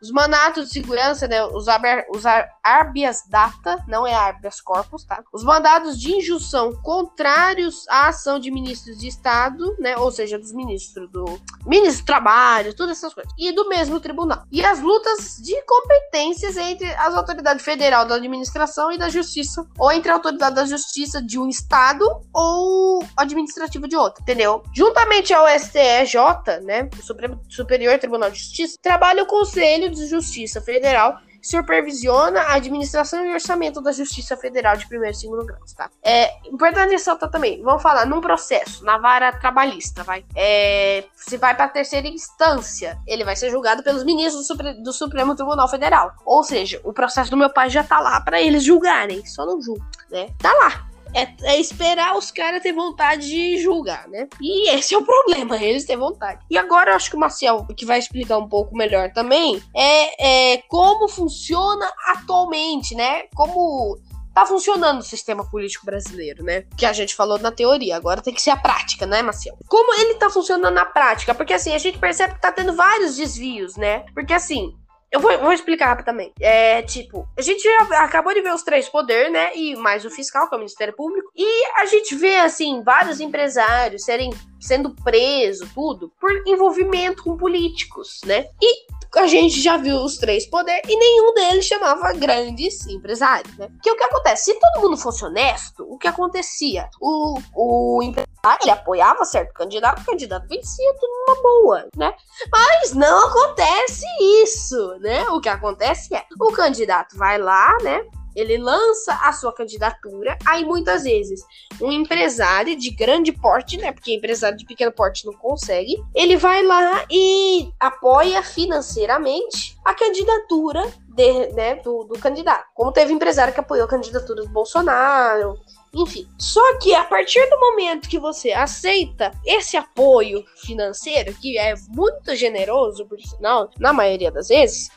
os 0.00 0.10
mandatos 0.10 0.68
de 0.68 0.72
segurança, 0.72 1.26
né, 1.26 1.44
os, 1.44 1.68
haber, 1.68 2.06
os 2.10 2.24
habeas 2.62 3.22
data, 3.28 3.82
não 3.86 4.06
é 4.06 4.14
habeas 4.14 4.60
corpus, 4.60 5.04
tá? 5.04 5.22
Os 5.32 5.44
mandados 5.44 5.98
de 5.98 6.12
injunção 6.12 6.74
contrários 6.82 7.86
à 7.88 8.08
ação 8.08 8.38
de 8.38 8.50
ministros 8.50 8.98
de 8.98 9.08
Estado, 9.08 9.76
né, 9.78 9.96
ou 9.96 10.10
seja, 10.10 10.38
dos 10.38 10.52
ministros 10.52 11.10
do 11.10 11.40
ministro 11.66 12.02
do 12.02 12.06
Trabalho, 12.06 12.74
todas 12.74 12.96
essas 12.96 13.14
coisas, 13.14 13.32
e 13.38 13.52
do 13.52 13.68
mesmo 13.68 14.00
tribunal. 14.00 14.44
E 14.50 14.64
as 14.64 14.80
lutas 14.80 15.36
de 15.42 15.60
competências 15.62 16.56
entre 16.56 16.90
as 16.94 17.14
autoridades 17.14 17.64
federal 17.64 18.04
da 18.04 18.16
administração 18.16 18.90
e 18.90 18.98
da 18.98 19.08
justiça, 19.08 19.66
ou 19.78 19.92
entre 19.92 20.10
a 20.10 20.14
autoridade 20.14 20.54
da 20.54 20.64
justiça 20.64 21.22
de 21.22 21.38
um 21.38 21.48
estado 21.48 22.04
ou 22.32 23.04
administrativo 23.16 23.86
de 23.86 23.96
outro, 23.96 24.22
entendeu? 24.22 24.62
Juntamente 24.74 25.32
ao 25.32 25.46
STJ, 25.46 26.60
né, 26.64 26.88
o 26.98 27.02
Supremo 27.02 27.40
Superior 27.48 27.98
Tribunal 27.98 28.30
de 28.30 28.38
Justiça, 28.38 28.76
trabalha 28.82 29.22
o 29.22 29.26
Conselho 29.26 29.69
de 29.78 30.06
Justiça 30.06 30.60
Federal 30.60 31.20
supervisiona 31.42 32.40
a 32.40 32.54
administração 32.54 33.24
e 33.24 33.32
orçamento 33.32 33.80
da 33.80 33.92
Justiça 33.92 34.36
Federal 34.36 34.76
de 34.76 34.86
primeiro 34.86 35.16
e 35.16 35.18
segundo 35.18 35.44
graus, 35.44 35.72
tá? 35.72 35.90
É 36.02 36.30
importante 36.48 36.90
ressaltar 36.90 37.30
também, 37.30 37.62
vamos 37.62 37.82
falar 37.82 38.06
num 38.06 38.20
processo, 38.20 38.84
na 38.84 38.98
vara 38.98 39.32
trabalhista, 39.32 40.02
vai. 40.02 40.24
É, 40.36 41.04
se 41.14 41.36
vai 41.36 41.54
para 41.56 41.68
terceira 41.68 42.06
instância, 42.08 42.98
ele 43.06 43.24
vai 43.24 43.36
ser 43.36 43.50
julgado 43.50 43.82
pelos 43.82 44.04
ministros 44.04 44.42
do, 44.42 44.46
Supre 44.46 44.74
do, 44.82 44.92
Supremo 44.92 45.34
Tribunal 45.34 45.68
Federal. 45.68 46.12
Ou 46.24 46.42
seja, 46.42 46.80
o 46.84 46.92
processo 46.92 47.30
do 47.30 47.36
meu 47.36 47.50
pai 47.50 47.70
já 47.70 47.82
tá 47.82 48.00
lá 48.00 48.20
para 48.20 48.40
eles 48.40 48.62
julgarem, 48.62 49.24
só 49.24 49.46
não 49.46 49.60
julgam, 49.62 49.86
né? 50.10 50.28
Tá 50.38 50.52
lá, 50.52 50.89
é, 51.14 51.28
é, 51.42 51.60
esperar 51.60 52.16
os 52.16 52.30
caras 52.30 52.62
ter 52.62 52.72
vontade 52.72 53.28
de 53.28 53.58
julgar, 53.58 54.08
né? 54.08 54.28
E 54.40 54.70
esse 54.70 54.94
é 54.94 54.98
o 54.98 55.04
problema, 55.04 55.56
eles 55.62 55.84
têm 55.84 55.96
vontade. 55.96 56.44
E 56.50 56.56
agora 56.56 56.90
eu 56.90 56.96
acho 56.96 57.10
que 57.10 57.16
o 57.16 57.20
Marcel, 57.20 57.66
que 57.76 57.86
vai 57.86 57.98
explicar 57.98 58.38
um 58.38 58.48
pouco 58.48 58.76
melhor 58.76 59.12
também, 59.12 59.62
é, 59.74 60.54
é 60.54 60.62
como 60.68 61.08
funciona 61.08 61.90
atualmente, 62.08 62.94
né? 62.94 63.24
Como 63.34 63.98
tá 64.34 64.46
funcionando 64.46 65.00
o 65.00 65.04
sistema 65.04 65.44
político 65.48 65.84
brasileiro, 65.84 66.44
né? 66.44 66.64
Que 66.76 66.86
a 66.86 66.92
gente 66.92 67.14
falou 67.14 67.38
na 67.38 67.50
teoria, 67.50 67.96
agora 67.96 68.22
tem 68.22 68.32
que 68.32 68.42
ser 68.42 68.50
a 68.50 68.56
prática, 68.56 69.06
né, 69.06 69.22
Marcel? 69.22 69.56
Como 69.68 69.94
ele 70.00 70.14
tá 70.14 70.30
funcionando 70.30 70.72
na 70.72 70.84
prática? 70.84 71.34
Porque 71.34 71.52
assim, 71.52 71.74
a 71.74 71.78
gente 71.78 71.98
percebe 71.98 72.34
que 72.34 72.40
tá 72.40 72.52
tendo 72.52 72.74
vários 72.74 73.16
desvios, 73.16 73.76
né? 73.76 74.04
Porque 74.14 74.32
assim, 74.32 74.74
eu 75.10 75.18
vou, 75.18 75.36
vou, 75.38 75.52
explicar 75.52 75.86
rapidamente. 75.86 76.34
É, 76.40 76.82
tipo, 76.82 77.28
a 77.36 77.42
gente 77.42 77.62
já 77.62 78.04
acabou 78.04 78.32
de 78.32 78.40
ver 78.40 78.54
os 78.54 78.62
três 78.62 78.88
poderes, 78.88 79.32
né? 79.32 79.56
E 79.56 79.74
mais 79.74 80.04
o 80.04 80.10
fiscal, 80.10 80.48
que 80.48 80.54
é 80.54 80.56
o 80.56 80.60
Ministério 80.60 80.94
Público. 80.94 81.32
E 81.36 81.64
a 81.76 81.86
gente 81.86 82.14
vê, 82.14 82.36
assim, 82.36 82.82
vários 82.84 83.18
empresários 83.18 84.04
serem 84.04 84.30
sendo 84.60 84.94
presos, 85.02 85.68
tudo, 85.74 86.12
por 86.20 86.30
envolvimento 86.46 87.24
com 87.24 87.36
políticos, 87.36 88.20
né? 88.24 88.46
E 88.62 88.86
a 89.18 89.26
gente 89.26 89.60
já 89.60 89.76
viu 89.76 89.96
os 89.96 90.16
três 90.16 90.46
poderes 90.46 90.82
e 90.88 90.96
nenhum 90.96 91.34
deles 91.34 91.66
chamava 91.66 92.12
grandes 92.12 92.86
empresários, 92.86 93.56
né? 93.58 93.68
Que 93.82 93.90
o 93.90 93.96
que 93.96 94.04
acontece? 94.04 94.44
Se 94.44 94.60
todo 94.60 94.82
mundo 94.82 94.96
fosse 94.96 95.24
honesto, 95.24 95.84
o 95.88 95.98
que 95.98 96.06
acontecia? 96.06 96.88
O, 97.00 97.38
o 97.54 98.02
empresário 98.02 98.30
ele 98.62 98.70
apoiava 98.70 99.24
certo 99.24 99.52
candidato, 99.52 100.00
o 100.00 100.06
candidato 100.06 100.46
vencia 100.48 100.94
tudo 100.98 101.12
numa 101.26 101.42
boa, 101.42 101.88
né? 101.96 102.14
Mas 102.50 102.92
não 102.94 103.26
acontece 103.26 104.06
isso, 104.42 104.96
né? 105.00 105.28
O 105.30 105.40
que 105.40 105.48
acontece 105.48 106.14
é 106.14 106.24
o 106.40 106.52
candidato 106.52 107.16
vai 107.16 107.38
lá, 107.38 107.76
né? 107.82 108.04
Ele 108.40 108.58
lança 108.58 109.12
a 109.22 109.32
sua 109.32 109.52
candidatura, 109.52 110.38
aí 110.46 110.64
muitas 110.64 111.04
vezes 111.04 111.40
um 111.80 111.92
empresário 111.92 112.76
de 112.76 112.90
grande 112.90 113.32
porte, 113.32 113.76
né? 113.76 113.92
Porque 113.92 114.14
empresário 114.14 114.56
de 114.56 114.64
pequeno 114.64 114.92
porte 114.92 115.26
não 115.26 115.32
consegue, 115.32 116.02
ele 116.14 116.36
vai 116.36 116.62
lá 116.62 117.04
e 117.10 117.72
apoia 117.78 118.42
financeiramente 118.42 119.76
a 119.84 119.94
candidatura 119.94 120.82
de, 121.08 121.52
né, 121.52 121.76
do, 121.76 122.04
do 122.04 122.18
candidato. 122.18 122.66
Como 122.74 122.92
teve 122.92 123.12
empresário 123.12 123.52
que 123.52 123.60
apoiou 123.60 123.84
a 123.84 123.88
candidatura 123.88 124.42
do 124.42 124.48
Bolsonaro, 124.48 125.58
enfim. 125.92 126.28
Só 126.38 126.78
que 126.78 126.94
a 126.94 127.04
partir 127.04 127.44
do 127.50 127.58
momento 127.58 128.08
que 128.08 128.18
você 128.18 128.52
aceita 128.52 129.32
esse 129.44 129.76
apoio 129.76 130.44
financeiro, 130.62 131.34
que 131.34 131.58
é 131.58 131.74
muito 131.88 132.34
generoso, 132.36 133.06
por 133.06 133.20
sinal, 133.20 133.70
na 133.78 133.92
maioria 133.92 134.30
das 134.30 134.48
vezes, 134.48 134.90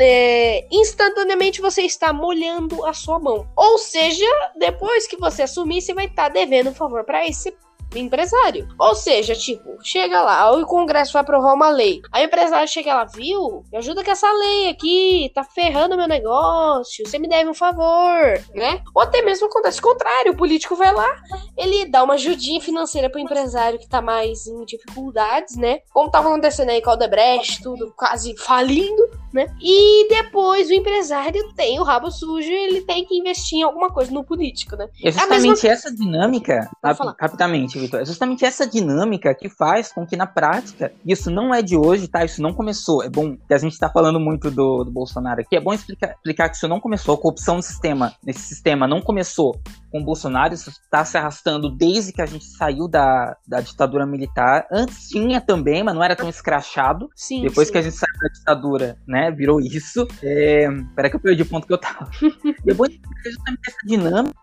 é, 0.00 0.66
instantaneamente 0.70 1.60
você 1.60 1.82
está 1.82 2.12
molhando 2.12 2.84
a 2.84 2.92
sua 2.92 3.18
mão. 3.18 3.48
Ou 3.56 3.78
seja, 3.78 4.26
depois 4.56 5.06
que 5.06 5.16
você 5.16 5.42
assumir, 5.42 5.80
você 5.80 5.94
vai 5.94 6.06
estar 6.06 6.28
devendo 6.28 6.70
um 6.70 6.74
favor 6.74 7.04
para 7.04 7.26
esse 7.26 7.54
empresário. 7.94 8.68
Ou 8.78 8.94
seja, 8.94 9.34
tipo, 9.34 9.78
chega 9.82 10.22
lá, 10.22 10.50
o 10.52 10.66
Congresso 10.66 11.12
vai 11.12 11.22
aprovar 11.22 11.54
uma 11.54 11.70
lei. 11.70 12.00
Aí 12.12 12.24
o 12.24 12.26
empresário 12.26 12.68
chega 12.68 12.94
lá, 12.94 13.04
viu? 13.04 13.64
Me 13.70 13.78
ajuda 13.78 14.04
com 14.04 14.10
essa 14.10 14.30
lei 14.32 14.68
aqui, 14.68 15.30
tá 15.34 15.42
ferrando 15.44 15.96
meu 15.96 16.08
negócio, 16.08 17.06
você 17.06 17.18
me 17.18 17.28
deve 17.28 17.50
um 17.50 17.54
favor, 17.54 18.40
né? 18.54 18.82
Ou 18.94 19.02
até 19.02 19.22
mesmo 19.22 19.46
acontece 19.46 19.78
o 19.78 19.82
contrário, 19.82 20.32
o 20.32 20.36
político 20.36 20.76
vai 20.76 20.92
lá, 20.94 21.08
ele 21.56 21.86
dá 21.86 22.02
uma 22.02 22.14
ajudinha 22.14 22.60
financeira 22.60 23.10
pro 23.10 23.20
empresário 23.20 23.78
que 23.78 23.88
tá 23.88 24.00
mais 24.00 24.46
em 24.46 24.64
dificuldades, 24.64 25.56
né? 25.56 25.80
Como 25.92 26.10
tava 26.10 26.28
acontecendo 26.28 26.70
aí 26.70 26.82
com 26.82 26.90
o 26.90 26.92
Odebrecht, 26.92 27.62
tudo 27.62 27.92
quase 27.96 28.36
falindo, 28.36 29.08
né? 29.32 29.46
E 29.60 30.08
depois 30.08 30.68
o 30.68 30.72
empresário 30.72 31.52
tem 31.54 31.78
o 31.78 31.84
rabo 31.84 32.10
sujo 32.10 32.48
e 32.48 32.54
ele 32.54 32.80
tem 32.82 33.04
que 33.04 33.16
investir 33.16 33.58
em 33.58 33.62
alguma 33.62 33.90
coisa 33.90 34.10
no 34.12 34.24
político, 34.24 34.76
né? 34.76 34.88
É 35.02 35.10
justamente 35.10 35.62
mesma... 35.62 35.68
essa 35.68 35.94
dinâmica, 35.94 36.70
rapidamente, 37.18 37.78
Vitor, 37.80 38.00
é 38.00 38.04
justamente 38.04 38.44
essa 38.44 38.66
dinâmica 38.66 39.34
que 39.34 39.48
faz 39.48 39.92
com 39.92 40.06
que 40.06 40.16
na 40.16 40.26
prática, 40.26 40.92
isso 41.04 41.30
não 41.30 41.54
é 41.54 41.62
de 41.62 41.76
hoje, 41.76 42.08
tá? 42.08 42.24
Isso 42.24 42.42
não 42.42 42.52
começou. 42.52 43.02
É 43.02 43.08
bom 43.08 43.36
que 43.36 43.54
a 43.54 43.58
gente 43.58 43.78
tá 43.78 43.88
falando 43.88 44.20
muito 44.20 44.50
do, 44.50 44.84
do 44.84 44.90
Bolsonaro 44.90 45.40
aqui, 45.40 45.56
é 45.56 45.60
bom 45.60 45.72
explicar, 45.72 46.10
explicar 46.10 46.48
que 46.48 46.56
isso 46.56 46.68
não 46.68 46.80
começou, 46.80 47.14
a 47.14 47.18
corrupção 47.18 47.56
no 47.56 47.62
sistema, 47.62 48.14
nesse 48.24 48.40
sistema 48.40 48.86
não 48.86 49.00
começou 49.00 49.60
com 49.90 50.00
o 50.00 50.04
Bolsonaro, 50.04 50.54
isso 50.54 50.70
está 50.70 51.04
se 51.04 51.18
arrastando 51.18 51.68
desde 51.68 52.12
que 52.12 52.22
a 52.22 52.26
gente 52.26 52.44
saiu 52.44 52.86
da, 52.86 53.36
da 53.46 53.60
ditadura 53.60 54.06
militar. 54.06 54.66
Antes 54.70 55.08
tinha 55.08 55.40
também, 55.40 55.82
mas 55.82 55.94
não 55.94 56.02
era 56.02 56.14
tão 56.14 56.28
escrachado. 56.28 57.08
Sim, 57.14 57.42
Depois 57.42 57.66
sim. 57.68 57.72
que 57.72 57.78
a 57.78 57.82
gente 57.82 57.96
saiu 57.96 58.12
da 58.22 58.28
ditadura, 58.28 58.96
né, 59.06 59.30
virou 59.30 59.60
isso. 59.60 60.06
É... 60.22 60.68
Peraí 60.94 61.10
que 61.10 61.16
eu 61.16 61.20
perdi 61.20 61.42
o 61.42 61.46
ponto 61.46 61.66
que 61.66 61.72
eu 61.72 61.78
tava. 61.78 62.08
Depois 62.64 62.90
justamente 63.24 63.60
essa 63.68 63.78
dinâmica 63.84 64.34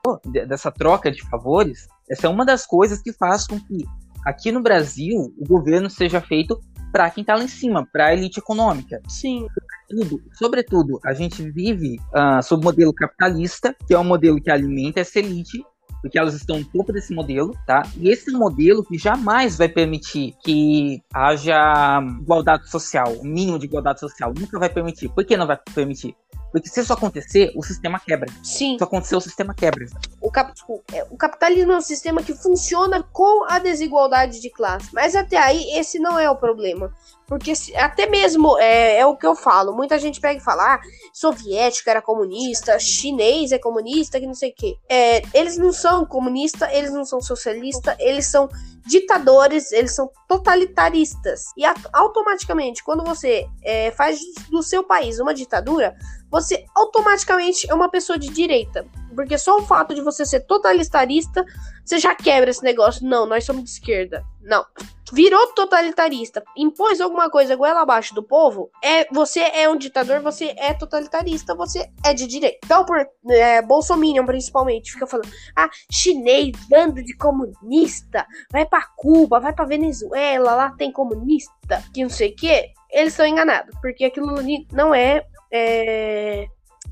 dessa 0.48 0.72
troca 0.72 1.12
de 1.12 1.22
favores, 1.30 1.88
essa 2.10 2.28
é 2.28 2.30
uma 2.30 2.46
das 2.46 2.66
coisas 2.66 3.02
que 3.02 3.14
faz 3.14 3.46
com 3.46 3.60
que 3.60 3.86
aqui 4.26 4.52
no 4.52 4.62
Brasil 4.62 5.34
o 5.38 5.48
governo 5.48 5.90
seja 5.90 6.22
feito 6.22 6.60
para 6.92 7.10
quem 7.10 7.22
está 7.22 7.36
lá 7.36 7.44
em 7.44 7.48
cima, 7.48 7.86
para 7.92 8.08
a 8.08 8.14
elite 8.14 8.40
econômica. 8.40 9.02
Sim. 9.08 9.46
Sobretudo, 9.90 10.24
sobretudo, 10.34 11.00
a 11.06 11.14
gente 11.14 11.42
vive 11.52 11.98
uh, 12.14 12.42
sob 12.44 12.62
o 12.62 12.64
modelo 12.66 12.94
capitalista, 12.94 13.76
que 13.86 13.94
é 13.94 14.00
um 14.00 14.04
modelo 14.04 14.42
que 14.42 14.50
alimenta 14.50 15.00
essa 15.00 15.20
elite, 15.20 15.64
porque 16.02 16.20
elas 16.20 16.34
estão 16.34 16.60
no 16.60 16.66
topo 16.66 16.92
desse 16.92 17.14
modelo, 17.14 17.58
tá? 17.66 17.84
E 17.98 18.10
esse 18.10 18.32
modelo 18.32 18.84
que 18.84 18.98
jamais 18.98 19.58
vai 19.58 19.70
permitir 19.70 20.34
que 20.44 21.02
haja 21.14 22.02
igualdade 22.22 22.70
social, 22.70 23.14
o 23.14 23.26
mínimo 23.26 23.58
de 23.58 23.66
igualdade 23.66 24.00
social, 24.00 24.34
nunca 24.38 24.60
vai 24.60 24.70
permitir. 24.70 25.10
Por 25.10 25.26
que 25.26 25.38
não 25.38 25.48
vai 25.48 25.58
permitir? 25.74 26.16
Porque 26.52 26.70
se 26.70 26.80
isso 26.80 26.94
acontecer, 26.94 27.52
o 27.56 27.64
sistema 27.64 28.00
quebra. 28.00 28.32
Sim. 28.44 28.78
Se 28.78 28.84
acontecer, 28.84 29.16
o 29.16 29.22
sistema 29.22 29.54
quebra. 29.54 29.86
O, 30.22 30.32
cap 30.32 30.54
é, 30.94 31.04
o 31.10 31.18
capitalismo 31.18 31.74
é 31.74 31.78
um 31.78 31.82
sistema 31.82 32.24
que 32.24 32.34
funciona 32.34 33.04
com 33.04 33.46
a 33.50 33.60
desigualdade 33.60 34.40
de 34.42 34.50
classe. 34.50 34.90
Mas 34.94 35.16
até 35.16 35.38
aí, 35.38 35.78
esse 35.78 36.00
não 36.00 36.18
é 36.18 36.30
o 36.30 36.36
problema. 36.36 36.94
Porque 37.28 37.54
se, 37.56 37.76
até 37.76 38.08
mesmo 38.08 38.58
é, 38.58 39.00
é, 39.00 39.06
o 39.06 39.18
que 39.18 39.28
eu 39.28 39.36
falo. 39.36 39.76
Muita 39.76 40.00
gente 40.00 40.22
pega 40.22 40.40
e 40.40 40.44
fala: 40.44 40.76
ah, 40.76 40.80
soviético 41.14 41.90
era 41.90 42.02
comunista, 42.02 42.80
chinês 42.80 43.52
é 43.52 43.60
comunista, 43.60 44.20
que 44.20 44.26
não 44.26 44.34
sei 44.34 44.52
o 44.52 44.56
quê. 44.56 44.78
É, 44.90 45.22
eles 45.34 45.58
não 45.58 45.74
são 45.74 46.06
comunistas, 46.06 46.72
eles 46.72 46.92
não 46.92 47.04
são 47.04 47.20
socialistas, 47.22 47.96
eles 48.00 48.28
são 48.28 48.50
ditadores, 48.86 49.74
eles 49.74 49.94
são 49.94 50.10
totalitaristas. 50.26 51.48
E 51.58 51.64
automaticamente, 51.92 52.82
quando 52.82 53.04
você 53.04 53.46
é, 53.62 53.92
faz 53.92 54.22
do 54.50 54.64
seu 54.64 54.82
país 54.86 55.20
uma 55.20 55.34
ditadura, 55.34 55.94
você 56.32 56.66
automaticamente 56.74 57.70
é 57.70 57.74
uma 57.74 57.90
pessoa 57.90 58.18
de 58.18 58.30
direita. 58.30 58.86
Porque 59.14 59.38
só 59.38 59.58
o 59.58 59.66
fato 59.66 59.94
de 59.94 60.02
você 60.02 60.26
ser 60.26 60.42
totalitarista, 60.42 61.44
você 61.84 62.00
já 62.00 62.16
quebra 62.16 62.50
esse 62.50 62.64
negócio. 62.64 63.06
Não, 63.06 63.26
nós 63.26 63.44
somos 63.44 63.66
de 63.66 63.70
esquerda. 63.70 64.24
Não. 64.42 64.66
Virou 65.14 65.48
totalitarista, 65.54 66.44
impôs 66.56 67.00
alguma 67.02 67.30
coisa 67.30 67.56
goela 67.56 67.82
abaixo 67.82 68.14
do 68.14 68.24
povo, 68.24 68.70
é 68.84 69.06
você 69.12 69.40
é 69.40 69.70
um 69.70 69.78
ditador, 69.78 70.22
você 70.22 70.54
é 70.58 70.74
totalitarista, 70.74 71.56
você 71.56 71.90
é 72.06 72.14
de 72.14 72.28
direita. 72.28 72.60
Então, 72.64 72.86
por 72.86 72.98
é, 73.30 73.62
Bolsonaro 73.62 73.98
principalmente, 74.26 74.92
fica 74.92 75.08
falando: 75.08 75.30
ah, 75.56 75.70
chinês, 75.92 76.52
bando 76.70 77.04
de 77.04 77.16
comunista, 77.16 78.26
vai 78.52 78.66
para 78.66 78.86
Cuba, 78.96 79.40
vai 79.40 79.54
para 79.54 79.66
Venezuela, 79.66 80.56
lá 80.56 80.72
tem 80.72 80.92
comunista, 80.92 81.84
que 81.94 82.04
não 82.04 82.10
sei 82.10 82.30
o 82.30 82.36
que. 82.36 82.72
Eles 82.90 83.14
estão 83.14 83.26
enganados, 83.26 83.76
porque 83.82 84.06
aquilo 84.06 84.28
não 84.72 84.96
é 84.96 85.26
é, 85.52 86.48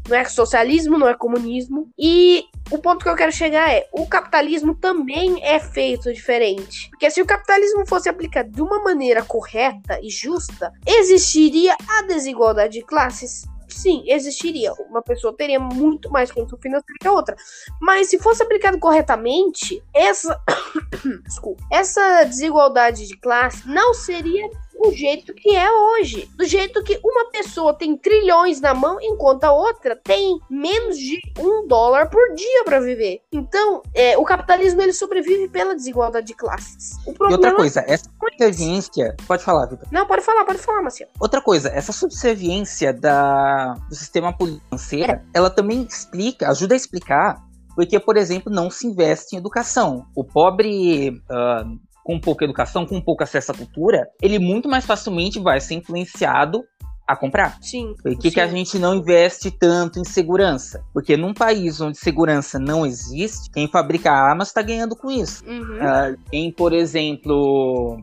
não 0.07 0.17
é 0.17 0.25
socialismo, 0.25 0.97
não 0.97 1.07
é 1.07 1.13
comunismo. 1.15 1.89
E 1.97 2.45
o 2.71 2.77
ponto 2.77 3.03
que 3.03 3.09
eu 3.09 3.15
quero 3.15 3.31
chegar 3.31 3.71
é: 3.71 3.87
o 3.91 4.05
capitalismo 4.05 4.75
também 4.75 5.43
é 5.43 5.59
feito 5.59 6.13
diferente. 6.13 6.89
Porque 6.89 7.09
se 7.09 7.21
o 7.21 7.25
capitalismo 7.25 7.85
fosse 7.87 8.09
aplicado 8.09 8.49
de 8.49 8.61
uma 8.61 8.83
maneira 8.83 9.23
correta 9.23 9.99
e 10.01 10.09
justa, 10.09 10.71
existiria 10.85 11.75
a 11.87 12.01
desigualdade 12.03 12.79
de 12.79 12.85
classes. 12.85 13.45
Sim, 13.67 14.03
existiria. 14.07 14.71
Uma 14.89 15.01
pessoa 15.01 15.35
teria 15.35 15.59
muito 15.59 16.09
mais 16.09 16.31
condição 16.31 16.57
financeira 16.57 16.97
que 16.99 17.07
a 17.07 17.11
outra. 17.11 17.35
Mas 17.81 18.09
se 18.09 18.17
fosse 18.19 18.41
aplicado 18.41 18.79
corretamente, 18.79 19.83
essa. 19.93 20.39
Desculpa. 21.25 21.63
Essa 21.71 22.23
desigualdade 22.23 23.07
de 23.07 23.17
classe 23.17 23.67
não 23.67 23.93
seria 23.93 24.49
o 24.79 24.91
jeito 24.91 25.33
que 25.33 25.55
é 25.55 25.71
hoje. 25.71 26.29
Do 26.35 26.45
jeito 26.45 26.83
que 26.83 26.99
uma 27.03 27.29
pessoa 27.31 27.73
tem 27.73 27.97
trilhões 27.97 28.59
na 28.61 28.73
mão, 28.73 28.97
enquanto 29.01 29.43
a 29.43 29.51
outra 29.51 29.95
tem 29.95 30.39
menos 30.49 30.97
de 30.97 31.19
um 31.39 31.67
dólar 31.67 32.09
por 32.09 32.33
dia 32.33 32.63
para 32.63 32.79
viver. 32.79 33.21
Então, 33.31 33.81
é, 33.93 34.17
o 34.17 34.23
capitalismo 34.23 34.81
ele 34.81 34.93
sobrevive 34.93 35.47
pela 35.49 35.75
desigualdade 35.75 36.27
de 36.27 36.33
classes. 36.33 36.91
E 37.07 37.33
outra 37.33 37.55
coisa, 37.55 37.83
essa 37.87 38.09
subserviência. 38.19 39.15
Pode 39.27 39.43
falar, 39.43 39.65
Vitor. 39.67 39.87
Não, 39.91 40.05
pode 40.05 40.21
falar, 40.21 40.45
pode 40.45 40.59
falar, 40.59 40.81
Marcelo. 40.81 41.11
Outra 41.19 41.41
coisa, 41.41 41.69
essa 41.69 41.91
subserviência 41.91 42.93
da, 42.93 43.73
do 43.89 43.95
sistema 43.95 44.35
financeiro, 44.35 45.11
é. 45.11 45.21
ela 45.33 45.49
também 45.49 45.83
explica, 45.83 46.49
ajuda 46.49 46.73
a 46.73 46.77
explicar 46.77 47.43
porque, 47.75 47.99
por 47.99 48.15
exemplo, 48.15 48.51
não 48.51 48.71
se 48.71 48.87
investe 48.87 49.35
em 49.35 49.39
educação. 49.39 50.05
O 50.15 50.23
pobre 50.23 51.09
uh, 51.09 51.79
com 52.05 52.19
pouca 52.19 52.45
educação, 52.45 52.85
com 52.85 53.01
pouco 53.01 53.23
acesso 53.23 53.51
à 53.51 53.55
cultura, 53.55 54.07
ele 54.21 54.37
muito 54.37 54.69
mais 54.69 54.85
facilmente 54.85 55.39
vai 55.39 55.59
ser 55.59 55.73
influenciado 55.73 56.63
a 57.07 57.15
comprar. 57.15 57.57
Sim. 57.61 57.95
Por 58.01 58.15
que, 58.15 58.29
que 58.29 58.39
a 58.39 58.45
gente 58.45 58.77
não 58.77 58.95
investe 58.95 59.49
tanto 59.49 59.99
em 59.99 60.03
segurança? 60.03 60.83
Porque 60.93 61.17
num 61.17 61.33
país 61.33 61.81
onde 61.81 61.97
segurança 61.97 62.59
não 62.59 62.85
existe, 62.85 63.49
quem 63.49 63.67
fabrica 63.67 64.11
armas 64.11 64.49
está 64.49 64.61
ganhando 64.61 64.95
com 64.95 65.09
isso. 65.09 65.43
Uhum. 65.47 65.77
Uh, 65.77 66.19
quem, 66.29 66.51
por 66.51 66.73
exemplo, 66.73 67.97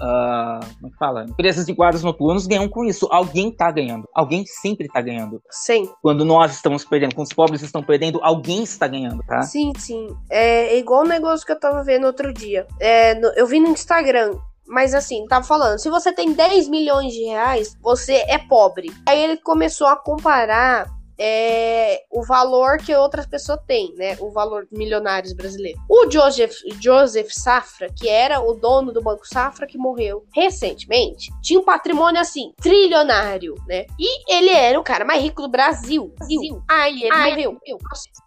Uh, 0.00 0.60
como 0.74 0.86
é 0.86 0.90
que 0.90 0.96
fala? 0.98 1.24
Empresas 1.24 1.66
de 1.66 1.72
guardas 1.72 2.02
noturnos 2.02 2.46
ganham 2.46 2.68
com 2.68 2.84
isso. 2.84 3.08
Alguém 3.10 3.50
tá 3.50 3.70
ganhando. 3.70 4.08
Alguém 4.14 4.44
sempre 4.46 4.88
tá 4.88 5.00
ganhando. 5.00 5.42
Sim. 5.50 5.90
Quando 6.02 6.24
nós 6.24 6.54
estamos 6.54 6.84
perdendo, 6.84 7.14
quando 7.14 7.26
os 7.26 7.32
pobres 7.32 7.62
estão 7.62 7.82
perdendo, 7.82 8.20
alguém 8.22 8.62
está 8.62 8.86
ganhando, 8.86 9.22
tá? 9.24 9.42
Sim, 9.42 9.72
sim. 9.76 10.08
É, 10.30 10.74
é 10.74 10.78
igual 10.78 11.02
o 11.04 11.08
negócio 11.08 11.44
que 11.44 11.52
eu 11.52 11.60
tava 11.60 11.82
vendo 11.82 12.06
outro 12.06 12.32
dia. 12.32 12.66
É, 12.80 13.14
no, 13.14 13.28
eu 13.28 13.46
vi 13.46 13.60
no 13.60 13.68
Instagram. 13.68 14.36
Mas 14.66 14.94
assim, 14.94 15.26
tava 15.26 15.46
falando, 15.46 15.78
se 15.78 15.88
você 15.88 16.12
tem 16.12 16.34
10 16.34 16.68
milhões 16.68 17.14
de 17.14 17.24
reais, 17.24 17.74
você 17.80 18.16
é 18.28 18.36
pobre. 18.36 18.92
Aí 19.06 19.18
ele 19.18 19.38
começou 19.38 19.86
a 19.86 19.96
comparar 19.96 20.86
é, 21.18 22.02
o 22.10 22.24
valor 22.24 22.78
que 22.78 22.94
outras 22.94 23.26
pessoas 23.26 23.58
têm, 23.66 23.92
né? 23.96 24.16
O 24.20 24.30
valor 24.30 24.68
milionários 24.70 25.32
brasileiros. 25.32 25.80
O 25.88 26.08
Joseph, 26.10 26.54
Joseph 26.80 27.30
Safra, 27.30 27.88
que 27.92 28.08
era 28.08 28.40
o 28.40 28.54
dono 28.54 28.92
do 28.92 29.02
Banco 29.02 29.26
Safra, 29.26 29.66
que 29.66 29.76
morreu 29.76 30.24
recentemente, 30.32 31.30
tinha 31.42 31.58
um 31.58 31.64
patrimônio 31.64 32.20
assim, 32.20 32.52
trilionário, 32.60 33.54
né? 33.66 33.86
E 33.98 34.32
ele 34.32 34.50
era 34.50 34.78
o 34.78 34.84
cara 34.84 35.04
mais 35.04 35.22
rico 35.22 35.42
do 35.42 35.48
Brasil. 35.48 36.12
Brasil. 36.18 36.62
Aí 36.68 37.02
ele 37.02 37.12
Ai, 37.12 37.30
morreu. 37.30 37.58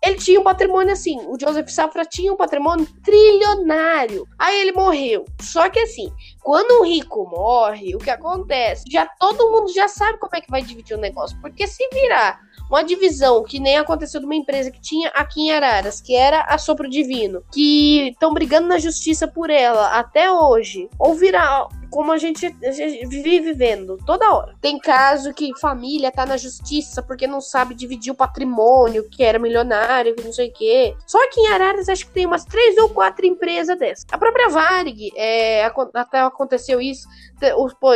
Ele 0.03 0.15
tinha 0.15 0.39
um 0.39 0.43
patrimônio 0.43 0.91
assim, 0.91 1.17
o 1.27 1.39
Joseph 1.39 1.69
Safra 1.69 2.05
tinha 2.05 2.33
um 2.33 2.37
patrimônio 2.37 2.87
trilionário. 3.03 4.27
Aí 4.37 4.59
ele 4.61 4.73
morreu. 4.73 5.25
Só 5.39 5.69
que 5.69 5.79
assim, 5.79 6.11
quando 6.43 6.81
um 6.81 6.85
rico 6.85 7.25
morre, 7.29 7.95
o 7.95 7.99
que 7.99 8.09
acontece? 8.09 8.83
Já 8.91 9.05
todo 9.19 9.51
mundo 9.51 9.71
já 9.73 9.87
sabe 9.87 10.17
como 10.19 10.35
é 10.35 10.41
que 10.41 10.51
vai 10.51 10.61
dividir 10.61 10.97
o 10.97 10.99
negócio, 10.99 11.39
porque 11.39 11.67
se 11.67 11.87
virar 11.93 12.39
uma 12.71 12.83
divisão 12.83 13.43
que 13.43 13.59
nem 13.59 13.77
aconteceu 13.77 14.19
de 14.19 14.25
uma 14.25 14.35
empresa 14.35 14.71
que 14.71 14.79
tinha 14.79 15.09
aqui 15.09 15.41
em 15.41 15.51
Araras, 15.51 15.99
que 15.99 16.15
era 16.15 16.41
a 16.43 16.57
Sopro 16.57 16.89
Divino, 16.89 17.43
que 17.51 18.09
estão 18.09 18.33
brigando 18.33 18.67
na 18.67 18.79
justiça 18.79 19.27
por 19.27 19.49
ela 19.49 19.99
até 19.99 20.31
hoje, 20.31 20.89
ou 20.97 21.13
virar 21.13 21.67
como 21.91 22.13
a 22.13 22.17
gente, 22.17 22.47
vive 23.09 23.41
vivendo 23.41 23.97
toda 24.05 24.33
hora. 24.33 24.55
Tem 24.61 24.79
caso 24.79 25.33
que 25.33 25.51
família 25.59 26.09
tá 26.09 26.25
na 26.25 26.37
justiça 26.37 27.03
porque 27.03 27.27
não 27.27 27.41
sabe 27.41 27.75
dividir 27.75 28.11
o 28.11 28.15
patrimônio, 28.15 29.07
que 29.09 29.21
era 29.21 29.37
milionário, 29.37 30.15
que 30.15 30.23
não 30.23 30.31
sei 30.31 30.47
o 30.47 30.53
quê. 30.53 30.95
Só 31.05 31.19
que 31.29 31.41
em 31.41 31.47
Araras 31.47 31.89
acho 31.89 32.05
que 32.05 32.13
tem 32.13 32.25
umas 32.25 32.45
três 32.45 32.77
ou 32.77 32.89
quatro 32.89 33.25
empresas 33.25 33.77
dessas. 33.77 34.05
A 34.09 34.17
própria 34.17 34.47
Varig, 34.47 35.11
é, 35.17 35.69
até 35.93 36.21
aconteceu 36.21 36.79
isso, 36.79 37.07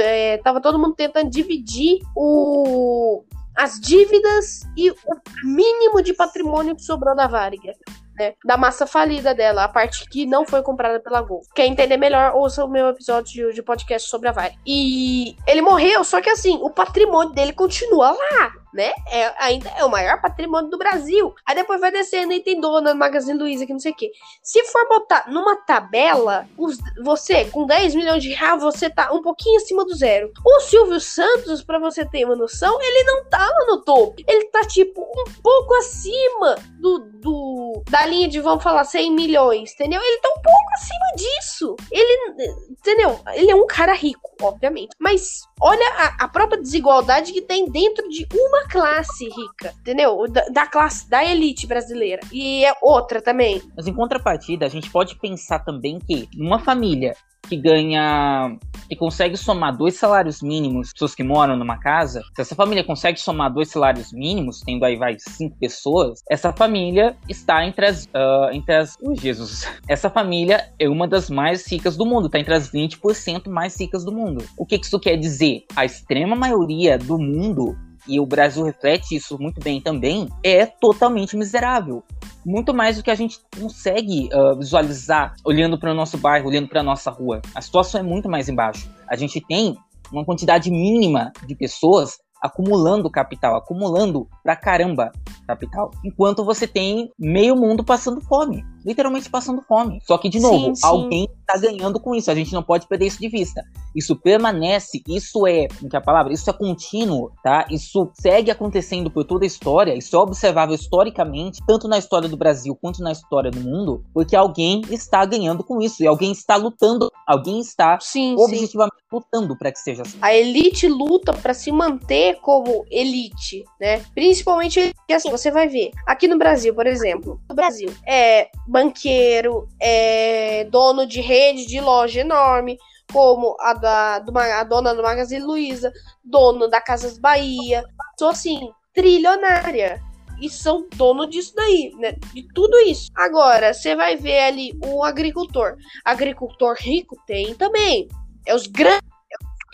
é, 0.01 0.37
tava 0.39 0.59
todo 0.59 0.77
mundo 0.77 0.95
tentando 0.95 1.29
dividir 1.29 1.99
o 2.13 3.23
as 3.55 3.79
dívidas 3.79 4.61
e 4.75 4.91
o 4.91 4.95
mínimo 5.43 6.01
de 6.01 6.13
patrimônio 6.13 6.75
que 6.75 6.83
sobrou 6.83 7.15
da 7.15 7.27
Varig. 7.27 7.73
Né, 8.17 8.33
da 8.45 8.55
massa 8.55 8.87
falida 8.87 9.35
dela, 9.35 9.65
a 9.65 9.67
parte 9.67 10.07
que 10.09 10.25
não 10.25 10.45
foi 10.45 10.61
comprada 10.61 11.01
pela 11.01 11.21
Gol. 11.21 11.41
Quer 11.53 11.65
entender 11.65 11.97
melhor, 11.97 12.33
ouça 12.33 12.63
o 12.63 12.69
meu 12.69 12.87
episódio 12.87 13.53
de 13.53 13.61
podcast 13.61 14.09
sobre 14.09 14.29
a 14.29 14.31
Varig. 14.31 14.57
E 14.65 15.35
ele 15.45 15.61
morreu, 15.61 16.01
só 16.01 16.21
que 16.21 16.29
assim, 16.29 16.57
o 16.61 16.69
patrimônio 16.69 17.33
dele 17.33 17.51
continua 17.51 18.11
lá 18.11 18.53
né? 18.75 18.91
É, 19.09 19.33
ainda 19.39 19.69
é 19.69 19.85
o 19.85 19.89
maior 19.89 20.21
patrimônio 20.21 20.69
do 20.69 20.77
Brasil. 20.77 21.33
Aí 21.45 21.55
depois 21.55 21.79
vai 21.79 21.91
descendo 21.91 22.33
e 22.33 22.41
tem 22.41 22.59
dona 22.59 22.93
Magazine 22.93 23.39
Luiza, 23.39 23.65
que 23.65 23.71
não 23.71 23.79
sei 23.79 23.93
o 23.93 23.95
quê. 23.95 24.11
Se 24.43 24.61
for 24.65 24.87
botar 24.89 25.25
numa 25.29 25.55
tabela, 25.55 26.47
os, 26.57 26.77
você, 27.01 27.45
com 27.45 27.65
10 27.65 27.95
milhões 27.95 28.21
de 28.21 28.33
reais, 28.33 28.61
você 28.61 28.89
tá 28.89 29.11
um 29.13 29.21
pouquinho 29.21 29.57
acima 29.57 29.85
do 29.85 29.95
zero. 29.95 30.31
O 30.45 30.59
Silvio 30.59 30.99
Santos, 30.99 31.63
para 31.63 31.79
você 31.79 32.05
ter 32.05 32.25
uma 32.25 32.35
noção, 32.35 32.77
ele 32.81 33.03
não 33.03 33.25
tá 33.25 33.39
lá 33.39 33.65
no 33.67 33.81
topo. 33.81 34.21
Ele 34.27 34.45
tá, 34.45 34.61
tipo, 34.61 35.01
um 35.01 35.41
pouco 35.41 35.73
acima 35.75 36.55
do, 36.79 36.99
do 36.99 37.83
da 37.89 38.05
linha 38.05 38.27
de, 38.27 38.39
vamos 38.39 38.63
falar, 38.63 38.83
100 38.83 39.11
milhões, 39.11 39.73
entendeu? 39.73 40.01
Ele 40.01 40.17
tá 40.19 40.29
um 40.29 40.41
pouco 40.41 40.73
acima 40.73 41.15
disso. 41.15 41.75
Ele, 41.91 42.51
entendeu? 42.69 43.19
Ele 43.33 43.51
é 43.51 43.55
um 43.55 43.67
cara 43.67 43.93
rico, 43.93 44.31
obviamente. 44.41 44.95
Mas 44.99 45.41
olha 45.61 45.87
a, 45.97 46.25
a 46.25 46.27
própria 46.27 46.61
desigualdade 46.61 47.31
que 47.31 47.41
tem 47.41 47.69
dentro 47.69 48.07
de 48.09 48.27
uma 48.33 48.64
classe 48.67 49.25
rica, 49.25 49.73
entendeu? 49.79 50.25
Da, 50.29 50.45
da, 50.45 50.67
classe, 50.67 51.09
da 51.09 51.23
elite 51.23 51.67
brasileira. 51.67 52.21
E 52.31 52.65
é 52.65 52.73
outra 52.81 53.21
também. 53.21 53.61
Mas 53.75 53.87
em 53.87 53.93
contrapartida, 53.93 54.65
a 54.65 54.69
gente 54.69 54.89
pode 54.89 55.15
pensar 55.19 55.59
também 55.59 55.99
que 55.99 56.27
uma 56.37 56.59
família 56.59 57.15
que 57.45 57.55
ganha. 57.55 58.57
que 58.87 58.95
consegue 58.95 59.37
somar 59.37 59.75
dois 59.75 59.95
salários 59.95 60.41
mínimos, 60.41 60.91
pessoas 60.91 61.15
que 61.15 61.23
moram 61.23 61.55
numa 61.55 61.77
casa, 61.79 62.21
se 62.35 62.41
essa 62.41 62.55
família 62.55 62.83
consegue 62.83 63.19
somar 63.19 63.51
dois 63.53 63.69
salários 63.69 64.11
mínimos, 64.11 64.61
tendo 64.61 64.83
aí 64.85 64.95
vai 64.95 65.15
cinco 65.19 65.57
pessoas, 65.57 66.21
essa 66.29 66.51
família 66.51 67.15
está 67.29 67.65
entre 67.65 67.85
as. 67.85 68.05
Uh, 68.05 68.51
entre 68.51 68.75
as. 68.75 68.95
Oh, 69.01 69.15
Jesus. 69.15 69.67
Essa 69.87 70.09
família 70.09 70.71
é 70.79 70.89
uma 70.89 71.07
das 71.07 71.29
mais 71.29 71.65
ricas 71.67 71.95
do 71.95 72.05
mundo, 72.05 72.25
está 72.25 72.39
entre 72.39 72.53
as 72.53 72.71
20% 72.71 73.47
mais 73.49 73.79
ricas 73.79 74.03
do 74.03 74.11
mundo. 74.11 74.43
O 74.57 74.65
que 74.65 74.75
isso 74.75 74.99
quer 74.99 75.15
dizer? 75.15 75.63
A 75.75 75.85
extrema 75.85 76.35
maioria 76.35 76.97
do 76.97 77.17
mundo 77.17 77.75
e 78.07 78.19
o 78.19 78.25
Brasil 78.25 78.63
reflete 78.63 79.15
isso 79.15 79.37
muito 79.39 79.59
bem 79.61 79.81
também, 79.81 80.29
é 80.43 80.65
totalmente 80.65 81.35
miserável. 81.35 82.03
Muito 82.45 82.73
mais 82.73 82.97
do 82.97 83.03
que 83.03 83.09
a 83.09 83.15
gente 83.15 83.39
consegue 83.59 84.29
uh, 84.33 84.57
visualizar 84.57 85.35
olhando 85.43 85.79
para 85.79 85.91
o 85.91 85.95
nosso 85.95 86.17
bairro, 86.17 86.47
olhando 86.47 86.67
para 86.67 86.81
a 86.81 86.83
nossa 86.83 87.09
rua. 87.09 87.41
A 87.55 87.61
situação 87.61 87.99
é 87.99 88.03
muito 88.03 88.29
mais 88.29 88.47
embaixo. 88.47 88.89
A 89.09 89.15
gente 89.15 89.41
tem 89.41 89.75
uma 90.11 90.23
quantidade 90.23 90.69
mínima 90.69 91.31
de 91.45 91.55
pessoas 91.55 92.19
acumulando 92.41 93.09
capital, 93.09 93.55
acumulando 93.55 94.27
pra 94.43 94.55
caramba 94.55 95.11
capital, 95.47 95.91
enquanto 96.03 96.45
você 96.45 96.67
tem 96.67 97.11
meio 97.17 97.55
mundo 97.55 97.83
passando 97.83 98.21
fome, 98.21 98.63
literalmente 98.85 99.29
passando 99.29 99.61
fome. 99.63 99.99
Só 100.05 100.17
que, 100.17 100.29
de 100.29 100.39
novo, 100.39 100.67
sim, 100.67 100.75
sim. 100.75 100.85
alguém 100.85 101.27
está 101.39 101.57
ganhando 101.59 101.99
com 101.99 102.13
isso, 102.13 102.29
a 102.29 102.35
gente 102.35 102.53
não 102.53 102.61
pode 102.61 102.87
perder 102.87 103.07
isso 103.07 103.19
de 103.19 103.27
vista. 103.27 103.63
Isso 103.95 104.15
permanece, 104.15 105.01
isso 105.07 105.47
é, 105.47 105.67
como 105.67 105.89
que 105.89 105.95
é 105.95 105.99
a 105.99 106.01
palavra? 106.01 106.33
Isso 106.33 106.49
é 106.49 106.53
contínuo, 106.53 107.31
tá? 107.43 107.65
Isso 107.69 108.11
segue 108.13 108.51
acontecendo 108.51 109.09
por 109.09 109.23
toda 109.23 109.45
a 109.45 109.47
história, 109.47 109.95
isso 109.95 110.15
é 110.15 110.19
observável 110.19 110.75
historicamente, 110.75 111.61
tanto 111.65 111.87
na 111.87 111.97
história 111.97 112.27
do 112.27 112.37
Brasil 112.37 112.77
quanto 112.79 113.01
na 113.01 113.11
história 113.11 113.49
do 113.49 113.61
mundo, 113.61 114.03
porque 114.13 114.35
alguém 114.35 114.81
está 114.89 115.25
ganhando 115.25 115.63
com 115.63 115.81
isso, 115.81 116.03
e 116.03 116.07
alguém 116.07 116.31
está 116.31 116.55
lutando, 116.55 117.09
alguém 117.25 117.59
está 117.59 117.97
sim, 117.99 118.35
objetivamente 118.37 118.95
lutando 119.11 119.57
para 119.57 119.71
que 119.71 119.79
seja 119.79 120.01
assim. 120.01 120.17
A 120.21 120.33
elite 120.33 120.87
luta 120.87 121.31
para 121.31 121.53
se 121.53 121.71
manter 121.71 122.39
como 122.41 122.85
elite, 122.91 123.63
né? 123.79 124.03
Principalmente 124.13 124.93
assim, 125.09 125.31
você 125.31 125.49
vai 125.49 125.67
ver. 125.67 125.91
Aqui 126.05 126.27
no 126.27 126.37
Brasil, 126.37 126.75
por 126.75 126.85
exemplo, 126.85 127.39
no 127.47 127.55
Brasil 127.55 127.89
é 128.05 128.49
banqueiro, 128.75 129.69
é 129.79 130.65
dono 130.65 131.07
de 131.07 131.21
rede 131.21 131.65
de 131.65 131.79
loja 131.79 132.19
enorme, 132.19 132.77
como 133.09 133.55
a 133.61 133.73
da 133.73 134.19
do, 134.19 134.37
a 134.37 134.63
dona 134.65 134.93
do 134.93 135.01
Magazine 135.01 135.41
Luiza, 135.41 135.93
dono 136.21 136.67
da 136.67 136.81
Casas 136.81 137.17
Bahia, 137.17 137.85
sou 138.19 138.29
assim, 138.31 138.69
trilionária. 138.93 140.01
E 140.41 140.49
são 140.49 140.85
dono 140.93 141.25
disso 141.25 141.53
daí, 141.55 141.93
né? 141.97 142.17
De 142.33 142.45
tudo 142.53 142.77
isso. 142.79 143.09
Agora, 143.15 143.73
você 143.73 143.95
vai 143.95 144.17
ver 144.17 144.39
ali 144.39 144.77
o 144.85 145.01
agricultor. 145.01 145.77
Agricultor 146.03 146.75
rico 146.77 147.15
tem 147.25 147.55
também. 147.55 148.09
É 148.45 148.53
os 148.53 148.67
grandes 148.67 149.09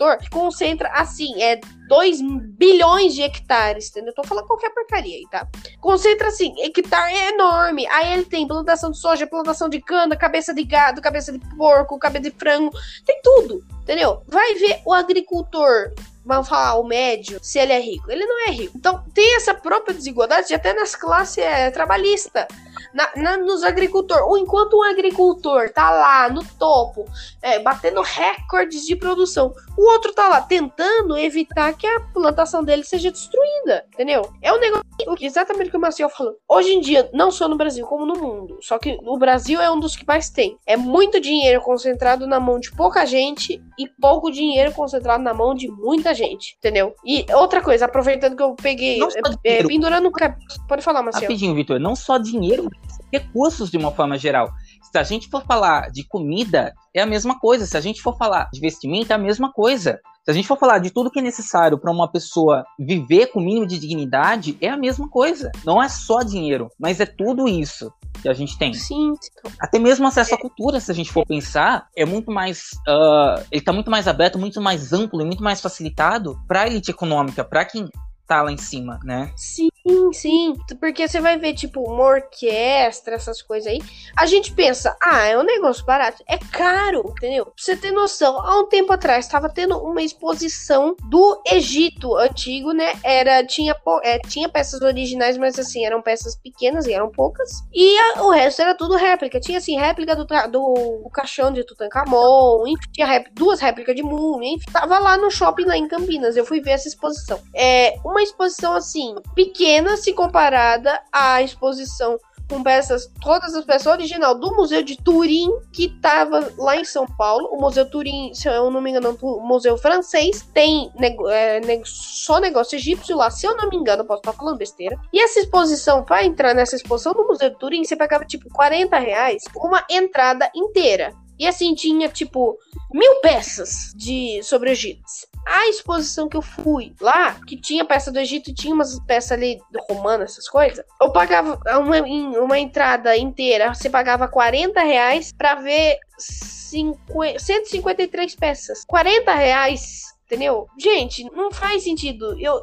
agricultor 0.02 0.18
que 0.18 0.30
concentra, 0.30 0.88
assim, 0.90 1.42
é 1.42 1.60
2 1.92 2.22
bilhões 2.56 3.14
de 3.14 3.20
hectares, 3.20 3.90
entendeu? 3.90 4.14
Tô 4.14 4.24
falando 4.24 4.46
qualquer 4.46 4.70
porcaria 4.70 5.14
aí, 5.14 5.26
tá? 5.30 5.46
Concentra, 5.78 6.28
assim, 6.28 6.54
hectare 6.58 7.12
é 7.12 7.34
enorme. 7.34 7.86
Aí 7.88 8.14
ele 8.14 8.24
tem 8.24 8.48
plantação 8.48 8.90
de 8.90 8.96
soja, 8.96 9.26
plantação 9.26 9.68
de 9.68 9.78
cana, 9.78 10.16
cabeça 10.16 10.54
de 10.54 10.64
gado, 10.64 11.02
cabeça 11.02 11.30
de 11.30 11.38
porco, 11.54 11.98
cabeça 11.98 12.30
de 12.30 12.30
frango, 12.30 12.70
tem 13.04 13.20
tudo, 13.22 13.62
entendeu? 13.82 14.22
Vai 14.26 14.54
ver 14.54 14.80
o 14.86 14.94
agricultor 14.94 15.92
vamos 16.24 16.48
falar, 16.48 16.78
o 16.78 16.84
médio, 16.84 17.38
se 17.42 17.58
ele 17.58 17.72
é 17.72 17.80
rico. 17.80 18.10
Ele 18.10 18.24
não 18.24 18.46
é 18.46 18.50
rico. 18.50 18.76
Então, 18.76 19.04
tem 19.14 19.36
essa 19.36 19.54
própria 19.54 19.94
desigualdade 19.94 20.54
até 20.54 20.72
nas 20.72 20.94
classes 20.94 21.38
é, 21.38 21.70
trabalhistas 21.70 22.46
na, 22.92 23.10
na, 23.16 23.36
nos 23.36 23.62
agricultores. 23.62 24.24
Ou 24.24 24.38
enquanto 24.38 24.76
um 24.76 24.82
agricultor 24.82 25.70
tá 25.70 25.90
lá 25.90 26.28
no 26.28 26.44
topo, 26.58 27.06
é, 27.40 27.58
batendo 27.58 28.00
recordes 28.02 28.86
de 28.86 28.96
produção, 28.96 29.54
o 29.76 29.82
outro 29.90 30.12
tá 30.12 30.28
lá 30.28 30.40
tentando 30.40 31.16
evitar 31.16 31.72
que 31.74 31.86
a 31.86 32.00
plantação 32.00 32.62
dele 32.62 32.84
seja 32.84 33.10
destruída, 33.10 33.84
entendeu? 33.92 34.30
É 34.40 34.52
um 34.52 34.60
negócio 34.60 34.82
exatamente 35.20 35.68
o 35.68 35.70
que 35.70 35.76
o 35.76 35.80
Maciel 35.80 36.08
falou. 36.08 36.36
Hoje 36.48 36.72
em 36.72 36.80
dia, 36.80 37.08
não 37.12 37.30
só 37.30 37.48
no 37.48 37.56
Brasil, 37.56 37.86
como 37.86 38.06
no 38.06 38.14
mundo. 38.14 38.58
Só 38.60 38.78
que 38.78 38.98
o 39.02 39.18
Brasil 39.18 39.60
é 39.60 39.70
um 39.70 39.80
dos 39.80 39.96
que 39.96 40.06
mais 40.06 40.30
tem. 40.30 40.56
É 40.66 40.76
muito 40.76 41.20
dinheiro 41.20 41.60
concentrado 41.60 42.26
na 42.26 42.38
mão 42.38 42.60
de 42.60 42.70
pouca 42.72 43.04
gente 43.04 43.62
e 43.82 43.88
pouco 44.00 44.30
dinheiro 44.30 44.72
concentrado 44.72 45.22
na 45.22 45.34
mão 45.34 45.54
de 45.54 45.68
muita 45.68 46.14
gente, 46.14 46.56
entendeu? 46.58 46.94
E 47.04 47.26
outra 47.34 47.60
coisa, 47.60 47.86
aproveitando 47.86 48.36
que 48.36 48.42
eu 48.42 48.54
peguei, 48.54 49.00
é, 49.44 49.58
é, 49.58 49.66
pendurando 49.66 50.08
o 50.08 50.12
cap... 50.12 50.36
Pode 50.68 50.82
falar, 50.82 51.02
Maciel. 51.02 51.22
Rapidinho, 51.22 51.54
Vitor. 51.54 51.80
Não 51.80 51.96
só 51.96 52.18
dinheiro, 52.18 52.68
recursos 53.12 53.70
de 53.70 53.76
uma 53.76 53.90
forma 53.90 54.16
geral. 54.16 54.50
Se 54.90 54.98
a 54.98 55.02
gente 55.02 55.28
for 55.28 55.44
falar 55.44 55.90
de 55.90 56.04
comida, 56.04 56.72
é 56.94 57.00
a 57.00 57.06
mesma 57.06 57.38
coisa. 57.38 57.66
Se 57.66 57.76
a 57.76 57.80
gente 57.80 58.00
for 58.00 58.16
falar 58.16 58.48
de 58.52 58.60
vestimento, 58.60 59.10
é 59.10 59.14
a 59.14 59.18
mesma 59.18 59.52
coisa. 59.52 60.00
Se 60.24 60.30
a 60.30 60.34
gente 60.34 60.46
for 60.46 60.56
falar 60.56 60.78
de 60.78 60.90
tudo 60.90 61.10
que 61.10 61.18
é 61.18 61.22
necessário 61.22 61.76
para 61.76 61.90
uma 61.90 62.08
pessoa 62.08 62.64
viver 62.78 63.26
com 63.26 63.40
o 63.40 63.42
mínimo 63.42 63.66
de 63.66 63.76
dignidade, 63.76 64.56
é 64.60 64.68
a 64.68 64.76
mesma 64.76 65.08
coisa. 65.08 65.50
Não 65.64 65.82
é 65.82 65.88
só 65.88 66.22
dinheiro, 66.22 66.68
mas 66.78 67.00
é 67.00 67.06
tudo 67.06 67.48
isso 67.48 67.92
que 68.22 68.28
a 68.28 68.32
gente 68.32 68.56
tem. 68.56 68.72
Sim. 68.72 69.14
Até 69.60 69.80
mesmo 69.80 70.06
acesso 70.06 70.32
à 70.36 70.38
cultura, 70.38 70.78
se 70.78 70.92
a 70.92 70.94
gente 70.94 71.10
for 71.10 71.26
pensar, 71.26 71.88
é 71.96 72.04
muito 72.04 72.30
mais. 72.30 72.70
Uh, 72.88 73.42
ele 73.50 73.60
está 73.60 73.72
muito 73.72 73.90
mais 73.90 74.06
aberto, 74.06 74.38
muito 74.38 74.60
mais 74.60 74.92
amplo 74.92 75.20
e 75.20 75.24
muito 75.24 75.42
mais 75.42 75.60
facilitado 75.60 76.38
para 76.46 76.62
a 76.62 76.66
elite 76.68 76.92
econômica, 76.92 77.42
para 77.42 77.64
quem 77.64 77.88
tá 78.26 78.42
lá 78.42 78.52
em 78.52 78.56
cima, 78.56 78.98
né? 79.04 79.32
Sim, 79.36 80.12
sim. 80.12 80.54
Porque 80.80 81.06
você 81.06 81.20
vai 81.20 81.38
ver, 81.38 81.54
tipo, 81.54 81.80
uma 81.80 82.04
orquestra, 82.04 83.14
essas 83.14 83.42
coisas 83.42 83.70
aí. 83.70 83.80
A 84.16 84.26
gente 84.26 84.52
pensa, 84.52 84.96
ah, 85.02 85.26
é 85.26 85.38
um 85.38 85.42
negócio 85.42 85.84
barato. 85.84 86.22
É 86.26 86.38
caro, 86.38 87.12
entendeu? 87.16 87.46
Pra 87.46 87.54
você 87.56 87.76
ter 87.76 87.90
noção, 87.90 88.38
há 88.38 88.60
um 88.60 88.68
tempo 88.68 88.92
atrás 88.92 89.26
estava 89.26 89.48
tendo 89.48 89.76
uma 89.78 90.02
exposição 90.02 90.96
do 91.08 91.42
Egito 91.46 92.16
antigo, 92.16 92.72
né? 92.72 92.94
Era, 93.02 93.44
tinha, 93.44 93.76
é, 94.02 94.18
tinha 94.20 94.48
peças 94.48 94.80
originais, 94.80 95.36
mas 95.36 95.58
assim, 95.58 95.84
eram 95.84 96.00
peças 96.00 96.36
pequenas 96.36 96.86
e 96.86 96.92
eram 96.92 97.10
poucas. 97.10 97.50
E 97.72 97.98
a, 97.98 98.22
o 98.22 98.30
resto 98.30 98.62
era 98.62 98.74
tudo 98.74 98.96
réplica. 98.96 99.40
Tinha, 99.40 99.58
assim, 99.58 99.76
réplica 99.76 100.14
do, 100.14 100.24
do, 100.24 101.02
do 101.02 101.10
caixão 101.12 101.52
de 101.52 101.64
Tutankhamon, 101.64 102.66
enfim, 102.66 102.90
tinha 102.92 103.24
duas 103.32 103.60
réplicas 103.60 103.94
de 103.96 104.02
múmia, 104.02 104.54
enfim. 104.54 104.70
Tava 104.72 104.98
lá 104.98 105.16
no 105.16 105.30
shopping 105.30 105.64
lá 105.64 105.76
em 105.76 105.88
Campinas. 105.88 106.36
Eu 106.36 106.46
fui 106.46 106.60
ver 106.60 106.72
essa 106.72 106.88
exposição. 106.88 107.40
É, 107.54 107.94
uma 108.04 108.21
exposição 108.22 108.74
assim, 108.74 109.14
pequena 109.34 109.96
se 109.96 110.12
comparada 110.12 111.00
à 111.12 111.42
exposição 111.42 112.18
com 112.52 112.62
peças, 112.62 113.10
todas 113.22 113.54
as 113.54 113.64
peças 113.64 113.86
original 113.86 114.34
do 114.34 114.54
Museu 114.54 114.82
de 114.82 114.96
Turim, 114.96 115.48
que 115.72 115.86
estava 115.86 116.52
lá 116.58 116.76
em 116.76 116.84
São 116.84 117.06
Paulo. 117.06 117.48
O 117.50 117.58
Museu 117.58 117.88
Turim, 117.88 118.34
se 118.34 118.46
eu 118.46 118.70
não 118.70 118.80
me 118.80 118.90
engano, 118.90 119.16
o 119.22 119.40
museu 119.40 119.78
francês, 119.78 120.46
tem 120.52 120.92
é, 121.30 121.60
só 121.84 122.38
negócio 122.38 122.76
egípcio 122.76 123.16
lá, 123.16 123.30
se 123.30 123.46
eu 123.46 123.56
não 123.56 123.70
me 123.70 123.76
engano, 123.76 124.04
posso 124.04 124.20
estar 124.20 124.34
falando 124.34 124.58
besteira. 124.58 124.98
E 125.12 125.20
essa 125.20 125.40
exposição, 125.40 126.04
para 126.04 126.24
entrar 126.24 126.54
nessa 126.54 126.76
exposição 126.76 127.14
do 127.14 127.26
Museu 127.26 127.48
de 127.48 127.58
Turim, 127.58 127.84
você 127.84 127.96
pagava 127.96 128.24
tipo 128.24 128.48
40 128.52 128.98
reais 128.98 129.42
uma 129.56 129.84
entrada 129.88 130.50
inteira. 130.54 131.14
E 131.38 131.46
assim, 131.46 131.74
tinha 131.74 132.08
tipo 132.08 132.58
mil 132.92 133.20
peças 133.20 133.92
de 133.96 134.42
sobre 134.42 134.68
o 134.68 134.72
Egito. 134.72 135.02
A 135.46 135.68
exposição 135.68 136.28
que 136.28 136.36
eu 136.36 136.42
fui 136.42 136.94
lá, 137.00 137.36
que 137.46 137.56
tinha 137.56 137.84
peça 137.84 138.10
do 138.10 138.18
Egito 138.18 138.54
tinha 138.54 138.74
umas 138.74 138.98
peças 139.00 139.32
ali 139.32 139.60
do 139.70 139.80
romano, 139.88 140.24
essas 140.24 140.48
coisas, 140.48 140.84
eu 141.00 141.10
pagava 141.10 141.58
uma, 141.78 142.00
uma 142.40 142.58
entrada 142.58 143.16
inteira, 143.16 143.74
você 143.74 143.90
pagava 143.90 144.28
40 144.28 144.80
reais 144.80 145.32
pra 145.32 145.56
ver 145.56 145.98
50, 146.18 147.38
153 147.38 148.36
peças. 148.36 148.84
40 148.84 149.34
reais 149.34 150.12
entendeu? 150.32 150.66
Gente, 150.78 151.24
não 151.32 151.52
faz 151.52 151.84
sentido. 151.84 152.34
Eu, 152.40 152.62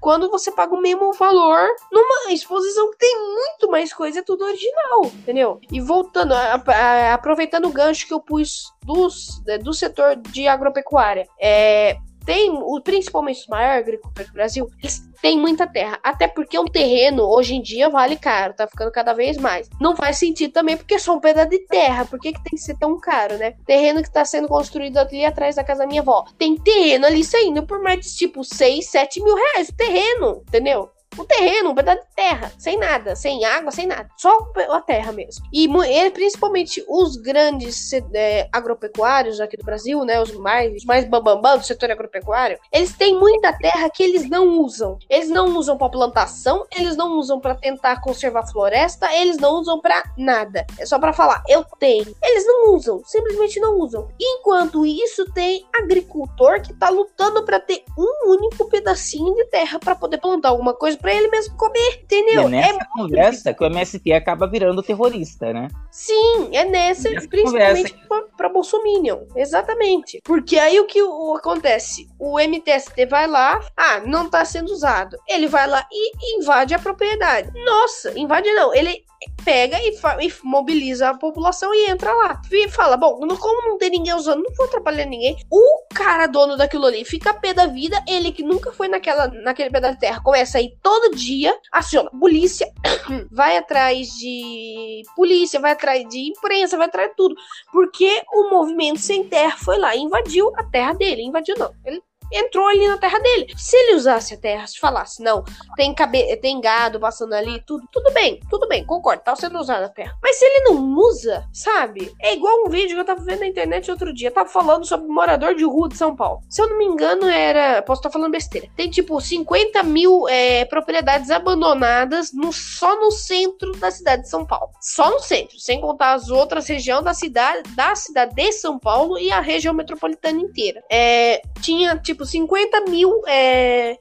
quando 0.00 0.30
você 0.30 0.50
paga 0.50 0.74
o 0.74 0.80
mesmo 0.80 1.12
valor 1.12 1.68
numa 1.92 2.32
exposição 2.32 2.90
que 2.90 2.96
tem 2.96 3.14
muito 3.14 3.70
mais 3.70 3.92
coisa, 3.92 4.20
é 4.20 4.22
tudo 4.22 4.44
original, 4.44 5.04
entendeu? 5.04 5.60
E 5.70 5.80
voltando, 5.80 6.32
a, 6.32 6.54
a, 6.54 7.14
aproveitando 7.14 7.66
o 7.66 7.72
gancho 7.72 8.06
que 8.06 8.14
eu 8.14 8.20
pus 8.20 8.72
dos, 8.82 9.42
do 9.62 9.74
setor 9.74 10.16
de 10.16 10.48
agropecuária, 10.48 11.28
é, 11.38 11.98
tem, 12.30 12.52
principalmente 12.84 13.40
os 13.40 13.46
maiores 13.48 13.82
agricultores 13.82 14.30
do 14.30 14.34
Brasil, 14.34 14.70
eles 14.80 15.02
têm 15.20 15.36
muita 15.36 15.66
terra. 15.66 15.98
Até 16.00 16.28
porque 16.28 16.56
um 16.56 16.64
terreno, 16.64 17.24
hoje 17.24 17.56
em 17.56 17.60
dia, 17.60 17.90
vale 17.90 18.16
caro, 18.16 18.54
tá 18.54 18.68
ficando 18.68 18.92
cada 18.92 19.12
vez 19.12 19.36
mais. 19.36 19.68
Não 19.80 19.96
faz 19.96 20.18
sentido 20.18 20.52
também, 20.52 20.76
porque 20.76 20.94
é 20.94 20.98
só 21.00 21.16
um 21.16 21.18
pedaço 21.18 21.50
de 21.50 21.58
terra. 21.66 22.04
Por 22.04 22.20
que, 22.20 22.32
que 22.32 22.44
tem 22.44 22.52
que 22.56 22.60
ser 22.60 22.78
tão 22.78 23.00
caro, 23.00 23.36
né? 23.36 23.54
Terreno 23.66 24.00
que 24.00 24.12
tá 24.12 24.24
sendo 24.24 24.46
construído 24.46 24.98
ali 24.98 25.24
atrás 25.24 25.56
da 25.56 25.64
casa 25.64 25.80
da 25.80 25.88
minha 25.88 26.02
avó. 26.02 26.24
Tem 26.38 26.56
terreno 26.56 27.04
ali 27.04 27.24
saindo 27.24 27.66
por 27.66 27.82
mais 27.82 27.98
de 27.98 28.14
tipo 28.14 28.44
6, 28.44 28.86
7 28.88 29.20
mil 29.20 29.34
reais. 29.34 29.72
Terreno, 29.76 30.44
entendeu? 30.46 30.88
Um 31.18 31.24
terreno, 31.24 31.70
um 31.70 31.74
pedaço 31.74 32.00
de 32.02 32.14
terra, 32.14 32.52
sem 32.58 32.78
nada, 32.78 33.16
sem 33.16 33.44
água, 33.44 33.70
sem 33.70 33.86
nada, 33.86 34.08
só 34.16 34.38
a 34.70 34.80
terra 34.80 35.12
mesmo. 35.12 35.44
E 35.52 35.68
principalmente 36.10 36.84
os 36.88 37.16
grandes 37.16 37.92
é, 38.14 38.48
agropecuários 38.52 39.40
aqui 39.40 39.56
do 39.56 39.64
Brasil, 39.64 40.04
né, 40.04 40.20
os 40.20 40.32
mais, 40.32 40.76
os 40.76 40.84
mais 40.84 41.04
bambambam 41.04 41.58
do 41.58 41.64
setor 41.64 41.90
agropecuário, 41.90 42.58
eles 42.72 42.92
têm 42.96 43.18
muita 43.18 43.52
terra 43.52 43.90
que 43.90 44.02
eles 44.02 44.28
não 44.28 44.60
usam. 44.60 44.98
Eles 45.08 45.28
não 45.28 45.56
usam 45.56 45.76
para 45.76 45.88
plantação, 45.88 46.64
eles 46.76 46.96
não 46.96 47.18
usam 47.18 47.40
para 47.40 47.54
tentar 47.54 48.00
conservar 48.00 48.46
floresta, 48.46 49.12
eles 49.14 49.36
não 49.38 49.54
usam 49.54 49.80
para 49.80 50.04
nada. 50.16 50.64
É 50.78 50.86
só 50.86 50.98
para 50.98 51.12
falar, 51.12 51.42
eu 51.48 51.64
tenho. 51.78 52.14
Eles 52.22 52.46
não 52.46 52.74
usam, 52.74 53.02
simplesmente 53.04 53.58
não 53.58 53.78
usam. 53.78 54.08
Enquanto 54.20 54.86
isso, 54.86 55.24
tem 55.32 55.66
agricultor 55.74 56.60
que 56.62 56.72
tá 56.74 56.88
lutando 56.88 57.44
para 57.44 57.58
ter 57.58 57.84
um 57.98 58.30
único 58.30 58.68
pedacinho 58.68 59.34
de 59.34 59.44
terra 59.46 59.78
para 59.78 59.94
poder 59.94 60.18
plantar 60.18 60.50
alguma 60.50 60.74
coisa 60.74 60.99
para 61.00 61.14
ele 61.14 61.28
mesmo 61.28 61.56
comer, 61.56 62.00
entendeu? 62.02 62.42
E 62.42 62.46
é 62.46 62.48
nessa 62.48 62.82
é 62.82 62.86
conversa 62.92 63.54
que 63.54 63.64
o 63.64 63.66
MST 63.66 64.12
acaba 64.12 64.46
virando 64.46 64.82
terrorista, 64.82 65.52
né? 65.52 65.68
Sim, 65.90 66.50
é 66.52 66.64
nessa, 66.64 67.10
nessa 67.10 67.28
principalmente 67.28 67.94
para 68.36 68.48
Bolsominion, 68.48 69.20
exatamente. 69.34 70.20
Porque 70.24 70.58
aí 70.58 70.78
o 70.78 70.86
que 70.86 71.02
o, 71.02 71.34
acontece? 71.36 72.08
O 72.18 72.38
MTST 72.38 73.06
vai 73.06 73.26
lá, 73.26 73.60
ah, 73.76 74.00
não 74.00 74.28
tá 74.28 74.44
sendo 74.44 74.72
usado. 74.72 75.16
Ele 75.28 75.46
vai 75.46 75.66
lá 75.66 75.86
e 75.90 76.38
invade 76.38 76.74
a 76.74 76.78
propriedade. 76.78 77.50
Nossa, 77.64 78.18
invade 78.18 78.50
não, 78.52 78.74
ele 78.74 79.04
pega 79.44 79.78
e, 79.80 79.96
e, 80.26 80.32
mobiliza 80.42 81.10
a 81.10 81.16
população 81.16 81.74
e 81.74 81.90
entra 81.90 82.12
lá. 82.12 82.40
E 82.50 82.68
fala: 82.68 82.96
Bom, 82.96 83.18
como 83.38 83.68
não 83.68 83.78
tem 83.78 83.90
ninguém 83.90 84.14
usando, 84.14 84.42
não 84.42 84.54
vou 84.54 84.66
atrapalhar 84.66 85.06
ninguém. 85.06 85.36
O 85.50 85.84
cara 85.94 86.26
dono 86.26 86.56
daquilo 86.56 86.86
ali 86.86 87.04
fica 87.04 87.34
pé 87.34 87.52
da 87.52 87.66
vida. 87.66 88.02
Ele 88.08 88.32
que 88.32 88.42
nunca 88.42 88.72
foi 88.72 88.88
naquela, 88.88 89.28
naquele 89.28 89.70
pedaço 89.70 89.94
de 89.94 90.00
terra 90.00 90.22
começa 90.22 90.58
a 90.58 90.60
ir 90.60 90.76
todo 90.82 91.14
dia, 91.14 91.56
aciona 91.72 92.10
polícia, 92.10 92.70
vai 93.30 93.56
atrás 93.56 94.08
de 94.08 95.02
polícia, 95.16 95.60
vai 95.60 95.72
atrás 95.72 96.08
de 96.08 96.30
imprensa, 96.30 96.76
vai 96.76 96.86
atrás 96.86 97.10
de 97.10 97.16
tudo. 97.16 97.34
Porque 97.72 98.22
o 98.32 98.50
movimento 98.50 99.00
sem 99.00 99.24
terra 99.24 99.56
foi 99.58 99.78
lá 99.78 99.94
e 99.94 100.00
invadiu 100.00 100.52
a 100.56 100.64
terra 100.64 100.92
dele. 100.92 101.22
Invadiu, 101.22 101.54
não. 101.58 101.72
Ele 101.84 102.02
entrou 102.32 102.66
ali 102.66 102.86
na 102.86 102.98
terra 102.98 103.18
dele. 103.18 103.52
Se 103.56 103.76
ele 103.76 103.96
usasse 103.96 104.34
a 104.34 104.38
terra, 104.38 104.66
se 104.66 104.78
falasse, 104.78 105.22
não, 105.22 105.44
tem, 105.76 105.94
cabe 105.94 106.36
tem 106.36 106.60
gado 106.60 107.00
passando 107.00 107.34
ali, 107.34 107.62
tudo, 107.66 107.86
tudo 107.90 108.12
bem, 108.12 108.40
tudo 108.48 108.68
bem, 108.68 108.84
concordo, 108.84 109.22
tá 109.22 109.34
sendo 109.36 109.58
usada 109.58 109.86
a 109.86 109.88
terra. 109.88 110.16
Mas 110.22 110.36
se 110.36 110.44
ele 110.44 110.64
não 110.64 110.94
usa, 110.96 111.44
sabe? 111.52 112.12
É 112.20 112.34
igual 112.34 112.64
um 112.64 112.70
vídeo 112.70 112.94
que 112.94 113.00
eu 113.00 113.04
tava 113.04 113.22
vendo 113.22 113.40
na 113.40 113.46
internet 113.46 113.90
outro 113.90 114.12
dia, 114.12 114.30
tava 114.30 114.48
falando 114.48 114.86
sobre 114.86 115.08
morador 115.08 115.54
de 115.54 115.64
rua 115.64 115.88
de 115.88 115.96
São 115.96 116.14
Paulo. 116.14 116.40
Se 116.48 116.62
eu 116.62 116.68
não 116.68 116.78
me 116.78 116.84
engano, 116.84 117.26
era. 117.26 117.82
Posso 117.82 118.00
estar 118.00 118.10
falando 118.10 118.32
besteira. 118.32 118.68
Tem 118.76 118.90
tipo 118.90 119.20
50 119.20 119.82
mil 119.82 120.28
é, 120.28 120.64
propriedades 120.64 121.30
abandonadas 121.30 122.32
no, 122.32 122.52
só 122.52 122.98
no 123.00 123.10
centro 123.10 123.72
da 123.72 123.90
cidade 123.90 124.22
de 124.22 124.28
São 124.28 124.46
Paulo. 124.46 124.70
Só 124.80 125.10
no 125.10 125.20
centro, 125.20 125.58
sem 125.58 125.80
contar 125.80 126.14
as 126.14 126.30
outras 126.30 126.66
regiões 126.66 127.04
da 127.04 127.14
cidade, 127.14 127.62
da 127.74 127.94
cidade 127.94 128.34
de 128.34 128.52
São 128.52 128.78
Paulo 128.78 129.18
e 129.18 129.30
a 129.30 129.40
região 129.40 129.74
metropolitana 129.74 130.40
inteira. 130.40 130.82
É, 130.90 131.42
tinha 131.60 131.96
tipo 131.98 132.19
tipo 132.20 132.26
50 132.26 132.80
mil 132.82 133.22
é, 133.26 133.98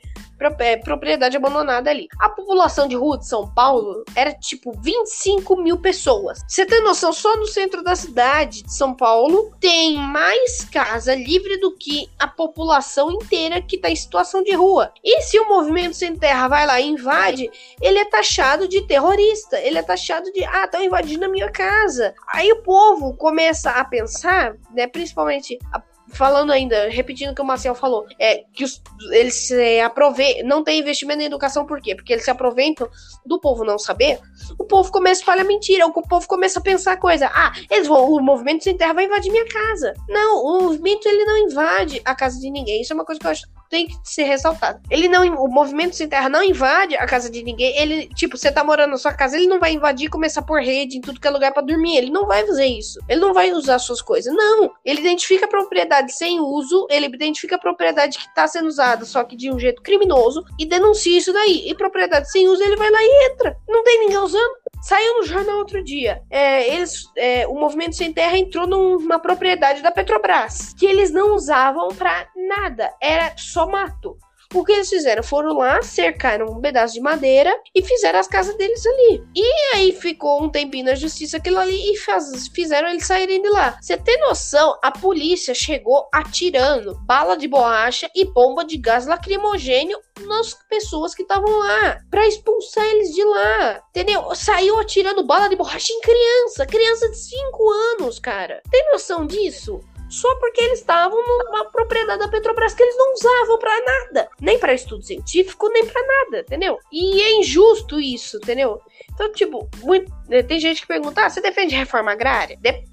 é, 0.59 0.77
propriedade 0.77 1.37
abandonada 1.37 1.89
ali. 1.89 2.07
A 2.19 2.29
população 2.29 2.87
de 2.87 2.95
rua 2.95 3.17
de 3.17 3.27
São 3.27 3.47
Paulo 3.53 4.03
era 4.15 4.33
tipo 4.33 4.71
25 4.81 5.55
mil 5.57 5.77
pessoas. 5.77 6.41
Você 6.47 6.65
tem 6.65 6.83
noção, 6.83 7.13
só 7.13 7.35
no 7.37 7.45
centro 7.45 7.83
da 7.83 7.95
cidade 7.95 8.63
de 8.63 8.73
São 8.73 8.95
Paulo 8.95 9.53
tem 9.59 9.97
mais 9.97 10.63
casa 10.65 11.15
livre 11.15 11.57
do 11.57 11.75
que 11.75 12.07
a 12.17 12.27
população 12.27 13.11
inteira 13.11 13.61
que 13.61 13.77
tá 13.77 13.89
em 13.89 13.95
situação 13.95 14.43
de 14.43 14.53
rua. 14.53 14.91
E 15.03 15.21
se 15.21 15.39
o 15.39 15.47
movimento 15.47 15.95
sem 15.95 16.15
terra 16.15 16.47
vai 16.47 16.65
lá 16.65 16.79
e 16.79 16.87
invade, 16.87 17.49
ele 17.81 17.99
é 17.99 18.05
taxado 18.05 18.67
de 18.67 18.81
terrorista. 18.87 19.59
Ele 19.59 19.77
é 19.77 19.83
taxado 19.83 20.31
de, 20.31 20.43
ah, 20.43 20.65
estão 20.65 20.83
invadindo 20.83 21.25
a 21.25 21.29
minha 21.29 21.51
casa. 21.51 22.13
Aí 22.33 22.51
o 22.51 22.61
povo 22.63 23.13
começa 23.15 23.71
a 23.71 23.83
pensar, 23.83 24.55
né, 24.73 24.87
principalmente 24.87 25.57
a 25.71 25.79
falando 26.11 26.51
ainda, 26.51 26.89
repetindo 26.89 27.31
o 27.31 27.35
que 27.35 27.41
o 27.41 27.45
Marcel 27.45 27.75
falou, 27.75 28.05
é 28.19 28.43
que 28.53 28.63
os, 28.63 28.81
eles 29.11 29.47
se 29.47 29.79
aproveitam, 29.79 30.47
não 30.47 30.63
tem 30.63 30.79
investimento 30.79 31.21
em 31.21 31.25
educação, 31.25 31.65
por 31.65 31.81
quê? 31.81 31.95
Porque 31.95 32.13
eles 32.13 32.25
se 32.25 32.31
aproveitam 32.31 32.89
do 33.25 33.39
povo 33.39 33.63
não 33.63 33.77
saber, 33.77 34.19
o 34.57 34.65
povo 34.65 34.91
começa 34.91 35.19
a 35.19 35.21
espalhar 35.21 35.45
mentira, 35.45 35.85
o 35.85 35.91
povo 35.91 36.27
começa 36.27 36.59
a 36.59 36.63
pensar 36.63 36.97
coisa, 36.97 37.29
ah, 37.33 37.53
eles 37.69 37.87
vão, 37.87 38.11
o 38.11 38.21
movimento 38.21 38.63
sem 38.63 38.75
terra 38.75 38.93
vai 38.93 39.05
invadir 39.05 39.31
minha 39.31 39.47
casa. 39.47 39.93
Não, 40.07 40.43
o 40.43 40.63
movimento 40.63 41.07
ele 41.07 41.25
não 41.25 41.37
invade 41.37 42.01
a 42.05 42.15
casa 42.15 42.39
de 42.39 42.49
ninguém, 42.49 42.81
isso 42.81 42.93
é 42.93 42.95
uma 42.95 43.05
coisa 43.05 43.19
que 43.19 43.27
eu 43.27 43.31
acho 43.31 43.43
tem 43.69 43.87
que 43.87 43.95
ser 44.03 44.23
ressaltado. 44.23 44.81
Ele 44.89 45.07
não, 45.07 45.23
o 45.35 45.47
movimento 45.47 45.95
sem 45.95 46.09
terra 46.09 46.27
não 46.27 46.43
invade 46.43 46.95
a 46.95 47.05
casa 47.05 47.29
de 47.29 47.43
ninguém. 47.43 47.77
Ele, 47.77 48.07
tipo, 48.15 48.37
você 48.37 48.51
tá 48.51 48.63
morando 48.63 48.91
na 48.91 48.97
sua 48.97 49.13
casa, 49.13 49.37
ele 49.37 49.47
não 49.47 49.59
vai 49.59 49.73
invadir 49.73 50.07
e 50.07 50.09
começar 50.09 50.41
a 50.41 50.43
pôr 50.43 50.61
rede 50.61 50.97
em 50.97 51.01
tudo 51.01 51.19
que 51.19 51.27
é 51.27 51.31
lugar 51.31 51.53
para 51.53 51.61
dormir. 51.61 51.97
Ele 51.97 52.09
não 52.09 52.25
vai 52.25 52.45
fazer 52.45 52.65
isso. 52.65 52.99
Ele 53.07 53.19
não 53.19 53.33
vai 53.33 53.51
usar 53.51 53.79
suas 53.79 54.01
coisas. 54.01 54.33
Não. 54.33 54.71
Ele 54.83 54.99
identifica 54.99 55.45
a 55.45 55.49
propriedade 55.49 56.13
sem 56.13 56.39
uso, 56.39 56.87
ele 56.89 57.05
identifica 57.05 57.55
a 57.55 57.59
propriedade 57.59 58.17
que 58.17 58.33
tá 58.33 58.47
sendo 58.47 58.67
usada, 58.67 59.05
só 59.05 59.23
que 59.23 59.35
de 59.35 59.51
um 59.51 59.59
jeito 59.59 59.81
criminoso, 59.81 60.43
e 60.57 60.65
denuncia 60.65 61.17
isso 61.17 61.31
daí. 61.31 61.69
E 61.69 61.75
propriedade 61.75 62.29
sem 62.31 62.47
uso, 62.47 62.63
ele 62.63 62.75
vai 62.75 62.89
lá 62.89 62.99
e 63.01 63.31
entra. 63.31 63.55
Não 63.67 63.83
tem 63.83 63.99
ninguém 63.99 64.17
usando. 64.17 64.53
Saiu 64.81 65.19
no 65.19 65.25
jornal 65.25 65.57
outro 65.57 65.83
dia. 65.83 66.23
É, 66.29 66.73
eles, 66.73 67.03
é, 67.17 67.47
o 67.47 67.53
movimento 67.53 67.95
sem 67.95 68.13
terra 68.13 68.37
entrou 68.37 68.65
numa 68.65 69.19
propriedade 69.19 69.81
da 69.81 69.91
Petrobras 69.91 70.73
que 70.73 70.85
eles 70.85 71.11
não 71.11 71.35
usavam 71.35 71.89
para 71.89 72.27
nada. 72.35 72.93
Era 73.01 73.33
só 73.37 73.67
mato. 73.67 74.17
O 74.51 74.65
que 74.65 74.71
eles 74.71 74.89
fizeram? 74.89 75.21
Foram 75.21 75.55
lá, 75.57 75.79
cercaram 75.83 76.47
um 76.47 76.59
pedaço 76.59 76.95
de 76.95 76.99
madeira 76.99 77.55
e 77.73 77.83
fizeram 77.83 78.17
as 78.17 78.27
casas 78.27 78.57
deles 78.57 78.83
ali. 78.83 79.23
E 79.35 79.75
aí 79.75 79.91
ficou 79.91 80.41
um 80.43 80.49
tempinho 80.49 80.85
na 80.85 80.95
justiça 80.95 81.37
aquilo 81.37 81.59
ali 81.59 81.93
e 81.93 81.97
faz, 81.97 82.47
fizeram 82.47 82.89
eles 82.89 83.05
saírem 83.05 83.43
de 83.43 83.49
lá. 83.49 83.77
Você 83.79 83.95
tem 83.95 84.19
noção? 84.21 84.75
A 84.81 84.91
polícia 84.91 85.53
chegou 85.53 86.09
atirando 86.11 86.95
bala 87.05 87.37
de 87.37 87.47
borracha 87.47 88.09
e 88.15 88.25
bomba 88.25 88.65
de 88.65 88.77
gás 88.77 89.05
lacrimogênio 89.05 89.99
nas 90.21 90.55
pessoas 90.67 91.13
que 91.13 91.21
estavam 91.21 91.59
lá 91.59 92.01
para 92.09 92.27
expulsar 92.27 92.85
eles 92.85 93.13
de 93.13 93.23
lá. 93.23 93.83
Entendeu? 93.91 94.33
Saiu 94.33 94.79
atirando 94.79 95.23
bala 95.23 95.47
de 95.47 95.55
borracha 95.55 95.93
em 95.93 96.01
criança, 96.01 96.65
criança 96.65 97.07
de 97.07 97.17
5 97.17 97.69
anos, 97.99 98.17
cara. 98.17 98.63
Tem 98.71 98.91
noção 98.91 99.27
disso? 99.27 99.79
Só 100.09 100.35
porque 100.35 100.61
eles 100.61 100.79
estavam 100.79 101.17
numa 101.25 101.65
propriedade 101.65 102.19
da 102.19 102.27
Petrobras 102.27 102.73
que 102.73 102.81
eles 102.81 102.97
não 102.97 103.13
usavam 103.13 103.59
para 103.59 103.85
nada, 103.85 104.29
nem 104.41 104.57
para 104.57 104.73
estudo 104.73 105.03
científico, 105.03 105.69
nem 105.69 105.85
para 105.85 106.01
nada, 106.05 106.39
entendeu? 106.39 106.77
E 106.91 107.21
é 107.21 107.39
injusto 107.39 107.99
isso, 107.99 108.37
entendeu? 108.37 108.81
Então, 109.13 109.31
tipo, 109.31 109.69
muito, 109.81 110.11
né, 110.27 110.41
tem 110.41 110.59
gente 110.59 110.81
que 110.81 110.87
pergunta: 110.87 111.25
ah, 111.25 111.29
você 111.29 111.41
defende 111.41 111.75
reforma 111.75 112.11
agrária? 112.11 112.57
De 112.57 112.83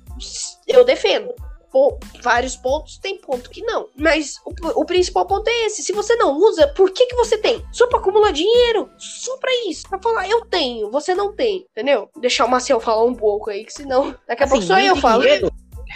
eu 0.67 0.85
defendo. 0.85 1.35
Pô, 1.71 1.99
vários 2.23 2.57
pontos, 2.57 2.97
tem 2.97 3.19
ponto 3.19 3.51
que 3.51 3.61
não. 3.61 3.89
Mas 3.95 4.41
o, 4.47 4.81
o, 4.81 4.85
principal 4.87 5.27
ponto 5.27 5.47
é 5.49 5.67
esse. 5.67 5.83
Se 5.83 5.93
você 5.93 6.15
não 6.17 6.35
usa, 6.39 6.69
por 6.69 6.91
que, 6.91 7.05
que 7.05 7.15
você 7.15 7.37
tem? 7.37 7.63
Só 7.71 7.87
pra 7.87 7.99
acumular 7.99 8.31
dinheiro. 8.31 8.89
Só 8.97 9.37
pra 9.37 9.51
isso. 9.69 9.87
Pra 9.87 10.01
falar, 10.01 10.27
eu 10.27 10.43
tenho, 10.47 10.91
você 10.91 11.15
não 11.15 11.35
tem. 11.35 11.67
Entendeu? 11.73 12.09
Deixar 12.17 12.47
o 12.47 12.49
Marcel 12.49 12.81
falar 12.81 13.05
um 13.05 13.15
pouco 13.15 13.51
aí, 13.51 13.65
que 13.65 13.73
senão 13.73 14.15
daqui 14.27 14.43
a 14.43 14.47
assim, 14.47 14.55
pouco 14.55 14.67
só 14.67 14.81
eu 14.81 14.97
falo. 14.97 15.23
Dinheiro 15.23 15.53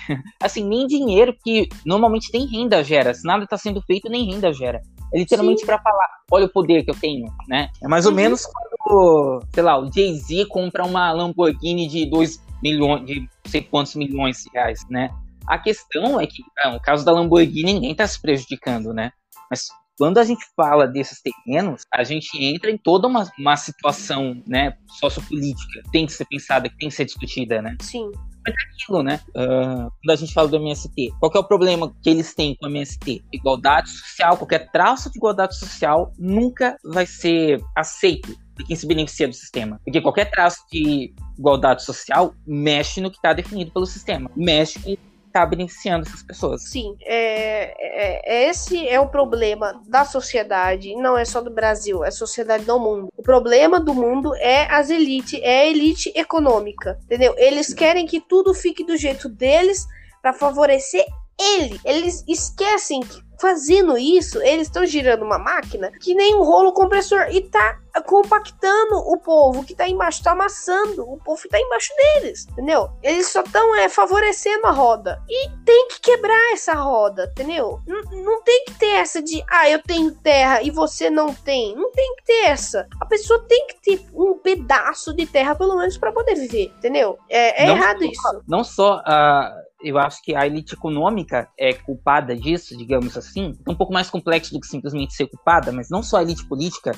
assim, 0.40 0.64
nem 0.64 0.86
dinheiro 0.86 1.36
que 1.42 1.68
normalmente 1.84 2.30
nem 2.32 2.46
renda 2.46 2.82
gera. 2.82 3.14
Se 3.14 3.26
nada 3.26 3.44
está 3.44 3.57
sendo 3.57 3.80
feito, 3.82 4.09
nem 4.09 4.30
renda 4.30 4.53
gera. 4.53 4.80
É 5.12 5.18
literalmente 5.18 5.66
para 5.66 5.78
falar, 5.78 6.09
olha 6.30 6.46
o 6.46 6.53
poder 6.53 6.84
que 6.84 6.90
eu 6.90 6.94
tenho, 6.94 7.26
né? 7.48 7.68
É 7.82 7.88
mais 7.88 8.07
ou 8.07 8.12
uhum. 8.12 8.16
menos 8.16 8.46
quando, 8.46 9.42
sei 9.53 9.62
lá, 9.62 9.78
o 9.78 9.90
Jay-Z 9.92 10.46
compra 10.46 10.84
uma 10.84 11.12
Lamborghini 11.12 11.88
de 11.88 12.07
2 12.07 12.40
milhões, 12.62 13.07
de 13.07 13.28
sei 13.46 13.62
quantos 13.62 13.94
milhões 13.96 14.42
de 14.42 14.51
reais, 14.53 14.80
né? 14.88 15.11
A 15.46 15.59
questão 15.59 16.20
é 16.20 16.26
que, 16.26 16.42
no 16.70 16.80
caso 16.80 17.05
da 17.05 17.12
Lamborghini, 17.12 17.74
ninguém 17.74 17.92
está 17.92 18.07
se 18.07 18.20
prejudicando, 18.20 18.92
né? 18.92 19.11
Mas 19.51 19.66
quando 19.98 20.18
a 20.18 20.24
gente 20.24 20.44
fala 20.57 20.86
desses 20.86 21.20
terrenos, 21.20 21.82
a 21.92 22.05
gente 22.05 22.30
entra 22.42 22.70
em 22.70 22.78
toda 22.78 23.09
uma, 23.09 23.28
uma 23.38 23.57
situação, 23.57 24.40
né, 24.46 24.74
sociopolítica, 24.98 25.82
que 25.82 25.90
tem 25.90 26.07
que 26.07 26.12
ser 26.12 26.24
pensada, 26.26 26.68
que 26.68 26.76
tem 26.78 26.88
que 26.88 26.94
ser 26.94 27.05
discutida, 27.05 27.61
né? 27.61 27.76
Sim 27.80 28.11
aquilo, 28.47 29.03
né? 29.03 29.20
Uh, 29.30 29.91
quando 29.91 30.11
a 30.11 30.16
gente 30.16 30.32
fala 30.32 30.49
do 30.49 30.57
MST. 30.57 31.12
Qual 31.18 31.32
é 31.34 31.38
o 31.38 31.45
problema 31.45 31.93
que 32.03 32.11
eles 32.11 32.34
têm 32.34 32.57
com 32.57 32.66
o 32.66 32.70
MST? 32.70 33.22
Igualdade 33.32 33.91
social, 33.91 34.36
qualquer 34.36 34.70
traço 34.70 35.11
de 35.11 35.18
igualdade 35.18 35.57
social 35.57 36.12
nunca 36.18 36.76
vai 36.84 37.07
ser 37.07 37.61
aceito 37.76 38.36
por 38.55 38.66
quem 38.66 38.76
se 38.76 38.86
beneficia 38.86 39.28
do 39.28 39.34
sistema. 39.34 39.80
Porque 39.84 40.01
qualquer 40.01 40.30
traço 40.30 40.61
de 40.70 41.12
igualdade 41.38 41.84
social 41.84 42.34
mexe 42.47 43.01
no 43.01 43.11
que 43.11 43.16
está 43.16 43.32
definido 43.32 43.70
pelo 43.70 43.86
sistema. 43.86 44.30
Mexe 44.36 44.78
com 44.78 44.97
está 45.31 45.47
beneficiando 45.47 46.07
essas 46.07 46.22
pessoas. 46.22 46.68
Sim, 46.68 46.97
é, 47.03 47.74
é, 47.78 48.45
é, 48.45 48.51
esse 48.51 48.87
é 48.89 49.01
o 49.01 49.09
problema 49.09 49.81
da 49.87 50.05
sociedade, 50.05 50.95
não 50.97 51.16
é 51.16 51.24
só 51.24 51.41
do 51.41 51.51
Brasil, 51.51 52.05
é 52.05 52.09
a 52.09 52.12
sociedade 52.12 52.64
do 52.64 52.78
mundo. 52.78 53.09
O 53.16 53.22
problema 53.22 53.81
do 53.81 53.95
mundo 53.95 54.35
é 54.37 54.66
as 54.72 54.91
elites, 54.91 55.41
é 55.43 55.61
a 55.61 55.66
elite 55.66 56.12
econômica, 56.14 56.99
entendeu? 57.05 57.35
Eles 57.39 57.72
querem 57.72 58.07
que 58.07 58.20
tudo 58.20 58.53
fique 58.53 58.85
do 58.85 58.97
jeito 58.97 59.28
deles 59.28 59.87
para 60.20 60.33
favorecer 60.33 61.05
ele. 61.41 61.81
Eles 61.85 62.22
esquecem 62.28 63.01
que 63.01 63.30
fazendo 63.41 63.97
isso, 63.97 64.41
eles 64.43 64.66
estão 64.66 64.84
girando 64.84 65.24
uma 65.24 65.38
máquina 65.38 65.91
que 66.01 66.14
nem 66.14 66.34
um 66.34 66.43
rolo 66.43 66.72
compressor 66.72 67.26
e 67.30 67.41
tá 67.41 67.78
compactando 68.07 68.97
o 68.97 69.18
povo 69.18 69.64
que 69.64 69.74
tá 69.74 69.88
embaixo, 69.88 70.22
tá 70.22 70.32
amassando 70.32 71.03
o 71.11 71.18
povo 71.18 71.43
que 71.43 71.49
tá 71.49 71.59
embaixo 71.59 71.93
deles, 71.97 72.47
entendeu? 72.51 72.91
Eles 73.03 73.28
só 73.28 73.41
estão 73.41 73.74
é, 73.74 73.88
favorecendo 73.88 74.66
a 74.66 74.70
roda. 74.70 75.20
E 75.28 75.49
tem 75.64 75.88
que 75.88 76.01
quebrar 76.01 76.53
essa 76.53 76.74
roda, 76.74 77.28
entendeu? 77.32 77.80
N 77.86 78.22
não 78.22 78.43
tem 78.43 78.64
que 78.66 78.74
ter 78.74 78.91
essa 78.91 79.20
de, 79.22 79.43
ah, 79.51 79.68
eu 79.68 79.82
tenho 79.82 80.12
terra 80.12 80.62
e 80.62 80.70
você 80.70 81.11
não 81.11 81.34
tem. 81.34 81.74
Não 81.74 81.91
tem 81.91 82.14
que 82.16 82.24
ter 82.24 82.45
essa. 82.45 82.86
A 83.01 83.07
pessoa 83.07 83.45
tem 83.49 83.66
que 83.66 83.80
ter 83.80 84.07
um 84.14 84.38
pedaço 84.38 85.12
de 85.14 85.26
terra, 85.26 85.55
pelo 85.55 85.76
menos, 85.76 85.97
para 85.97 86.12
poder 86.12 86.34
viver, 86.34 86.72
entendeu? 86.78 87.18
É, 87.28 87.64
é 87.64 87.68
errado 87.70 88.01
só, 88.01 88.07
isso. 88.07 88.43
Não 88.47 88.62
só 88.62 89.03
a. 89.05 89.53
Eu 89.83 89.99
acho 89.99 90.22
que 90.22 90.35
a 90.35 90.47
elite 90.47 90.74
econômica 90.74 91.49
é 91.59 91.72
culpada 91.72 92.37
disso, 92.37 92.76
digamos 92.76 93.16
assim. 93.16 93.55
É 93.66 93.70
um 93.70 93.74
pouco 93.74 93.93
mais 93.93 94.11
complexo 94.11 94.53
do 94.53 94.61
que 94.61 94.66
simplesmente 94.66 95.14
ser 95.14 95.26
culpada, 95.26 95.72
mas 95.72 95.89
não 95.91 96.03
só 96.03 96.18
a 96.18 96.22
elite 96.22 96.45
política, 96.45 96.93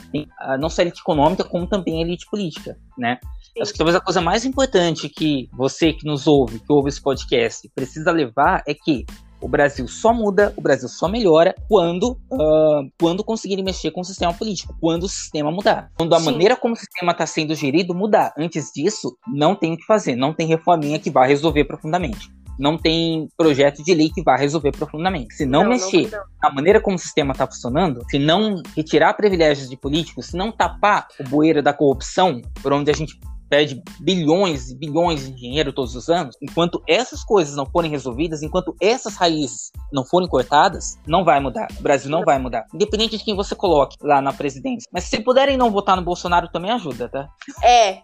não 0.58 0.68
só 0.68 0.82
a 0.82 0.84
elite 0.84 1.00
econômica, 1.00 1.44
como 1.44 1.66
também 1.66 1.98
a 1.98 2.06
elite 2.06 2.26
política, 2.30 2.76
né? 2.98 3.18
Sim. 3.40 3.62
Acho 3.62 3.72
que 3.72 3.78
talvez 3.78 3.96
a 3.96 4.00
coisa 4.00 4.20
mais 4.20 4.44
importante 4.44 5.08
que 5.08 5.48
você 5.52 5.92
que 5.92 6.06
nos 6.06 6.26
ouve, 6.26 6.58
que 6.58 6.72
ouve 6.72 6.88
esse 6.88 7.00
podcast, 7.00 7.68
precisa 7.74 8.10
levar 8.10 8.62
é 8.66 8.74
que 8.74 9.04
o 9.42 9.48
Brasil 9.48 9.88
só 9.88 10.14
muda, 10.14 10.54
o 10.56 10.62
Brasil 10.62 10.88
só 10.88 11.08
melhora 11.08 11.54
quando, 11.68 12.12
uh, 12.30 12.88
quando 12.98 13.24
conseguirem 13.24 13.64
mexer 13.64 13.90
com 13.90 14.00
o 14.00 14.04
sistema 14.04 14.32
político, 14.32 14.74
quando 14.80 15.02
o 15.02 15.08
sistema 15.08 15.50
mudar. 15.50 15.90
Quando 15.96 16.14
a 16.14 16.20
Sim. 16.20 16.26
maneira 16.26 16.56
como 16.56 16.74
o 16.74 16.76
sistema 16.76 17.10
está 17.10 17.26
sendo 17.26 17.54
gerido 17.54 17.92
mudar. 17.92 18.32
Antes 18.38 18.70
disso, 18.72 19.16
não 19.26 19.56
tem 19.56 19.74
o 19.74 19.76
que 19.76 19.84
fazer, 19.84 20.14
não 20.14 20.32
tem 20.32 20.46
reforminha 20.46 20.98
que 20.98 21.10
vá 21.10 21.26
resolver 21.26 21.64
profundamente 21.64 22.30
não 22.58 22.76
tem 22.76 23.28
projeto 23.36 23.82
de 23.82 23.94
lei 23.94 24.10
que 24.10 24.22
vá 24.22 24.36
resolver 24.36 24.72
profundamente. 24.72 25.34
Se 25.34 25.46
não, 25.46 25.62
não 25.62 25.70
mexer 25.70 26.10
não, 26.10 26.18
não. 26.18 26.24
na 26.42 26.52
maneira 26.52 26.80
como 26.80 26.96
o 26.96 26.98
sistema 26.98 27.32
está 27.32 27.46
funcionando, 27.46 28.04
se 28.10 28.18
não 28.18 28.62
retirar 28.76 29.14
privilégios 29.14 29.68
de 29.68 29.76
políticos, 29.76 30.26
se 30.26 30.36
não 30.36 30.52
tapar 30.52 31.08
o 31.18 31.24
bueiro 31.24 31.62
da 31.62 31.72
corrupção, 31.72 32.40
por 32.62 32.72
onde 32.72 32.90
a 32.90 32.94
gente 32.94 33.18
perde 33.52 33.82
bilhões 34.00 34.70
e 34.70 34.74
bilhões 34.74 35.26
de 35.26 35.32
dinheiro 35.32 35.74
todos 35.74 35.94
os 35.94 36.08
anos, 36.08 36.34
enquanto 36.40 36.82
essas 36.88 37.22
coisas 37.22 37.54
não 37.54 37.66
forem 37.66 37.90
resolvidas, 37.90 38.42
enquanto 38.42 38.74
essas 38.80 39.14
raízes 39.14 39.70
não 39.92 40.06
forem 40.06 40.26
cortadas, 40.26 40.98
não 41.06 41.22
vai 41.22 41.38
mudar. 41.38 41.68
O 41.78 41.82
Brasil 41.82 42.10
não 42.10 42.22
vai 42.22 42.38
mudar. 42.38 42.64
Independente 42.72 43.18
de 43.18 43.24
quem 43.24 43.36
você 43.36 43.54
coloque 43.54 43.98
lá 44.00 44.22
na 44.22 44.32
presidência. 44.32 44.88
Mas 44.90 45.04
se 45.04 45.20
puderem 45.20 45.58
não 45.58 45.70
votar 45.70 45.96
no 45.96 46.02
Bolsonaro, 46.02 46.48
também 46.48 46.70
ajuda, 46.70 47.10
tá? 47.10 47.28
É, 47.62 47.98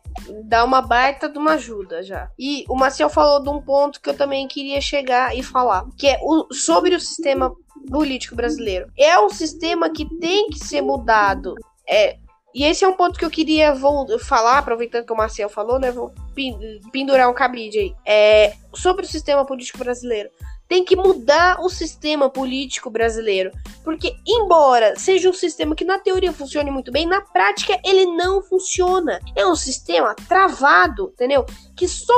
dá 0.44 0.62
uma 0.66 0.82
baita 0.82 1.30
de 1.30 1.38
uma 1.38 1.52
ajuda 1.52 2.02
já. 2.02 2.28
E 2.38 2.66
o 2.68 2.76
Marcel 2.76 3.08
falou 3.08 3.42
de 3.42 3.48
um 3.48 3.62
ponto 3.62 4.02
que 4.02 4.10
eu 4.10 4.16
também 4.18 4.46
queria 4.46 4.82
chegar 4.82 5.34
e 5.34 5.42
falar, 5.42 5.86
que 5.96 6.08
é 6.08 6.18
o, 6.20 6.52
sobre 6.52 6.94
o 6.94 7.00
sistema 7.00 7.54
político 7.90 8.36
brasileiro. 8.36 8.92
É 8.98 9.18
um 9.18 9.30
sistema 9.30 9.88
que 9.88 10.04
tem 10.18 10.50
que 10.50 10.58
ser 10.58 10.82
mudado. 10.82 11.54
É, 11.88 12.18
e 12.54 12.64
esse 12.64 12.84
é 12.84 12.88
um 12.88 12.96
ponto 12.96 13.18
que 13.18 13.24
eu 13.24 13.30
queria 13.30 13.74
vou 13.74 14.18
falar, 14.18 14.58
aproveitando 14.58 15.04
que 15.04 15.12
o 15.12 15.16
Marcel 15.16 15.48
falou, 15.48 15.78
né? 15.78 15.90
Vou 15.90 16.12
pendurar 16.92 17.28
um 17.28 17.34
cabide 17.34 17.78
aí. 17.78 17.94
É, 18.06 18.54
sobre 18.74 19.04
o 19.04 19.08
sistema 19.08 19.44
político 19.44 19.78
brasileiro. 19.78 20.30
Tem 20.68 20.84
que 20.84 20.94
mudar 20.94 21.60
o 21.60 21.70
sistema 21.70 22.28
político 22.28 22.90
brasileiro. 22.90 23.50
Porque, 23.82 24.14
embora 24.26 24.94
seja 24.96 25.30
um 25.30 25.32
sistema 25.32 25.74
que 25.74 25.84
na 25.84 25.98
teoria 25.98 26.32
funcione 26.32 26.70
muito 26.70 26.92
bem, 26.92 27.06
na 27.06 27.22
prática 27.22 27.80
ele 27.82 28.04
não 28.04 28.42
funciona. 28.42 29.18
É 29.34 29.46
um 29.46 29.56
sistema 29.56 30.14
travado, 30.28 31.10
entendeu? 31.14 31.46
Que 31.74 31.88
só 31.88 32.12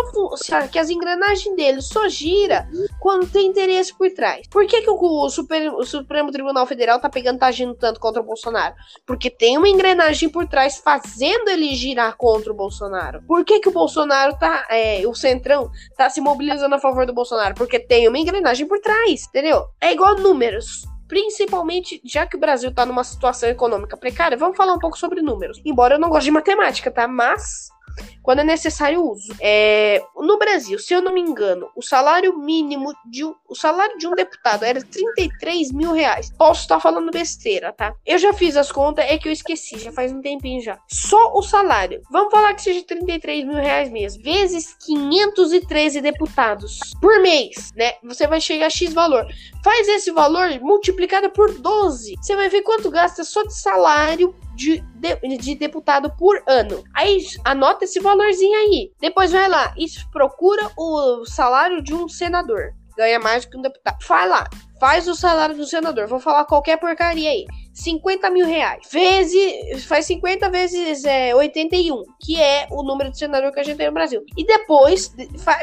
que 0.70 0.78
as 0.78 0.90
engrenagens 0.90 1.54
dele 1.54 1.80
só 1.80 2.08
gira 2.08 2.68
quando 2.98 3.30
tem 3.30 3.46
interesse 3.46 3.96
por 3.96 4.10
trás. 4.10 4.48
Por 4.48 4.66
que, 4.66 4.82
que 4.82 4.90
o, 4.90 5.28
Super, 5.28 5.72
o 5.72 5.84
Supremo 5.84 6.32
Tribunal 6.32 6.66
Federal 6.66 6.98
tá 6.98 7.08
pegando, 7.08 7.38
tá 7.38 7.46
agindo 7.46 7.74
tanto 7.74 8.00
contra 8.00 8.20
o 8.20 8.24
Bolsonaro? 8.24 8.74
Porque 9.06 9.30
tem 9.30 9.56
uma 9.56 9.68
engrenagem 9.68 10.28
por 10.28 10.48
trás 10.48 10.78
fazendo 10.78 11.50
ele 11.50 11.74
girar 11.76 12.16
contra 12.16 12.50
o 12.50 12.56
Bolsonaro. 12.56 13.22
Por 13.22 13.44
que, 13.44 13.60
que 13.60 13.68
o 13.68 13.72
Bolsonaro 13.72 14.36
tá. 14.36 14.66
É, 14.70 15.06
o 15.06 15.14
Centrão 15.14 15.70
tá 15.96 16.10
se 16.10 16.20
mobilizando 16.20 16.74
a 16.74 16.80
favor 16.80 17.06
do 17.06 17.12
Bolsonaro? 17.12 17.54
Porque 17.54 17.78
tem 17.78 18.08
uma 18.08 18.18
engrenagem 18.18 18.39
por 18.66 18.78
trás, 18.80 19.26
entendeu? 19.28 19.64
É 19.80 19.92
igual 19.92 20.16
números 20.16 20.88
principalmente 21.10 22.00
já 22.04 22.24
que 22.24 22.36
o 22.36 22.40
Brasil 22.40 22.72
tá 22.72 22.86
numa 22.86 23.02
situação 23.02 23.48
econômica 23.48 23.96
precária, 23.96 24.38
vamos 24.38 24.56
falar 24.56 24.74
um 24.74 24.78
pouco 24.78 24.96
sobre 24.96 25.20
números. 25.20 25.60
Embora 25.64 25.96
eu 25.96 25.98
não 25.98 26.08
goste 26.08 26.26
de 26.26 26.30
matemática, 26.30 26.88
tá? 26.88 27.08
Mas 27.08 27.68
quando 28.22 28.40
é 28.40 28.44
necessário 28.44 29.04
uso. 29.04 29.34
É, 29.40 30.02
no 30.16 30.38
Brasil, 30.38 30.78
se 30.78 30.94
eu 30.94 31.02
não 31.02 31.12
me 31.12 31.20
engano, 31.20 31.68
o 31.76 31.82
salário 31.82 32.38
mínimo 32.38 32.92
de 33.10 33.24
o 33.24 33.54
salário 33.54 33.98
de 33.98 34.06
um 34.06 34.14
deputado 34.14 34.64
era 34.64 34.80
33 34.80 35.72
mil 35.72 35.92
reais. 35.92 36.30
Posso 36.36 36.62
estar 36.62 36.80
falando 36.80 37.10
besteira, 37.10 37.72
tá? 37.72 37.92
Eu 38.06 38.18
já 38.18 38.32
fiz 38.32 38.56
as 38.56 38.70
contas, 38.70 39.04
é 39.08 39.18
que 39.18 39.28
eu 39.28 39.32
esqueci, 39.32 39.78
já 39.78 39.92
faz 39.92 40.12
um 40.12 40.20
tempinho 40.20 40.62
já. 40.62 40.78
Só 40.88 41.32
o 41.34 41.42
salário. 41.42 42.02
Vamos 42.10 42.30
falar 42.30 42.54
que 42.54 42.62
seja 42.62 42.84
33 42.84 43.44
mil 43.44 43.56
reais 43.56 43.90
mesmo. 43.90 44.22
Vezes 44.22 44.74
513 44.84 46.00
deputados 46.00 46.78
por 47.00 47.20
mês, 47.20 47.72
né? 47.74 47.94
Você 48.04 48.26
vai 48.26 48.40
chegar 48.40 48.66
a 48.66 48.70
X 48.70 48.92
valor. 48.92 49.26
Faz 49.64 49.88
esse 49.88 50.10
valor 50.10 50.48
multiplicado 50.60 51.30
por 51.30 51.52
12. 51.52 52.14
Você 52.20 52.36
vai 52.36 52.48
ver 52.48 52.62
quanto 52.62 52.90
gasta 52.90 53.24
só 53.24 53.42
de 53.42 53.54
salário 53.54 54.34
de, 54.60 54.84
de, 54.96 55.38
de, 55.38 55.54
deputado 55.54 56.14
por 56.18 56.42
ano. 56.46 56.84
Aí 56.94 57.24
anota 57.46 57.84
esse 57.84 57.98
valorzinho 57.98 58.58
aí. 58.58 58.92
Depois 59.00 59.32
vai 59.32 59.48
lá 59.48 59.74
e 59.76 59.86
procura 60.12 60.70
o 60.76 61.24
salário 61.24 61.82
de 61.82 61.94
um 61.94 62.06
senador. 62.06 62.74
Ganha 62.94 63.18
mais 63.18 63.46
do 63.46 63.50
que 63.50 63.56
um 63.56 63.62
deputado. 63.62 63.96
Vai 64.06 64.28
lá, 64.28 64.46
faz 64.80 65.06
o 65.06 65.14
salário 65.14 65.54
do 65.54 65.66
senador. 65.66 66.08
Vou 66.08 66.18
falar 66.18 66.46
qualquer 66.46 66.78
porcaria 66.78 67.30
aí. 67.30 67.44
50 67.72 68.30
mil 68.30 68.46
reais. 68.46 68.88
Vezes, 68.90 69.84
faz 69.84 70.06
50 70.06 70.48
vezes 70.48 71.04
é, 71.04 71.34
81, 71.34 72.02
que 72.18 72.40
é 72.40 72.66
o 72.70 72.82
número 72.82 73.10
de 73.10 73.18
senador 73.18 73.52
que 73.52 73.60
a 73.60 73.62
gente 73.62 73.76
tem 73.76 73.86
no 73.86 73.92
Brasil. 73.92 74.24
E 74.36 74.44
depois 74.44 75.14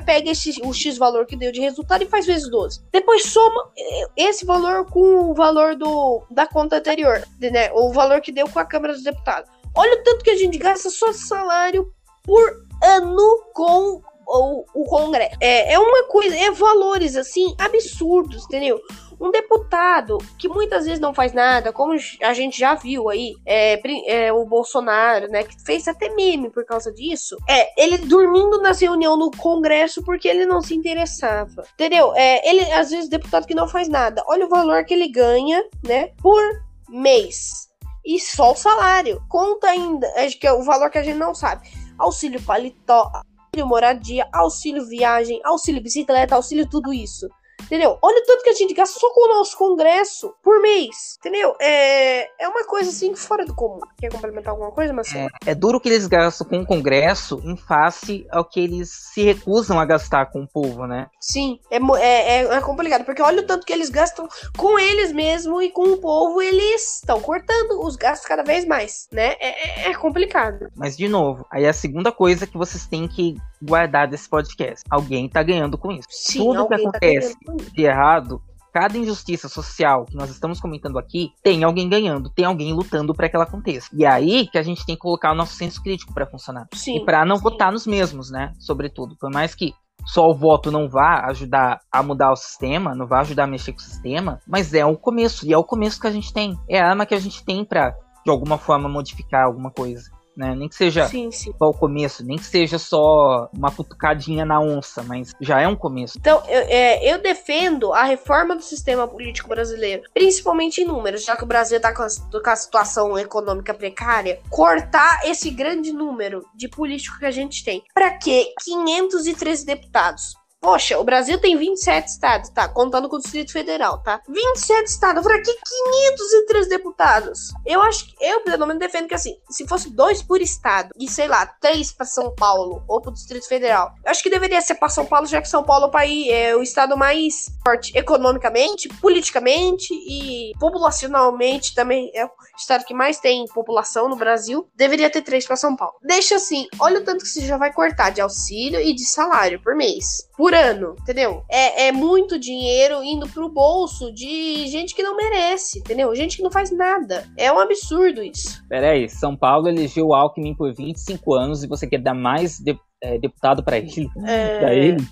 pega 0.06 0.30
esse, 0.30 0.62
o 0.64 0.72
X 0.72 0.98
valor 0.98 1.26
que 1.26 1.36
deu 1.36 1.52
de 1.52 1.60
resultado 1.60 2.04
e 2.04 2.08
faz 2.08 2.26
vezes 2.26 2.50
12. 2.50 2.82
Depois 2.94 3.24
soma 3.26 3.72
é, 3.78 4.06
esse 4.16 4.46
valor 4.46 4.86
com 4.86 5.32
o 5.32 5.34
valor 5.34 5.76
do, 5.76 6.24
da 6.30 6.46
conta 6.46 6.78
anterior, 6.78 7.22
né? 7.40 7.72
O 7.74 7.92
valor 7.92 8.22
que 8.22 8.32
deu 8.32 8.48
com 8.48 8.60
a 8.60 8.66
Câmara 8.66 8.94
dos 8.94 9.04
Deputados. 9.04 9.50
Olha 9.76 10.00
o 10.00 10.04
tanto 10.04 10.24
que 10.24 10.30
a 10.30 10.38
gente 10.38 10.58
gasta 10.58 10.90
só 10.90 11.12
salário 11.12 11.92
por 12.24 12.68
ano 12.84 13.44
com 13.54 14.02
o, 14.28 14.66
o 14.74 14.84
Congresso. 14.86 15.38
É, 15.40 15.74
é 15.74 15.80
uma 15.80 16.04
coisa, 16.04 16.36
é 16.36 16.52
valores 16.52 17.16
assim 17.16 17.56
absurdos, 17.58 18.44
entendeu? 18.46 18.80
Um 19.20 19.32
deputado 19.32 20.20
que 20.38 20.48
muitas 20.48 20.86
vezes 20.86 21.00
não 21.00 21.14
faz 21.14 21.34
nada, 21.34 21.74
como 21.74 21.94
a 22.22 22.34
gente 22.34 22.60
já 22.60 22.76
viu 22.76 23.10
aí, 23.10 23.36
é, 23.46 23.82
é, 24.06 24.32
o 24.32 24.46
Bolsonaro, 24.46 25.28
né, 25.28 25.44
que 25.44 25.60
fez 25.64 25.88
até 25.88 26.14
meme 26.14 26.52
por 26.52 26.64
causa 26.66 26.92
disso, 26.92 27.36
é 27.50 27.82
ele 27.82 27.98
dormindo 27.98 28.62
na 28.62 28.72
reunião 28.74 29.18
no 29.18 29.32
Congresso 29.32 30.04
porque 30.04 30.28
ele 30.28 30.46
não 30.46 30.62
se 30.62 30.76
interessava, 30.76 31.66
entendeu? 31.74 32.14
É, 32.16 32.48
ele, 32.48 32.72
às 32.72 32.92
vezes, 32.92 33.10
deputado 33.10 33.48
que 33.48 33.56
não 33.56 33.68
faz 33.68 33.90
nada, 33.90 34.24
olha 34.28 34.46
o 34.46 34.50
valor 34.50 34.86
que 34.86 34.94
ele 34.94 35.08
ganha, 35.08 35.64
né, 35.84 36.12
por 36.22 36.44
mês. 36.88 37.68
E 38.06 38.20
só 38.20 38.54
o 38.54 38.56
salário. 38.56 39.22
Conta 39.28 39.68
ainda, 39.68 40.08
acho 40.16 40.40
que 40.40 40.48
é 40.48 40.54
o 40.54 40.64
valor 40.64 40.90
que 40.90 40.98
a 40.98 41.04
gente 41.04 41.18
não 41.18 41.36
sabe. 41.36 41.68
Auxílio 41.98 42.42
paletó, 42.42 43.12
auxílio 43.14 43.68
moradia, 43.68 44.28
auxílio 44.32 44.88
viagem, 44.88 45.42
auxílio 45.44 45.82
bicicleta, 45.82 46.36
auxílio 46.36 46.70
tudo 46.70 46.94
isso. 46.94 47.28
Entendeu? 47.68 47.98
Olha 48.02 48.22
o 48.22 48.26
tanto 48.26 48.44
que 48.44 48.50
a 48.50 48.54
gente 48.54 48.74
gasta 48.74 48.98
só 49.00 49.14
com 49.14 49.26
o 49.26 49.38
nosso 49.38 49.58
congresso 49.58 50.34
por 50.42 50.62
mês. 50.62 51.18
Entendeu? 51.20 51.54
É, 51.62 52.44
é 52.44 52.48
uma 52.48 52.66
coisa 52.66 52.90
assim 52.90 53.14
fora 53.16 53.46
do 53.46 53.54
comum. 53.54 53.80
Quer 54.00 54.12
complementar 54.12 54.52
alguma 54.52 54.72
coisa, 54.72 54.94
Marcelo? 54.94 55.30
É, 55.46 55.52
é 55.52 55.56
duro 55.56 55.80
que 55.80 55.90
eles 55.90 56.08
gastam 56.08 56.48
com 56.48 56.62
o 56.62 56.66
congresso 56.66 57.42
em 57.44 57.58
face 57.58 58.26
ao 58.32 58.46
que 58.46 58.60
eles 58.60 58.90
se 59.14 59.22
recusam 59.22 59.80
a 59.80 59.86
gastar 59.86 60.28
com 60.28 60.44
o 60.44 60.48
povo, 60.48 60.88
né? 60.88 61.08
Sim, 61.20 61.60
é, 61.70 61.78
é, 61.78 62.44
é 62.46 62.62
complicado. 62.62 63.04
Porque 63.04 63.22
olha 63.22 63.42
o 63.42 63.46
tanto 63.46 63.66
que 63.66 63.74
eles 63.74 63.90
gastam 63.90 64.28
com 64.58 64.80
eles 64.80 65.12
mesmo 65.12 65.62
e 65.62 65.70
com 65.70 65.84
o 65.92 65.98
povo, 65.98 66.42
eles 66.42 66.96
estão 66.96 67.20
cortando 67.20 67.86
os 67.86 67.98
gastos 67.98 68.28
cada 68.28 68.44
vez 68.44 68.66
mais, 68.66 69.08
né? 69.12 69.36
É, 69.40 69.88
é, 69.88 69.92
é 69.92 69.94
complicado. 69.96 70.68
Mas, 70.76 70.96
de 70.96 71.08
novo, 71.10 71.46
aí 71.52 71.66
é 71.66 71.70
a 71.70 71.74
segunda 71.74 72.12
coisa 72.12 72.48
que 72.48 72.58
vocês 72.58 72.88
têm 72.88 73.08
que 73.08 73.36
guardar 73.62 74.08
desse 74.08 74.30
podcast. 74.30 74.84
Alguém 74.90 75.30
tá 75.30 75.44
ganhando 75.44 75.78
com 75.78 75.92
isso. 75.92 76.08
Sim, 76.10 76.40
Tudo 76.40 76.68
que 76.68 76.70
tá 76.70 76.76
acontece 76.76 77.36
tá 77.46 77.54
de 77.74 77.84
errado, 77.84 78.42
cada 78.78 78.98
injustiça 78.98 79.50
social 79.50 80.06
que 80.06 80.16
nós 80.16 80.30
estamos 80.30 80.60
comentando 80.60 81.00
aqui, 81.00 81.32
tem 81.42 81.64
alguém 81.64 81.90
ganhando, 81.90 82.30
tem 82.30 82.46
alguém 82.46 82.74
lutando 82.74 83.14
para 83.14 83.28
que 83.28 83.36
ela 83.36 83.46
aconteça. 83.46 83.90
E 83.92 84.06
é 84.06 84.08
aí 84.08 84.48
que 84.48 84.58
a 84.58 84.62
gente 84.62 84.86
tem 84.86 84.96
que 84.96 85.02
colocar 85.02 85.32
o 85.32 85.36
nosso 85.36 85.56
senso 85.56 85.82
crítico 85.82 86.14
para 86.14 86.28
funcionar. 86.28 86.68
Sim, 86.74 86.98
e 86.98 87.06
para 87.06 87.26
não 87.26 87.38
sim. 87.38 87.42
votar 87.44 87.72
nos 87.72 87.88
mesmos, 87.88 88.30
né? 88.30 88.54
Sobretudo. 88.60 89.16
Por 89.20 89.32
mais 89.32 89.56
que 89.56 89.74
só 90.06 90.28
o 90.28 90.36
voto 90.36 90.72
não 90.72 90.88
vá 90.88 91.26
ajudar 91.26 91.80
a 91.92 92.04
mudar 92.04 92.32
o 92.32 92.36
sistema, 92.36 92.94
não 92.94 93.08
vai 93.08 93.22
ajudar 93.22 93.46
a 93.46 93.48
mexer 93.48 93.74
com 93.74 93.80
o 93.80 93.82
sistema, 93.82 94.40
mas 94.48 94.74
é 94.74 94.86
o 94.86 94.96
começo, 94.96 95.46
e 95.46 95.52
é 95.52 95.58
o 95.58 95.64
começo 95.64 96.00
que 96.00 96.08
a 96.08 96.12
gente 96.12 96.32
tem. 96.32 96.58
É 96.70 96.80
a 96.80 96.90
arma 96.90 97.06
que 97.06 97.16
a 97.16 97.20
gente 97.20 97.44
tem 97.44 97.66
para 97.66 97.96
de 98.24 98.32
alguma 98.32 98.58
forma 98.58 98.88
modificar 98.88 99.46
alguma 99.46 99.72
coisa 99.72 100.17
né? 100.38 100.56
Nem 100.56 100.70
que 100.70 100.76
seja 100.76 101.08
sim, 101.08 101.32
sim. 101.32 101.52
só 101.58 101.70
o 101.70 101.74
começo, 101.74 102.24
nem 102.24 102.38
que 102.38 102.46
seja 102.46 102.78
só 102.78 103.50
uma 103.52 103.72
cutucadinha 103.72 104.46
na 104.46 104.60
onça, 104.60 105.04
mas 105.04 105.34
já 105.42 105.60
é 105.60 105.68
um 105.68 105.76
começo. 105.76 106.18
Então, 106.18 106.42
eu, 106.48 106.62
é, 106.68 107.14
eu 107.14 107.22
defendo 107.22 107.92
a 107.92 108.04
reforma 108.04 108.56
do 108.56 108.62
sistema 108.62 109.08
político 109.08 109.50
brasileiro, 109.50 110.04
principalmente 110.14 110.82
em 110.82 110.86
números, 110.86 111.24
já 111.24 111.36
que 111.36 111.44
o 111.44 111.48
Brasil 111.48 111.78
está 111.78 111.94
com, 111.94 112.06
com, 112.32 112.50
a 112.50 112.56
situação 112.56 113.18
econômica 113.18 113.74
precária, 113.74 114.40
cortar 114.50 115.22
esse 115.26 115.50
grande 115.50 115.92
número 115.92 116.46
de 116.56 116.70
políticos 116.70 117.18
que 117.18 117.26
a 117.26 117.32
gente 117.32 117.64
tem. 117.64 117.84
Para 117.94 118.12
que 118.12 118.54
513 118.64 119.66
deputados? 119.66 120.36
Poxa, 120.68 121.00
o 121.00 121.04
Brasil 121.06 121.40
tem 121.40 121.56
27 121.56 122.10
estados, 122.10 122.50
tá? 122.50 122.68
Contando 122.68 123.08
com 123.08 123.16
o 123.16 123.20
Distrito 123.20 123.54
Federal, 123.54 124.00
tá? 124.00 124.22
27 124.28 124.86
estados, 124.86 125.24
por 125.24 125.34
aqui 125.34 125.50
503 125.50 126.68
deputados. 126.68 127.54
Eu 127.66 127.82
acho 127.82 128.06
que, 128.06 128.14
eu 128.20 128.42
pelo 128.42 128.68
menos 128.68 128.82
defendo 128.82 129.08
que 129.08 129.16
assim, 129.16 129.38
se 129.50 129.66
fosse 129.66 129.90
dois 129.90 130.22
por 130.22 130.42
estado 130.42 130.90
e 131.00 131.10
sei 131.10 131.30
lá, 131.30 131.46
três 131.46 131.94
para 131.94 132.06
São 132.06 132.36
Paulo 132.36 132.84
ou 132.86 133.00
pro 133.00 133.14
Distrito 133.14 133.48
Federal, 133.48 133.94
eu 134.04 134.12
acho 134.12 134.22
que 134.22 134.30
deveria 134.30 134.60
ser 134.60 134.76
para 134.76 134.90
São 134.90 135.06
Paulo, 135.06 135.26
já 135.26 135.42
que 135.42 135.48
São 135.48 135.64
Paulo 135.64 135.86
é 135.86 135.88
o, 135.88 135.92
país, 135.92 136.28
é 136.28 136.54
o 136.54 136.62
estado 136.62 136.98
mais 136.98 137.46
forte 137.64 137.98
economicamente, 137.98 138.90
politicamente 139.00 139.94
e 139.94 140.52
populacionalmente 140.60 141.74
também 141.76 142.12
é 142.14 142.26
o 142.26 142.30
estado 142.58 142.84
que 142.84 142.94
mais 142.94 143.22
tem 143.22 143.46
população 143.54 144.10
no 144.10 144.18
Brasil. 144.18 144.68
Deveria 144.76 145.10
ter 145.10 145.22
três 145.22 145.48
para 145.48 145.56
São 145.56 145.78
Paulo. 145.78 145.96
Deixa 146.04 146.36
assim, 146.36 146.68
olha 146.78 147.00
o 147.00 147.06
tanto 147.06 147.24
que 147.24 147.30
você 147.30 147.46
já 147.46 147.56
vai 147.56 147.72
cortar 147.72 148.10
de 148.10 148.20
auxílio 148.20 148.82
e 148.82 148.94
de 148.94 149.06
salário 149.06 149.62
por 149.64 149.74
mês 149.74 150.28
por 150.38 150.54
ano, 150.58 150.96
entendeu? 151.00 151.44
É, 151.50 151.88
é 151.88 151.92
muito 151.92 152.40
dinheiro 152.40 153.04
indo 153.04 153.28
pro 153.30 153.50
bolso 153.50 154.12
de 154.12 154.68
gente 154.68 154.96
que 154.96 155.04
não 155.04 155.16
merece, 155.16 155.80
entendeu? 155.80 156.14
Gente 156.16 156.38
que 156.38 156.44
não 156.44 156.52
faz 156.52 156.72
nada. 156.72 157.26
É 157.38 157.52
um 157.52 157.60
absurdo 157.60 158.24
isso. 158.24 158.64
Peraí, 158.68 159.10
São 159.10 159.36
Paulo 159.36 159.68
elegeu 159.68 160.08
o 160.08 160.14
Alckmin 160.14 160.56
por 160.56 160.74
25 160.74 161.34
anos 161.34 161.64
e 161.64 161.68
você 161.68 161.88
quer 161.88 162.00
dar 162.00 162.14
mais 162.14 162.60
de, 162.60 162.78
é, 163.02 163.18
deputado 163.18 163.64
para 163.64 163.78
ele? 163.78 164.10
É... 164.26 164.60
Pra 164.60 164.74
ele? 164.74 165.06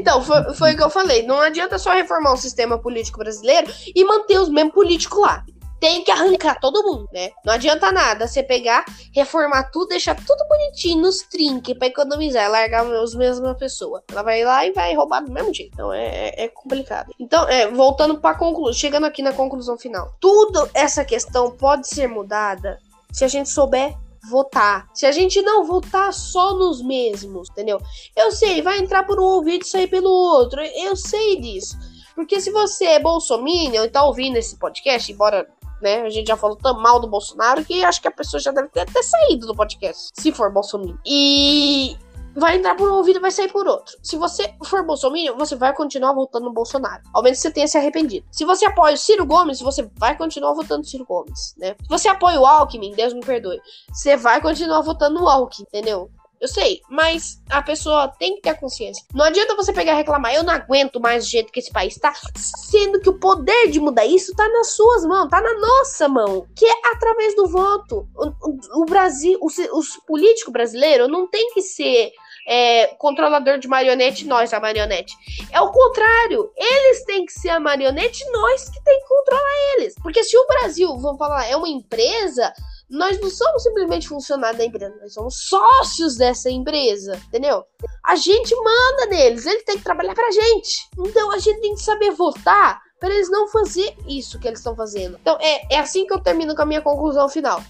Então, 0.00 0.22
foi, 0.22 0.54
foi 0.54 0.72
o 0.72 0.76
que 0.76 0.82
eu 0.82 0.90
falei. 0.90 1.22
Não 1.24 1.40
adianta 1.40 1.78
só 1.78 1.92
reformar 1.92 2.32
o 2.32 2.36
sistema 2.36 2.78
político 2.78 3.18
brasileiro 3.18 3.70
e 3.94 4.04
manter 4.04 4.38
os 4.38 4.48
mesmos 4.48 4.74
políticos 4.74 5.20
lá 5.20 5.44
tem 5.82 6.04
que 6.04 6.12
arrancar 6.12 6.60
todo 6.60 6.84
mundo, 6.84 7.08
né? 7.12 7.30
Não 7.44 7.52
adianta 7.52 7.90
nada 7.90 8.28
você 8.28 8.40
pegar, 8.40 8.84
reformar 9.12 9.64
tudo, 9.64 9.88
deixar 9.88 10.14
tudo 10.14 10.46
bonitinho 10.48 11.02
nos 11.02 11.22
trinques 11.22 11.76
pra 11.76 11.88
economizar, 11.88 12.48
largar 12.48 12.86
os 12.86 13.16
mesmas 13.16 13.58
pessoas. 13.58 14.00
Ela 14.08 14.22
vai 14.22 14.44
lá 14.44 14.64
e 14.64 14.70
vai 14.70 14.94
roubar 14.94 15.24
do 15.24 15.32
mesmo 15.32 15.52
jeito. 15.52 15.72
Então 15.74 15.92
é, 15.92 16.28
é, 16.28 16.44
é 16.44 16.48
complicado. 16.48 17.12
Então, 17.18 17.48
é, 17.48 17.68
voltando 17.68 18.20
pra 18.20 18.36
conclusão, 18.36 18.72
chegando 18.72 19.06
aqui 19.06 19.22
na 19.22 19.32
conclusão 19.32 19.76
final. 19.76 20.14
Tudo 20.20 20.70
essa 20.72 21.04
questão 21.04 21.50
pode 21.50 21.88
ser 21.88 22.06
mudada 22.06 22.78
se 23.10 23.24
a 23.24 23.28
gente 23.28 23.48
souber 23.48 23.92
votar. 24.30 24.88
Se 24.94 25.04
a 25.04 25.10
gente 25.10 25.42
não 25.42 25.64
votar 25.64 26.12
só 26.12 26.54
nos 26.54 26.80
mesmos, 26.80 27.50
entendeu? 27.50 27.80
Eu 28.14 28.30
sei, 28.30 28.62
vai 28.62 28.78
entrar 28.78 29.04
por 29.04 29.18
um 29.18 29.24
ouvido 29.24 29.62
e 29.62 29.68
sair 29.68 29.88
pelo 29.88 30.08
outro. 30.08 30.60
Eu 30.60 30.94
sei 30.94 31.40
disso. 31.40 31.76
Porque 32.14 32.40
se 32.40 32.52
você 32.52 32.84
é 32.84 33.00
bolsominion 33.00 33.82
e 33.84 33.88
tá 33.88 34.04
ouvindo 34.04 34.36
esse 34.36 34.56
podcast, 34.56 35.10
embora 35.10 35.44
né? 35.82 36.02
A 36.02 36.10
gente 36.10 36.28
já 36.28 36.36
falou 36.36 36.56
tão 36.56 36.80
mal 36.80 37.00
do 37.00 37.06
Bolsonaro 37.06 37.64
que 37.64 37.84
acho 37.84 38.00
que 38.00 38.08
a 38.08 38.12
pessoa 38.12 38.40
já 38.40 38.52
deve 38.52 38.68
ter 38.68 38.80
até 38.80 39.02
saído 39.02 39.46
do 39.46 39.54
podcast, 39.54 40.10
se 40.14 40.32
for 40.32 40.52
Bolsonaro. 40.52 40.98
E 41.04 41.96
vai 42.34 42.56
entrar 42.56 42.74
por 42.74 42.90
um 42.90 42.94
ouvido 42.94 43.18
e 43.18 43.20
vai 43.20 43.30
sair 43.30 43.50
por 43.50 43.66
outro. 43.66 43.96
Se 44.02 44.16
você 44.16 44.54
for 44.64 44.84
bolsominion, 44.84 45.36
você 45.36 45.54
vai 45.54 45.74
continuar 45.74 46.12
votando 46.12 46.46
no 46.46 46.52
Bolsonaro. 46.52 47.02
Ao 47.12 47.22
menos 47.22 47.38
você 47.38 47.50
tenha 47.50 47.68
se 47.68 47.76
arrependido. 47.76 48.26
Se 48.30 48.44
você 48.44 48.64
apoia 48.64 48.94
o 48.94 48.98
Ciro 48.98 49.26
Gomes, 49.26 49.60
você 49.60 49.88
vai 49.96 50.16
continuar 50.16 50.54
votando 50.54 50.78
no 50.78 50.84
Ciro 50.84 51.04
Gomes, 51.04 51.54
né? 51.58 51.76
Se 51.82 51.88
você 51.88 52.08
apoia 52.08 52.40
o 52.40 52.46
Alckmin, 52.46 52.92
Deus 52.92 53.12
me 53.12 53.20
perdoe, 53.20 53.60
você 53.92 54.16
vai 54.16 54.40
continuar 54.40 54.80
votando 54.80 55.20
no 55.20 55.28
Alckmin, 55.28 55.66
entendeu? 55.68 56.10
Eu 56.42 56.48
sei, 56.48 56.80
mas 56.90 57.40
a 57.48 57.62
pessoa 57.62 58.08
tem 58.18 58.34
que 58.34 58.42
ter 58.42 58.58
consciência. 58.58 59.04
Não 59.14 59.24
adianta 59.24 59.54
você 59.54 59.72
pegar 59.72 59.92
e 59.92 59.96
reclamar, 59.96 60.34
eu 60.34 60.42
não 60.42 60.52
aguento 60.52 60.98
mais 60.98 61.24
o 61.24 61.30
jeito 61.30 61.52
que 61.52 61.60
esse 61.60 61.70
país 61.70 61.96
tá, 61.96 62.12
sendo 62.34 62.98
que 63.00 63.08
o 63.08 63.20
poder 63.20 63.68
de 63.68 63.78
mudar 63.78 64.04
isso 64.04 64.34
tá 64.34 64.48
nas 64.48 64.72
suas 64.72 65.04
mãos, 65.04 65.28
tá 65.28 65.40
na 65.40 65.54
nossa 65.54 66.08
mão, 66.08 66.44
que 66.56 66.66
é 66.66 66.74
através 66.92 67.36
do 67.36 67.46
voto. 67.46 68.08
O, 68.16 68.26
o, 68.26 68.82
o 68.82 68.84
Brasil, 68.86 69.38
os, 69.40 69.56
os 69.56 69.96
políticos 70.04 70.52
brasileiros 70.52 71.08
não 71.08 71.28
tem 71.30 71.52
que 71.54 71.62
ser 71.62 72.10
é, 72.44 72.88
controlador 72.98 73.58
de 73.58 73.68
marionete, 73.68 74.26
nós 74.26 74.52
a 74.52 74.58
marionete. 74.58 75.14
É 75.52 75.60
o 75.60 75.70
contrário. 75.70 76.50
Eles 76.56 77.04
têm 77.04 77.24
que 77.24 77.32
ser 77.32 77.50
a 77.50 77.60
marionete, 77.60 78.28
nós 78.32 78.68
que 78.68 78.82
tem 78.82 79.00
que 79.00 79.06
controlar 79.06 79.76
eles. 79.76 79.94
Porque 80.02 80.24
se 80.24 80.36
o 80.36 80.46
Brasil, 80.48 80.88
vamos 80.98 81.18
falar, 81.18 81.46
é 81.46 81.56
uma 81.56 81.68
empresa, 81.68 82.52
nós 82.88 83.20
não 83.20 83.30
somos 83.30 83.62
simplesmente 83.62 84.08
funcionários 84.08 84.58
da 84.58 84.64
empresa, 84.64 84.94
nós 85.00 85.14
somos 85.14 85.48
sócios 85.48 86.16
dessa 86.16 86.50
empresa, 86.50 87.20
entendeu? 87.28 87.64
A 88.04 88.16
gente 88.16 88.54
manda 88.54 89.06
neles, 89.06 89.46
eles 89.46 89.64
têm 89.64 89.78
que 89.78 89.84
trabalhar 89.84 90.14
pra 90.14 90.30
gente. 90.30 90.88
Então 90.98 91.30
a 91.30 91.38
gente 91.38 91.60
tem 91.60 91.74
que 91.74 91.82
saber 91.82 92.10
votar 92.10 92.80
para 93.00 93.14
eles 93.14 93.30
não 93.30 93.48
fazer 93.48 93.96
isso 94.06 94.38
que 94.38 94.46
eles 94.46 94.60
estão 94.60 94.76
fazendo. 94.76 95.18
Então 95.20 95.36
é, 95.40 95.74
é 95.74 95.78
assim 95.78 96.06
que 96.06 96.12
eu 96.12 96.20
termino 96.20 96.54
com 96.54 96.62
a 96.62 96.66
minha 96.66 96.82
conclusão 96.82 97.28
final 97.28 97.62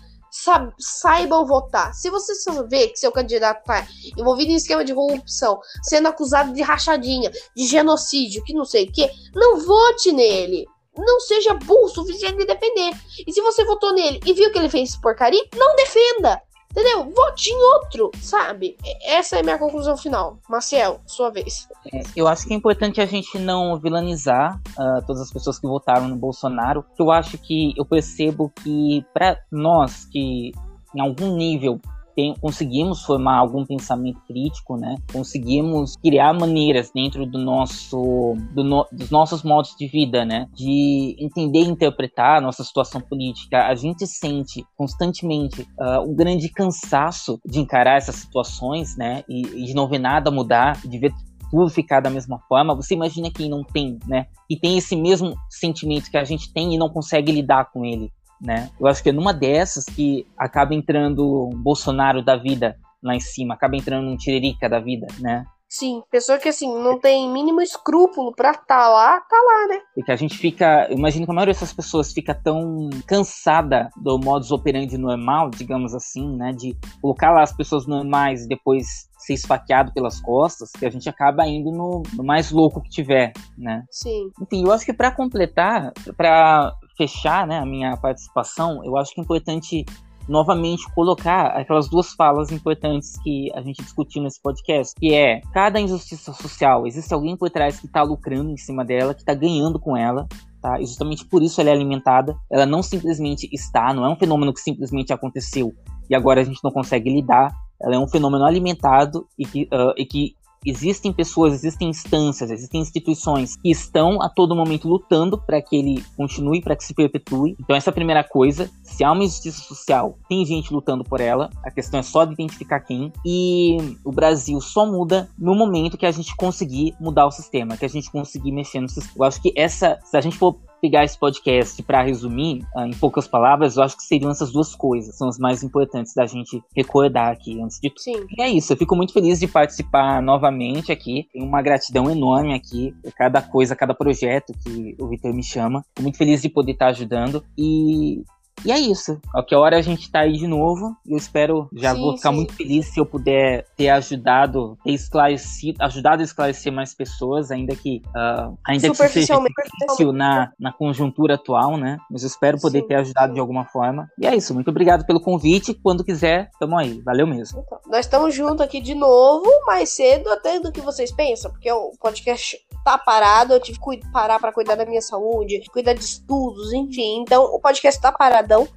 saibam 0.79 1.47
votar. 1.47 1.95
Se 1.95 2.09
você 2.09 2.33
vê 2.67 2.89
que 2.89 2.97
seu 2.97 3.13
candidato 3.13 3.61
está 3.61 3.87
envolvido 4.17 4.51
em 4.51 4.55
esquema 4.55 4.85
de 4.85 4.95
corrupção, 4.95 5.61
sendo 5.83 6.09
acusado 6.09 6.53
de 6.55 6.63
rachadinha, 6.63 7.31
de 7.55 7.67
genocídio, 7.67 8.43
que 8.43 8.55
não 8.55 8.65
sei 8.65 8.85
o 8.85 8.93
que, 8.93 9.11
não 9.35 9.61
vote 9.61 10.11
nele. 10.11 10.67
Não 10.97 11.21
seja 11.21 11.55
burro 11.55 11.85
o 11.85 11.89
suficiente 11.89 12.37
de 12.39 12.47
defender. 12.47 12.93
E 13.27 13.33
se 13.33 13.41
você 13.41 13.65
votou 13.65 13.93
nele 13.95 14.21
e 14.25 14.33
viu 14.33 14.53
que 14.53 14.59
ele 14.59 14.69
fez 14.69 14.97
porcaria, 14.97 15.43
não 15.57 15.75
defenda. 15.77 16.41
Entendeu? 16.73 17.05
Vote 17.15 17.51
em 17.51 17.63
outro, 17.75 18.11
sabe? 18.19 18.79
Essa 19.05 19.37
é 19.37 19.41
a 19.41 19.43
minha 19.43 19.59
conclusão 19.59 19.95
final. 19.95 20.39
Marcel, 20.49 21.03
sua 21.07 21.31
vez. 21.31 21.69
É, 21.93 22.01
eu 22.17 22.27
acho 22.27 22.47
que 22.47 22.55
é 22.55 22.57
importante 22.57 22.99
a 22.99 23.05
gente 23.05 23.39
não 23.39 23.79
vilanizar 23.79 24.59
uh, 24.79 25.07
todas 25.07 25.21
as 25.21 25.31
pessoas 25.31 25.59
que 25.59 25.67
votaram 25.67 26.09
no 26.09 26.17
Bolsonaro. 26.17 26.83
Eu 26.99 27.11
acho 27.11 27.37
que 27.37 27.75
eu 27.77 27.85
percebo 27.85 28.51
que 28.63 29.05
para 29.13 29.39
nós 29.51 30.07
que 30.07 30.53
em 30.95 31.01
algum 31.01 31.37
nível 31.37 31.79
tem, 32.15 32.35
conseguimos 32.41 33.03
formar 33.03 33.39
algum 33.39 33.65
pensamento 33.65 34.21
crítico, 34.27 34.77
né? 34.77 34.97
Conseguimos 35.13 35.97
criar 35.97 36.33
maneiras 36.33 36.91
dentro 36.95 37.27
do 37.27 37.39
nosso, 37.39 38.37
do 38.55 38.65
no, 38.65 38.87
dos 38.93 39.11
nossos 39.11 39.43
modos 39.43 39.75
de 39.79 39.87
vida, 39.87 40.25
né? 40.25 40.49
De 40.55 41.17
entender 41.19 41.61
e 41.61 41.69
interpretar 41.69 42.39
a 42.39 42.41
nossa 42.41 42.63
situação 42.65 43.01
política. 43.01 43.67
A 43.67 43.75
gente 43.75 44.07
sente 44.07 44.65
constantemente 44.77 45.63
uh, 45.79 46.01
um 46.09 46.15
grande 46.15 46.49
cansaço 46.49 47.39
de 47.45 47.61
encarar 47.61 47.97
essas 47.97 48.17
situações, 48.17 48.97
né? 48.97 49.25
E, 49.29 49.43
e 49.43 49.65
de 49.65 49.75
não 49.75 49.89
ver 49.89 49.99
nada 49.99 50.31
mudar, 50.31 50.81
de 50.85 50.99
ver 50.99 51.13
tudo 51.51 51.69
ficar 51.69 52.01
da 52.01 52.09
mesma 52.09 52.39
forma. 52.49 52.75
Você 52.75 52.95
imagina 52.95 53.31
quem 53.31 53.49
não 53.49 53.63
tem, 53.63 53.99
né? 54.07 54.27
E 54.49 54.59
tem 54.59 54.79
esse 54.79 54.97
mesmo 54.97 55.35
sentimento 55.51 56.11
que 56.11 56.17
a 56.17 56.25
gente 56.25 56.53
tem 56.53 56.75
e 56.75 56.79
não 56.79 56.89
consegue 56.89 57.31
lidar 57.31 57.71
com 57.71 57.85
ele 57.85 58.11
né? 58.43 58.71
Eu 58.79 58.87
acho 58.87 59.03
que 59.03 59.11
é 59.11 59.13
numa 59.13 59.33
dessas 59.33 59.85
que 59.85 60.27
acaba 60.37 60.75
entrando 60.75 61.49
um 61.53 61.57
Bolsonaro 61.57 62.23
da 62.23 62.37
vida 62.37 62.77
lá 63.03 63.15
em 63.15 63.21
cima, 63.21 63.55
acaba 63.55 63.77
entrando 63.77 64.09
um 64.09 64.17
Tiririca 64.17 64.69
da 64.69 64.81
vida, 64.81 65.07
né? 65.21 65.45
Sim, 65.73 66.03
pessoa 66.11 66.37
que 66.37 66.51
assim 66.51 66.69
não 66.69 67.01
tem 67.01 67.27
mínimo 67.33 67.63
escrúpulo 67.63 68.35
pra 68.35 68.53
tá 68.53 68.91
lá, 68.91 69.19
tá 69.21 69.37
lá, 69.37 69.69
né? 69.69 69.81
E 69.97 70.03
que 70.03 70.13
a 70.13 70.17
gente 70.17 70.37
fica, 70.37 70.87
imagino 70.91 71.25
que 71.25 71.33
a 71.33 71.35
maioria 71.35 71.55
dessas 71.55 71.73
pessoas 71.73 72.13
fica 72.13 72.35
tão 72.35 72.91
cansada 73.07 73.89
do 73.97 74.19
modus 74.19 74.53
operandi 74.53 74.99
normal, 74.99 75.49
digamos 75.49 75.95
assim, 75.95 76.37
né, 76.37 76.53
de 76.53 76.77
colocar 77.01 77.31
lá 77.31 77.43
as 77.43 77.57
pessoas 77.57 77.87
normais 77.87 78.45
e 78.45 78.49
depois 78.49 79.09
ser 79.17 79.33
esfaqueado 79.33 79.95
pelas 79.95 80.21
costas, 80.21 80.71
que 80.73 80.85
a 80.85 80.91
gente 80.91 81.09
acaba 81.09 81.47
indo 81.47 81.71
no, 81.71 82.03
no 82.15 82.23
mais 82.23 82.51
louco 82.51 82.83
que 82.83 82.91
tiver, 82.91 83.33
né? 83.57 83.83
Sim. 83.91 84.31
Enfim, 84.43 84.65
eu 84.65 84.73
acho 84.73 84.85
que 84.85 84.93
para 84.93 85.11
completar, 85.11 85.91
para 86.19 86.75
fechar, 86.97 87.47
né, 87.47 87.59
a 87.59 87.67
minha 87.67 87.97
participação, 87.97 88.85
eu 88.85 88.97
acho 88.97 89.13
que 89.15 89.21
é 89.21 89.23
importante 89.23 89.85
novamente 90.29 90.89
colocar 90.95 91.47
aquelas 91.49 91.89
duas 91.89 92.13
falas 92.13 92.53
importantes 92.53 93.19
que 93.23 93.51
a 93.55 93.61
gente 93.61 93.83
discutiu 93.83 94.23
nesse 94.23 94.41
podcast, 94.41 94.95
que 94.99 95.13
é 95.13 95.41
cada 95.53 95.81
injustiça 95.81 96.33
social, 96.33 96.87
existe 96.87 97.13
alguém 97.13 97.37
por 97.37 97.51
trás 97.51 97.81
que 97.81 97.87
está 97.87 98.03
lucrando 98.03 98.51
em 98.51 98.57
cima 98.57 98.85
dela, 98.85 99.15
que 99.15 99.21
está 99.21 99.35
ganhando 99.35 99.81
com 99.81 99.97
ela, 99.97 100.27
tá? 100.61 100.81
E 100.81 100.87
justamente 100.87 101.25
por 101.25 101.43
isso 101.43 101.61
ela 101.61 101.71
é 101.71 101.73
alimentada, 101.73 102.37
ela 102.51 102.65
não 102.65 102.83
simplesmente 102.83 103.49
está, 103.53 103.93
não 103.93 104.05
é 104.05 104.09
um 104.09 104.17
fenômeno 104.17 104.53
que 104.53 104.61
simplesmente 104.61 105.13
aconteceu 105.13 105.73
e 106.09 106.15
agora 106.15 106.41
a 106.41 106.45
gente 106.45 106.63
não 106.63 106.71
consegue 106.71 107.11
lidar, 107.11 107.53
ela 107.81 107.97
é 107.97 107.99
um 107.99 108.09
fenômeno 108.09 108.45
alimentado 108.45 109.27
e 109.37 109.45
que, 109.45 109.63
uh, 109.65 109.93
e 109.97 110.07
que 110.07 110.35
existem 110.65 111.13
pessoas, 111.13 111.55
existem 111.55 111.89
instâncias, 111.89 112.51
existem 112.51 112.81
instituições 112.81 113.57
que 113.57 113.71
estão 113.71 114.23
a 114.23 114.29
todo 114.29 114.55
momento 114.55 114.89
lutando 114.89 115.39
para 115.39 115.61
que 115.61 115.77
ele 115.77 116.05
continue, 116.17 116.61
para 116.61 116.77
que 116.77 116.85
se 116.85 116.95
perpetue. 116.95 117.57
Então, 117.61 117.77
essa 117.77 117.91
é 117.91 117.93
a 117.93 117.95
primeira 117.95 118.25
coisa. 118.25 118.71
Se 118.83 119.05
há 119.05 119.13
uma 119.13 119.25
injustiça 119.25 119.61
social, 119.63 120.17
tem 120.29 120.45
gente 120.45 120.73
lutando 120.73 121.05
por 121.05 121.21
ela. 121.21 121.51
A 121.65 121.71
questão 121.71 122.01
é 122.01 122.03
só 122.03 122.25
de 122.25 122.33
identificar 122.33 122.81
quem. 122.81 123.13
E 123.25 123.97
o 124.05 124.13
Brasil 124.13 124.61
só 124.61 124.87
muda 124.87 125.29
no 125.39 125.55
momento 125.55 125.99
que 125.99 126.07
a 126.07 126.11
gente 126.11 126.35
conseguir 126.37 126.95
mudar 127.01 127.27
o 127.27 127.31
sistema, 127.31 127.77
que 127.77 127.85
a 127.85 127.89
gente 127.89 128.11
conseguir 128.11 128.53
mexer 128.53 128.81
no 128.81 128.89
sistema. 128.89 129.15
Eu 129.17 129.25
acho 129.25 129.43
que 129.43 129.53
essa, 129.57 129.99
se 130.05 130.17
a 130.17 130.21
gente 130.21 130.37
for 130.37 130.57
pegar 130.83 131.05
esse 131.05 131.17
podcast 131.17 131.81
para 131.85 132.03
resumir 132.03 132.67
uh, 132.75 132.81
em 132.81 132.93
poucas 132.93 133.29
palavras, 133.29 133.77
eu 133.77 133.85
acho 133.85 133.97
que 133.97 134.03
seriam 134.03 134.33
essas 134.33 134.53
duas 134.53 134.75
coisas, 134.75 135.17
são 135.17 135.29
as 135.29 135.39
mais 135.39 135.63
importantes 135.63 136.13
da 136.13 136.27
gente 136.27 136.61
recordar 136.75 137.33
aqui 137.33 137.63
antes 137.63 137.79
de 137.81 137.89
tudo. 137.89 138.01
Sim. 138.01 138.27
E 138.37 138.43
é 138.43 138.49
isso, 138.49 138.73
eu 138.73 138.77
fico 138.77 138.97
muito 138.97 139.13
feliz 139.13 139.39
de 139.39 139.47
participar 139.47 140.21
novamente 140.21 140.91
aqui. 140.91 141.29
Tenho 141.33 141.47
uma 141.47 141.63
gratidão 141.63 142.11
enorme 142.11 142.53
aqui 142.53 142.93
por 143.01 143.13
cada 143.13 143.41
coisa, 143.41 143.77
cada 143.77 143.95
projeto 143.95 144.53
que 144.65 144.97
o 144.99 145.07
Vitor 145.07 145.33
me 145.33 145.43
chama. 145.43 145.85
Fico 145.91 146.03
muito 146.03 146.19
feliz 146.19 146.43
de 146.43 146.49
poder 146.49 146.73
estar 146.73 146.89
ajudando 146.89 147.45
e 147.57 148.25
e 148.65 148.73
é 148.73 148.79
isso. 148.79 149.21
Qualquer 149.31 149.57
hora 149.57 149.77
a 149.77 149.83
gente 149.83 150.11
tá 150.11 150.21
aí 150.21 150.33
de 150.33 150.47
novo. 150.47 150.97
Eu 151.07 151.17
espero, 151.17 151.69
já 151.73 151.95
sim, 151.95 152.01
vou 152.01 152.17
ficar 152.17 152.31
sim. 152.31 152.37
muito 152.37 152.53
feliz 152.55 152.87
se 152.87 153.01
eu 153.01 153.07
puder 153.07 153.67
ter 153.77 153.89
ajudado, 153.89 154.79
ter 154.85 154.93
esclarecido, 154.93 155.83
ajudado 155.83 156.23
a 156.23 156.25
esclarecer 156.25 156.73
mais 156.73 156.95
pessoas, 156.95 157.51
ainda 157.51 157.75
que 157.75 158.03
uh, 158.09 158.57
ainda 158.67 158.91
que 158.91 158.95
seja 158.95 159.39
difícil 159.39 160.13
na, 160.13 160.53
na 160.59 160.73
conjuntura 160.73 161.35
atual, 161.35 161.77
né? 161.77 161.99
Mas 162.11 162.23
eu 162.23 162.29
espero 162.29 162.61
poder 162.61 162.83
sim, 162.83 162.89
ter 162.89 162.95
ajudado 162.97 163.35
de 163.35 163.41
alguma 163.41 163.65
forma. 163.67 164.11
E 164.19 164.27
é 164.27 164.35
isso. 164.35 164.55
Muito 164.55 164.71
obrigado 164.71 165.05
pelo 165.07 165.21
convite. 165.21 165.75
Quando 165.75 166.05
quiser, 166.05 166.51
tamo 166.59 166.79
aí. 166.79 167.01
Valeu 167.03 167.27
mesmo. 167.27 167.63
Então, 167.67 167.79
nós 167.87 168.07
estamos 168.07 168.35
juntos 168.35 168.61
aqui 168.61 168.81
de 168.81 168.95
novo, 168.95 169.49
mais 169.67 169.91
cedo 169.91 170.31
até 170.31 170.61
do 170.61 170.73
que 170.73 170.81
vocês 170.81 171.11
pensam, 171.13 171.51
porque 171.51 171.71
o 171.71 171.93
podcast 172.01 172.59
tá 172.85 172.99
parado, 172.99 173.55
eu 173.55 173.61
tive 173.61 173.79
que 173.79 174.11
parar 174.11 174.39
para 174.39 174.53
cuidar 174.53 174.75
da 174.75 174.85
minha 174.85 175.01
saúde, 175.01 175.63
cuidar 175.73 175.95
de 175.95 176.05
estudos, 176.05 176.73
enfim. 176.73 177.23
Então, 177.23 177.45
o 177.45 177.61
podcast 177.61 178.01
tá 178.01 178.11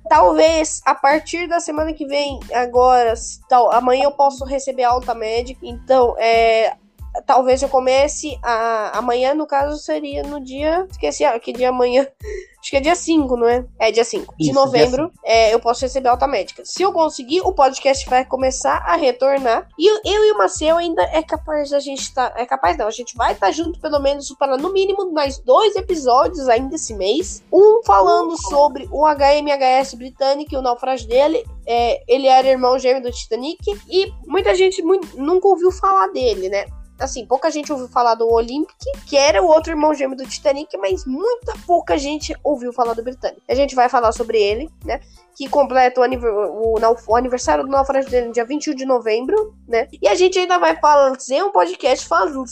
Talvez 0.10 0.82
a 0.86 0.96
partir 0.96 1.48
da 1.48 1.60
semana 1.60 1.94
que 1.94 2.06
vem, 2.06 2.40
agora, 2.54 3.14
tal, 3.50 3.72
amanhã 3.72 4.06
eu 4.06 4.12
posso 4.12 4.46
receber 4.46 4.84
alta 4.84 5.14
médica. 5.14 5.60
Então, 5.64 6.16
é, 6.18 6.76
talvez 7.26 7.62
eu 7.62 7.70
comece 7.70 8.38
a. 8.42 8.98
Amanhã, 8.98 9.34
no 9.34 9.46
caso, 9.46 9.78
seria 9.78 10.24
no 10.24 10.40
dia. 10.44 10.88
Esqueci 10.90 11.24
ah, 11.24 11.40
que 11.40 11.54
dia 11.54 11.70
amanhã. 11.70 12.08
Acho 12.66 12.72
que 12.72 12.78
é 12.78 12.82
dia 12.82 12.96
5, 12.96 13.38
não 13.38 13.48
é? 13.48 13.64
É 13.78 13.92
dia 13.92 14.04
5 14.04 14.34
de 14.40 14.52
novembro. 14.52 15.12
É, 15.24 15.54
eu 15.54 15.60
posso 15.60 15.82
receber 15.82 16.10
alta 16.10 16.26
médica. 16.26 16.64
Se 16.66 16.82
eu 16.82 16.92
conseguir, 16.92 17.42
o 17.42 17.54
podcast 17.54 18.10
vai 18.10 18.26
começar 18.26 18.78
a 18.78 18.96
retornar. 18.96 19.70
E 19.78 19.88
eu, 19.88 20.02
eu 20.04 20.26
e 20.26 20.32
o 20.32 20.38
Marcel 20.40 20.76
ainda 20.76 21.04
é 21.04 21.22
capaz 21.22 21.70
da 21.70 21.80
gente 21.80 22.02
estar. 22.02 22.32
Tá, 22.32 22.42
é 22.42 22.44
capaz 22.44 22.76
não, 22.76 22.88
a 22.88 22.92
gente 22.92 23.16
vai 23.16 23.34
estar 23.34 23.46
tá 23.46 23.52
junto 23.52 23.80
pelo 23.80 24.00
menos 24.00 24.34
para 24.40 24.58
no 24.58 24.74
mínimo 24.74 25.12
mais 25.12 25.38
dois 25.38 25.76
episódios 25.76 26.50
ainda 26.50 26.74
esse 26.74 26.96
mês. 26.96 27.44
Um 27.54 27.84
falando 27.86 28.36
sobre 28.50 28.90
o 28.92 29.06
HMHS 29.06 29.94
britânico 29.94 30.56
e 30.56 30.58
o 30.58 30.62
naufrágio 30.64 31.08
dele. 31.08 31.46
É, 31.68 32.02
ele 32.08 32.26
era 32.26 32.48
irmão 32.48 32.80
gêmeo 32.80 33.04
do 33.04 33.12
Titanic. 33.12 33.60
E 33.88 34.12
muita 34.26 34.56
gente 34.56 34.82
muito, 34.82 35.16
nunca 35.22 35.48
ouviu 35.48 35.72
falar 35.72 36.08
dele, 36.08 36.50
né? 36.50 36.66
Assim, 37.00 37.26
pouca 37.26 37.52
gente 37.52 37.72
ouviu 37.72 37.88
falar 37.88 38.16
do 38.16 38.28
Olympic, 38.32 38.78
que 39.06 39.18
era 39.18 39.42
o 39.42 39.48
outro 39.48 39.72
irmão 39.72 39.94
gêmeo 39.94 40.18
do 40.18 40.26
Titanic, 40.26 40.78
mas 40.78 41.06
muita 41.06 41.54
pouca 41.66 41.98
gente 41.98 42.36
ouviu 42.44 42.72
falar 42.72 42.94
do 42.94 43.04
Britannic. 43.04 43.42
A 43.48 43.56
gente 43.56 43.76
vai 43.76 43.90
falar 43.90 44.12
sobre 44.12 44.42
ele, 44.42 44.70
né? 44.84 45.00
Que 45.36 45.50
completa 45.50 46.02
o, 46.02 46.04
o, 46.04 46.80
o, 47.08 47.16
aniversário 47.16 47.64
do 47.64 47.70
naufrágio 47.70 48.10
dele 48.10 48.28
no 48.28 48.34
dia 48.34 48.46
21 48.46 48.76
de 48.76 48.86
novembro, 48.86 49.54
né? 49.68 49.88
E 50.02 50.08
a 50.08 50.16
gente 50.16 50.40
ainda 50.40 50.58
vai 50.58 50.78
fazer 50.80 51.44
um 51.44 51.52
podcast 51.52 52.08
falando, 52.08 52.46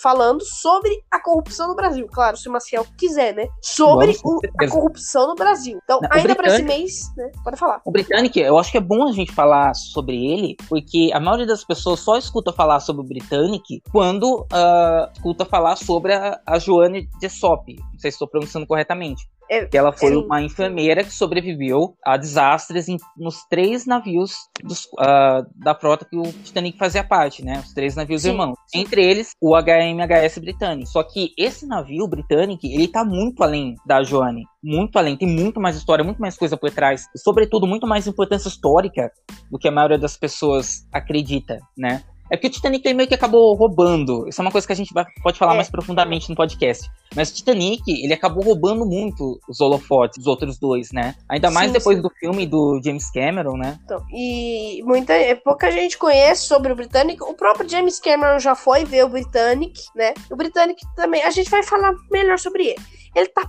falando 0.00 0.44
sobre 0.44 1.02
a 1.10 1.20
corrupção 1.20 1.68
no 1.68 1.74
Brasil. 1.74 2.06
Claro, 2.12 2.36
se 2.36 2.48
o 2.48 2.52
Maciel 2.52 2.86
quiser, 2.96 3.34
né? 3.34 3.48
Sobre 3.60 4.16
o, 4.24 4.38
a 4.60 4.68
corrupção 4.68 5.28
no 5.28 5.34
Brasil. 5.34 5.78
Então, 5.82 6.00
Não, 6.00 6.08
ainda 6.12 6.34
para 6.34 6.48
esse 6.48 6.62
mês, 6.62 7.12
né? 7.16 7.30
Pode 7.42 7.56
falar. 7.56 7.80
O 7.84 7.90
Britânico, 7.90 8.38
eu 8.38 8.58
acho 8.58 8.70
que 8.70 8.78
é 8.78 8.80
bom 8.80 9.08
a 9.08 9.12
gente 9.12 9.32
falar 9.32 9.74
sobre 9.74 10.16
ele, 10.16 10.56
porque 10.68 11.10
a 11.12 11.20
maioria 11.20 11.46
das 11.46 11.64
pessoas 11.64 12.00
só 12.00 12.16
escuta 12.16 12.52
falar 12.52 12.80
sobre 12.80 13.02
o 13.02 13.04
Britânico 13.04 13.62
quando 13.90 14.42
uh, 14.42 15.10
escuta 15.12 15.44
falar 15.44 15.76
sobre 15.76 16.12
a, 16.12 16.40
a 16.46 16.58
Joanne 16.58 17.08
de 17.18 17.28
Sop. 17.28 17.68
Não 17.68 17.91
sei 18.02 18.10
se 18.10 18.16
estou 18.16 18.28
pronunciando 18.28 18.66
corretamente. 18.66 19.22
É, 19.50 19.66
que 19.66 19.76
ela 19.76 19.92
foi 19.92 20.10
sim. 20.10 20.16
uma 20.16 20.40
enfermeira 20.40 21.04
que 21.04 21.12
sobreviveu 21.12 21.94
a 22.02 22.16
desastres 22.16 22.88
em, 22.88 22.96
nos 23.18 23.44
três 23.50 23.84
navios 23.84 24.34
dos, 24.62 24.84
uh, 24.84 25.44
da 25.56 25.74
frota 25.74 26.06
que 26.06 26.16
o 26.16 26.22
Titanic 26.22 26.78
fazia 26.78 27.04
parte, 27.04 27.44
né? 27.44 27.60
Os 27.62 27.74
três 27.74 27.94
navios 27.94 28.22
sim, 28.22 28.30
irmãos. 28.30 28.56
Sim. 28.68 28.80
Entre 28.80 29.04
eles, 29.04 29.32
o 29.42 29.54
HMHS 29.54 30.38
Britannic. 30.38 30.88
Só 30.88 31.02
que 31.02 31.34
esse 31.36 31.66
navio 31.66 32.08
Britannic, 32.08 32.66
ele 32.66 32.88
tá 32.88 33.04
muito 33.04 33.42
além 33.42 33.74
da 33.84 34.02
Joanne. 34.02 34.44
Muito 34.64 34.98
além. 34.98 35.18
Tem 35.18 35.28
muito 35.28 35.60
mais 35.60 35.76
história, 35.76 36.04
muito 36.04 36.20
mais 36.20 36.38
coisa 36.38 36.56
por 36.56 36.70
trás. 36.70 37.06
E, 37.14 37.18
sobretudo, 37.18 37.66
muito 37.66 37.86
mais 37.86 38.06
importância 38.06 38.48
histórica 38.48 39.12
do 39.50 39.58
que 39.58 39.68
a 39.68 39.72
maioria 39.72 39.98
das 39.98 40.16
pessoas 40.16 40.88
acredita, 40.92 41.58
né? 41.76 42.02
É 42.32 42.36
porque 42.36 42.46
o 42.46 42.50
Titanic 42.50 42.94
meio 42.94 43.06
que 43.06 43.14
acabou 43.14 43.54
roubando. 43.54 44.26
Isso 44.26 44.40
é 44.40 44.42
uma 44.42 44.50
coisa 44.50 44.66
que 44.66 44.72
a 44.72 44.76
gente 44.76 44.94
vai, 44.94 45.04
pode 45.22 45.38
falar 45.38 45.52
é. 45.52 45.56
mais 45.56 45.68
profundamente 45.68 46.30
no 46.30 46.34
podcast. 46.34 46.90
Mas 47.14 47.28
o 47.28 47.34
Titanic, 47.34 47.82
ele 47.86 48.14
acabou 48.14 48.42
roubando 48.42 48.86
muito 48.86 49.38
os 49.46 49.60
holofotes, 49.60 50.16
os 50.16 50.26
outros 50.26 50.58
dois, 50.58 50.92
né? 50.92 51.14
Ainda 51.28 51.50
mais 51.50 51.66
sim, 51.66 51.74
depois 51.74 51.98
sim. 51.98 52.02
do 52.02 52.08
filme 52.08 52.46
do 52.46 52.80
James 52.82 53.10
Cameron, 53.10 53.58
né? 53.58 53.78
Então, 53.84 54.02
e 54.10 54.82
muita, 54.82 55.12
é, 55.12 55.34
pouca 55.34 55.70
gente 55.70 55.98
conhece 55.98 56.46
sobre 56.46 56.72
o 56.72 56.74
Britannic. 56.76 57.22
O 57.22 57.34
próprio 57.34 57.68
James 57.68 58.00
Cameron 58.00 58.38
já 58.38 58.54
foi 58.54 58.86
ver 58.86 59.04
o 59.04 59.10
Britannic, 59.10 59.82
né? 59.94 60.14
O 60.30 60.34
Britannic 60.34 60.80
também, 60.96 61.22
a 61.22 61.30
gente 61.30 61.50
vai 61.50 61.62
falar 61.62 61.94
melhor 62.10 62.38
sobre 62.38 62.68
ele 62.68 63.01
ele 63.14 63.28
tá. 63.28 63.42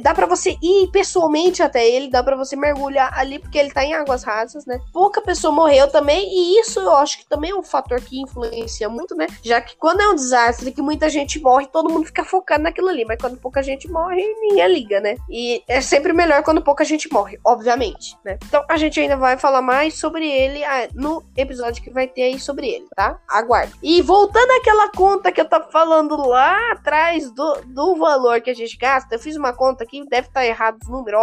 Dá 0.00 0.14
para 0.14 0.26
você 0.26 0.56
ir 0.62 0.88
pessoalmente 0.92 1.62
até 1.62 1.86
ele, 1.86 2.10
dá 2.10 2.22
para 2.22 2.36
você 2.36 2.54
mergulhar 2.54 3.12
ali, 3.18 3.38
porque 3.40 3.58
ele 3.58 3.72
tá 3.72 3.84
em 3.84 3.92
águas 3.92 4.22
rasas, 4.22 4.64
né? 4.64 4.80
Pouca 4.92 5.20
pessoa 5.20 5.52
morreu 5.52 5.88
também, 5.88 6.28
e 6.32 6.60
isso 6.60 6.78
eu 6.78 6.94
acho 6.96 7.18
que 7.18 7.28
também 7.28 7.50
é 7.50 7.54
um 7.54 7.62
fator 7.62 8.00
que 8.00 8.20
influencia 8.20 8.88
muito, 8.88 9.16
né? 9.16 9.26
Já 9.42 9.60
que 9.60 9.76
quando 9.76 10.00
é 10.00 10.08
um 10.08 10.14
desastre 10.14 10.70
que 10.70 10.80
muita 10.80 11.08
gente 11.10 11.40
morre, 11.40 11.66
todo 11.66 11.90
mundo 11.90 12.06
fica 12.06 12.24
focado 12.24 12.62
naquilo 12.62 12.88
ali, 12.88 13.04
mas 13.04 13.20
quando 13.20 13.36
pouca 13.36 13.62
gente 13.62 13.90
morre, 13.90 14.22
ninguém 14.40 14.68
liga, 14.72 15.00
né? 15.00 15.16
E 15.28 15.62
é 15.66 15.80
sempre 15.80 16.12
melhor 16.12 16.42
quando 16.42 16.62
pouca 16.62 16.84
gente 16.84 17.12
morre, 17.12 17.38
obviamente, 17.44 18.16
né? 18.24 18.38
Então 18.46 18.64
a 18.68 18.76
gente 18.76 19.00
ainda 19.00 19.16
vai 19.16 19.36
falar 19.36 19.62
mais 19.62 19.94
sobre 19.98 20.30
ele 20.30 20.62
ah, 20.62 20.88
no 20.94 21.24
episódio 21.36 21.82
que 21.82 21.90
vai 21.90 22.06
ter 22.06 22.22
aí 22.22 22.38
sobre 22.38 22.68
ele, 22.68 22.86
tá? 22.94 23.18
Aguarde. 23.28 23.74
E 23.82 24.00
voltando 24.02 24.50
àquela 24.52 24.88
conta 24.90 25.32
que 25.32 25.40
eu 25.40 25.48
tava 25.48 25.70
falando 25.70 26.16
lá 26.16 26.72
atrás 26.72 27.30
do, 27.32 27.60
do 27.66 27.96
valor 27.96 28.40
que 28.40 28.50
a 28.50 28.54
gente 28.54 28.76
gasta 28.76 29.09
eu 29.10 29.18
fiz 29.18 29.36
uma 29.36 29.52
conta 29.52 29.84
aqui, 29.84 30.04
deve 30.08 30.28
estar 30.28 30.44
errado 30.44 30.78
os 30.82 30.88
números, 30.88 31.20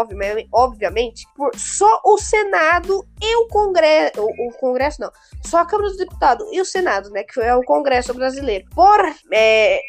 obviamente. 0.51 1.25
Por 1.35 1.51
só 1.55 2.01
o 2.03 2.17
Senado 2.17 3.05
e 3.21 3.35
o 3.37 3.47
Congresso. 3.47 4.21
O, 4.21 4.49
o 4.49 4.53
Congresso 4.59 5.01
não. 5.01 5.11
Só 5.43 5.59
a 5.59 5.65
Câmara 5.65 5.89
dos 5.89 5.97
Deputados 5.97 6.47
e 6.51 6.61
o 6.61 6.65
Senado, 6.65 7.09
né? 7.09 7.23
Que 7.23 7.39
é 7.41 7.55
o 7.55 7.63
Congresso 7.63 8.13
brasileiro. 8.13 8.65
Por. 8.73 8.99
É, 9.31 9.79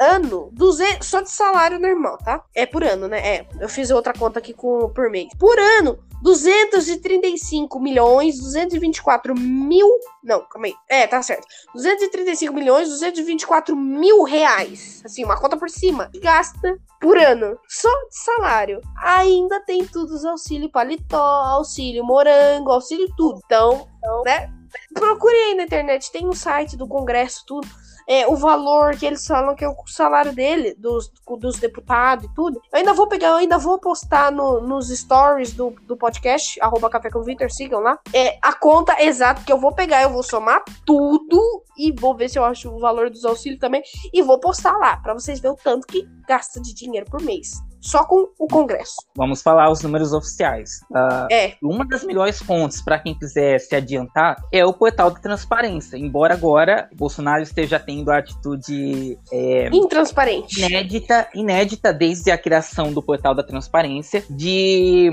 ano, 0.00 0.50
200, 0.52 1.06
só 1.06 1.20
de 1.20 1.30
salário 1.30 1.78
normal, 1.78 2.18
tá? 2.18 2.44
É 2.54 2.66
por 2.66 2.84
ano, 2.84 3.08
né? 3.08 3.18
É, 3.18 3.46
eu 3.60 3.68
fiz 3.68 3.90
outra 3.90 4.12
conta 4.12 4.38
aqui 4.38 4.52
com 4.52 4.88
por 4.90 5.10
mês. 5.10 5.28
Por 5.38 5.58
ano, 5.58 5.98
235 6.22 7.78
milhões, 7.78 8.38
224 8.38 9.34
mil. 9.34 9.86
Não, 10.22 10.40
calma 10.48 10.68
aí. 10.68 10.74
É, 10.88 11.06
tá 11.06 11.20
certo. 11.20 11.46
235 11.74 12.54
milhões, 12.54 12.88
224 12.88 13.76
mil 13.76 14.22
reais. 14.22 15.02
Assim, 15.04 15.22
uma 15.22 15.38
conta 15.38 15.56
por 15.56 15.68
cima. 15.68 16.10
Gasta 16.22 16.78
por 17.00 17.18
ano. 17.18 17.58
Só 17.68 17.90
de 18.08 18.16
salário. 18.16 18.80
Ainda 19.02 19.60
tem 19.60 19.84
tudo 19.86 20.14
os 20.14 20.24
auxílio 20.24 20.70
paletó, 20.70 21.18
auxílio 21.18 22.04
morango, 22.04 22.70
auxílio 22.70 23.08
tudo. 23.16 23.40
Então, 23.44 23.86
né? 24.24 24.50
Procure 24.92 25.36
aí 25.36 25.54
na 25.54 25.64
internet, 25.64 26.10
tem 26.10 26.26
um 26.26 26.32
site 26.32 26.76
do 26.76 26.88
Congresso, 26.88 27.44
tudo 27.46 27.68
é, 28.08 28.26
o 28.26 28.36
valor 28.36 28.96
que 28.96 29.06
eles 29.06 29.26
falam 29.26 29.54
que 29.54 29.64
é 29.64 29.68
o 29.68 29.74
salário 29.86 30.32
dele, 30.32 30.74
dos, 30.74 31.10
dos 31.38 31.58
deputados 31.58 32.24
e 32.24 32.34
tudo. 32.34 32.60
Eu 32.72 32.78
ainda 32.78 32.92
vou 32.92 33.08
pegar, 33.08 33.28
eu 33.28 33.36
ainda 33.36 33.58
vou 33.58 33.78
postar 33.78 34.30
no, 34.30 34.60
nos 34.60 34.88
stories 34.88 35.52
do, 35.52 35.70
do 35.82 35.96
podcast, 35.96 36.60
arroba 36.60 36.90
Café 36.90 37.10
com 37.10 37.22
Victor, 37.22 37.50
sigam 37.50 37.80
lá. 37.80 37.98
É, 38.12 38.38
a 38.42 38.52
conta 38.52 39.02
exata 39.02 39.42
que 39.44 39.52
eu 39.52 39.58
vou 39.58 39.72
pegar, 39.72 40.02
eu 40.02 40.10
vou 40.10 40.22
somar 40.22 40.62
tudo 40.84 41.40
e 41.76 41.92
vou 41.92 42.14
ver 42.14 42.28
se 42.28 42.38
eu 42.38 42.44
acho 42.44 42.70
o 42.70 42.78
valor 42.78 43.10
dos 43.10 43.24
auxílios 43.24 43.60
também 43.60 43.82
e 44.12 44.22
vou 44.22 44.38
postar 44.38 44.76
lá, 44.78 44.96
para 44.96 45.14
vocês 45.14 45.40
verem 45.40 45.56
o 45.56 45.62
tanto 45.62 45.86
que 45.86 46.06
gasta 46.28 46.60
de 46.60 46.74
dinheiro 46.74 47.06
por 47.10 47.20
mês 47.20 47.62
só 47.84 48.02
com 48.04 48.30
o 48.38 48.48
Congresso. 48.48 48.96
Vamos 49.14 49.42
falar 49.42 49.70
os 49.70 49.82
números 49.82 50.12
oficiais. 50.12 50.80
Uh, 50.90 51.30
é. 51.30 51.54
Uma 51.62 51.86
das 51.86 52.02
melhores 52.02 52.40
fontes 52.40 52.82
para 52.82 52.98
quem 52.98 53.14
quiser 53.14 53.60
se 53.60 53.76
adiantar 53.76 54.42
é 54.50 54.64
o 54.64 54.72
portal 54.72 55.10
da 55.10 55.20
transparência. 55.20 55.98
Embora 55.98 56.32
agora 56.32 56.88
Bolsonaro 56.94 57.42
esteja 57.42 57.78
tendo 57.78 58.10
a 58.10 58.18
atitude 58.18 59.18
é, 59.30 59.68
intransparente, 59.70 60.62
inédita, 60.62 61.28
inédita 61.34 61.92
desde 61.92 62.30
a 62.30 62.38
criação 62.38 62.92
do 62.92 63.02
portal 63.02 63.34
da 63.34 63.42
transparência 63.42 64.24
de 64.30 65.10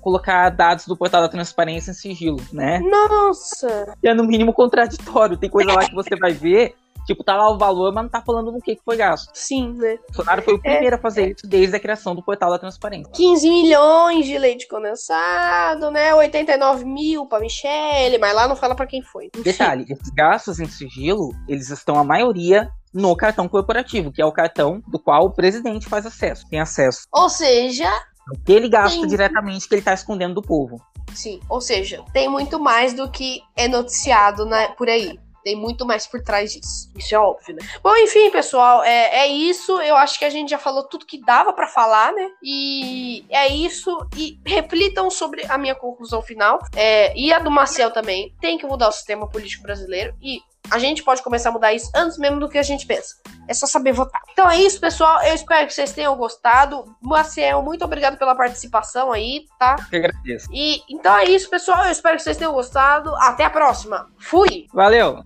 colocar 0.00 0.48
dados 0.50 0.86
do 0.86 0.96
portal 0.96 1.20
da 1.20 1.28
transparência 1.28 1.90
em 1.90 1.94
sigilo, 1.94 2.40
né? 2.52 2.78
Nossa! 2.78 3.92
É 4.02 4.14
no 4.14 4.24
mínimo 4.24 4.52
contraditório. 4.52 5.36
Tem 5.36 5.50
coisa 5.50 5.72
lá 5.72 5.84
que 5.84 5.94
você 5.94 6.14
vai 6.16 6.32
ver 6.32 6.76
Tipo, 7.06 7.22
tá 7.22 7.36
lá 7.36 7.50
o 7.50 7.58
valor, 7.58 7.92
mas 7.92 8.04
não 8.04 8.10
tá 8.10 8.20
falando 8.20 8.50
no 8.50 8.60
que, 8.60 8.76
que 8.76 8.82
foi 8.84 8.96
gasto. 8.96 9.30
Sim, 9.32 9.74
né? 9.74 9.94
O 9.94 10.06
Bolsonaro 10.06 10.42
foi 10.42 10.54
o 10.54 10.60
primeiro 10.60 10.96
é, 10.96 10.98
a 10.98 11.00
fazer 11.00 11.32
isso 11.32 11.46
desde 11.46 11.76
a 11.76 11.80
criação 11.80 12.14
do 12.14 12.22
portal 12.22 12.50
da 12.50 12.58
transparência. 12.58 13.12
15 13.12 13.48
milhões 13.48 14.26
de 14.26 14.36
leite 14.36 14.66
condensado, 14.66 15.90
né? 15.90 16.14
89 16.14 16.84
mil 16.84 17.26
pra 17.26 17.40
Michelle, 17.40 18.18
mas 18.18 18.34
lá 18.34 18.48
não 18.48 18.56
fala 18.56 18.74
para 18.74 18.86
quem 18.86 19.02
foi. 19.02 19.30
Detalhe, 19.42 19.86
esses 19.88 20.10
gastos 20.10 20.58
em 20.58 20.66
sigilo, 20.66 21.30
eles 21.48 21.70
estão 21.70 21.96
a 21.98 22.04
maioria 22.04 22.68
no 22.92 23.14
cartão 23.14 23.46
corporativo, 23.48 24.10
que 24.10 24.22
é 24.22 24.26
o 24.26 24.32
cartão 24.32 24.82
do 24.88 24.98
qual 24.98 25.26
o 25.26 25.30
presidente 25.30 25.86
faz 25.86 26.06
acesso, 26.06 26.48
tem 26.48 26.58
acesso. 26.58 27.06
Ou 27.12 27.28
seja, 27.28 27.88
o 28.32 28.38
que 28.44 28.52
ele 28.52 28.68
gasta 28.68 28.98
tem... 28.98 29.06
diretamente 29.06 29.68
que 29.68 29.74
ele 29.74 29.82
tá 29.82 29.94
escondendo 29.94 30.34
do 30.34 30.42
povo. 30.42 30.80
Sim, 31.14 31.40
ou 31.48 31.60
seja, 31.60 32.02
tem 32.12 32.28
muito 32.28 32.58
mais 32.58 32.92
do 32.92 33.10
que 33.10 33.40
é 33.54 33.68
noticiado 33.68 34.44
né, 34.44 34.68
por 34.76 34.88
aí. 34.88 35.18
Tem 35.46 35.54
muito 35.54 35.86
mais 35.86 36.08
por 36.08 36.20
trás 36.20 36.54
disso. 36.54 36.90
Isso 36.96 37.14
é 37.14 37.18
óbvio, 37.20 37.54
né? 37.54 37.62
Bom, 37.80 37.94
enfim, 37.98 38.32
pessoal, 38.32 38.82
é, 38.82 39.20
é 39.20 39.28
isso. 39.28 39.80
Eu 39.80 39.94
acho 39.94 40.18
que 40.18 40.24
a 40.24 40.28
gente 40.28 40.50
já 40.50 40.58
falou 40.58 40.82
tudo 40.82 41.06
que 41.06 41.20
dava 41.20 41.52
para 41.52 41.68
falar, 41.68 42.12
né? 42.12 42.28
E 42.42 43.24
é 43.30 43.46
isso. 43.46 43.96
E 44.16 44.40
reflitam 44.44 45.08
sobre 45.08 45.46
a 45.46 45.56
minha 45.56 45.76
conclusão 45.76 46.20
final. 46.20 46.58
É, 46.74 47.16
e 47.16 47.32
a 47.32 47.38
do 47.38 47.48
Marcel 47.48 47.92
também. 47.92 48.34
Tem 48.40 48.58
que 48.58 48.66
mudar 48.66 48.88
o 48.88 48.92
sistema 48.92 49.30
político 49.30 49.62
brasileiro. 49.62 50.16
E 50.20 50.40
a 50.70 50.78
gente 50.78 51.02
pode 51.02 51.22
começar 51.22 51.50
a 51.50 51.52
mudar 51.52 51.72
isso 51.72 51.90
antes 51.94 52.18
mesmo 52.18 52.40
do 52.40 52.48
que 52.48 52.58
a 52.58 52.62
gente 52.62 52.86
pensa. 52.86 53.14
É 53.48 53.54
só 53.54 53.66
saber 53.66 53.92
votar. 53.92 54.20
Então 54.30 54.50
é 54.50 54.60
isso, 54.60 54.80
pessoal. 54.80 55.22
Eu 55.22 55.34
espero 55.34 55.66
que 55.66 55.74
vocês 55.74 55.92
tenham 55.92 56.16
gostado. 56.16 56.84
Marcel, 57.00 57.62
muito 57.62 57.84
obrigado 57.84 58.18
pela 58.18 58.34
participação 58.34 59.12
aí, 59.12 59.46
tá? 59.58 59.76
Eu 59.92 59.98
agradeço. 59.98 60.48
E 60.52 60.82
então 60.88 61.16
é 61.16 61.24
isso, 61.24 61.48
pessoal. 61.48 61.84
Eu 61.84 61.92
espero 61.92 62.16
que 62.16 62.22
vocês 62.22 62.36
tenham 62.36 62.52
gostado. 62.52 63.14
Até 63.16 63.44
a 63.44 63.50
próxima. 63.50 64.08
Fui. 64.18 64.66
Valeu. 64.72 65.24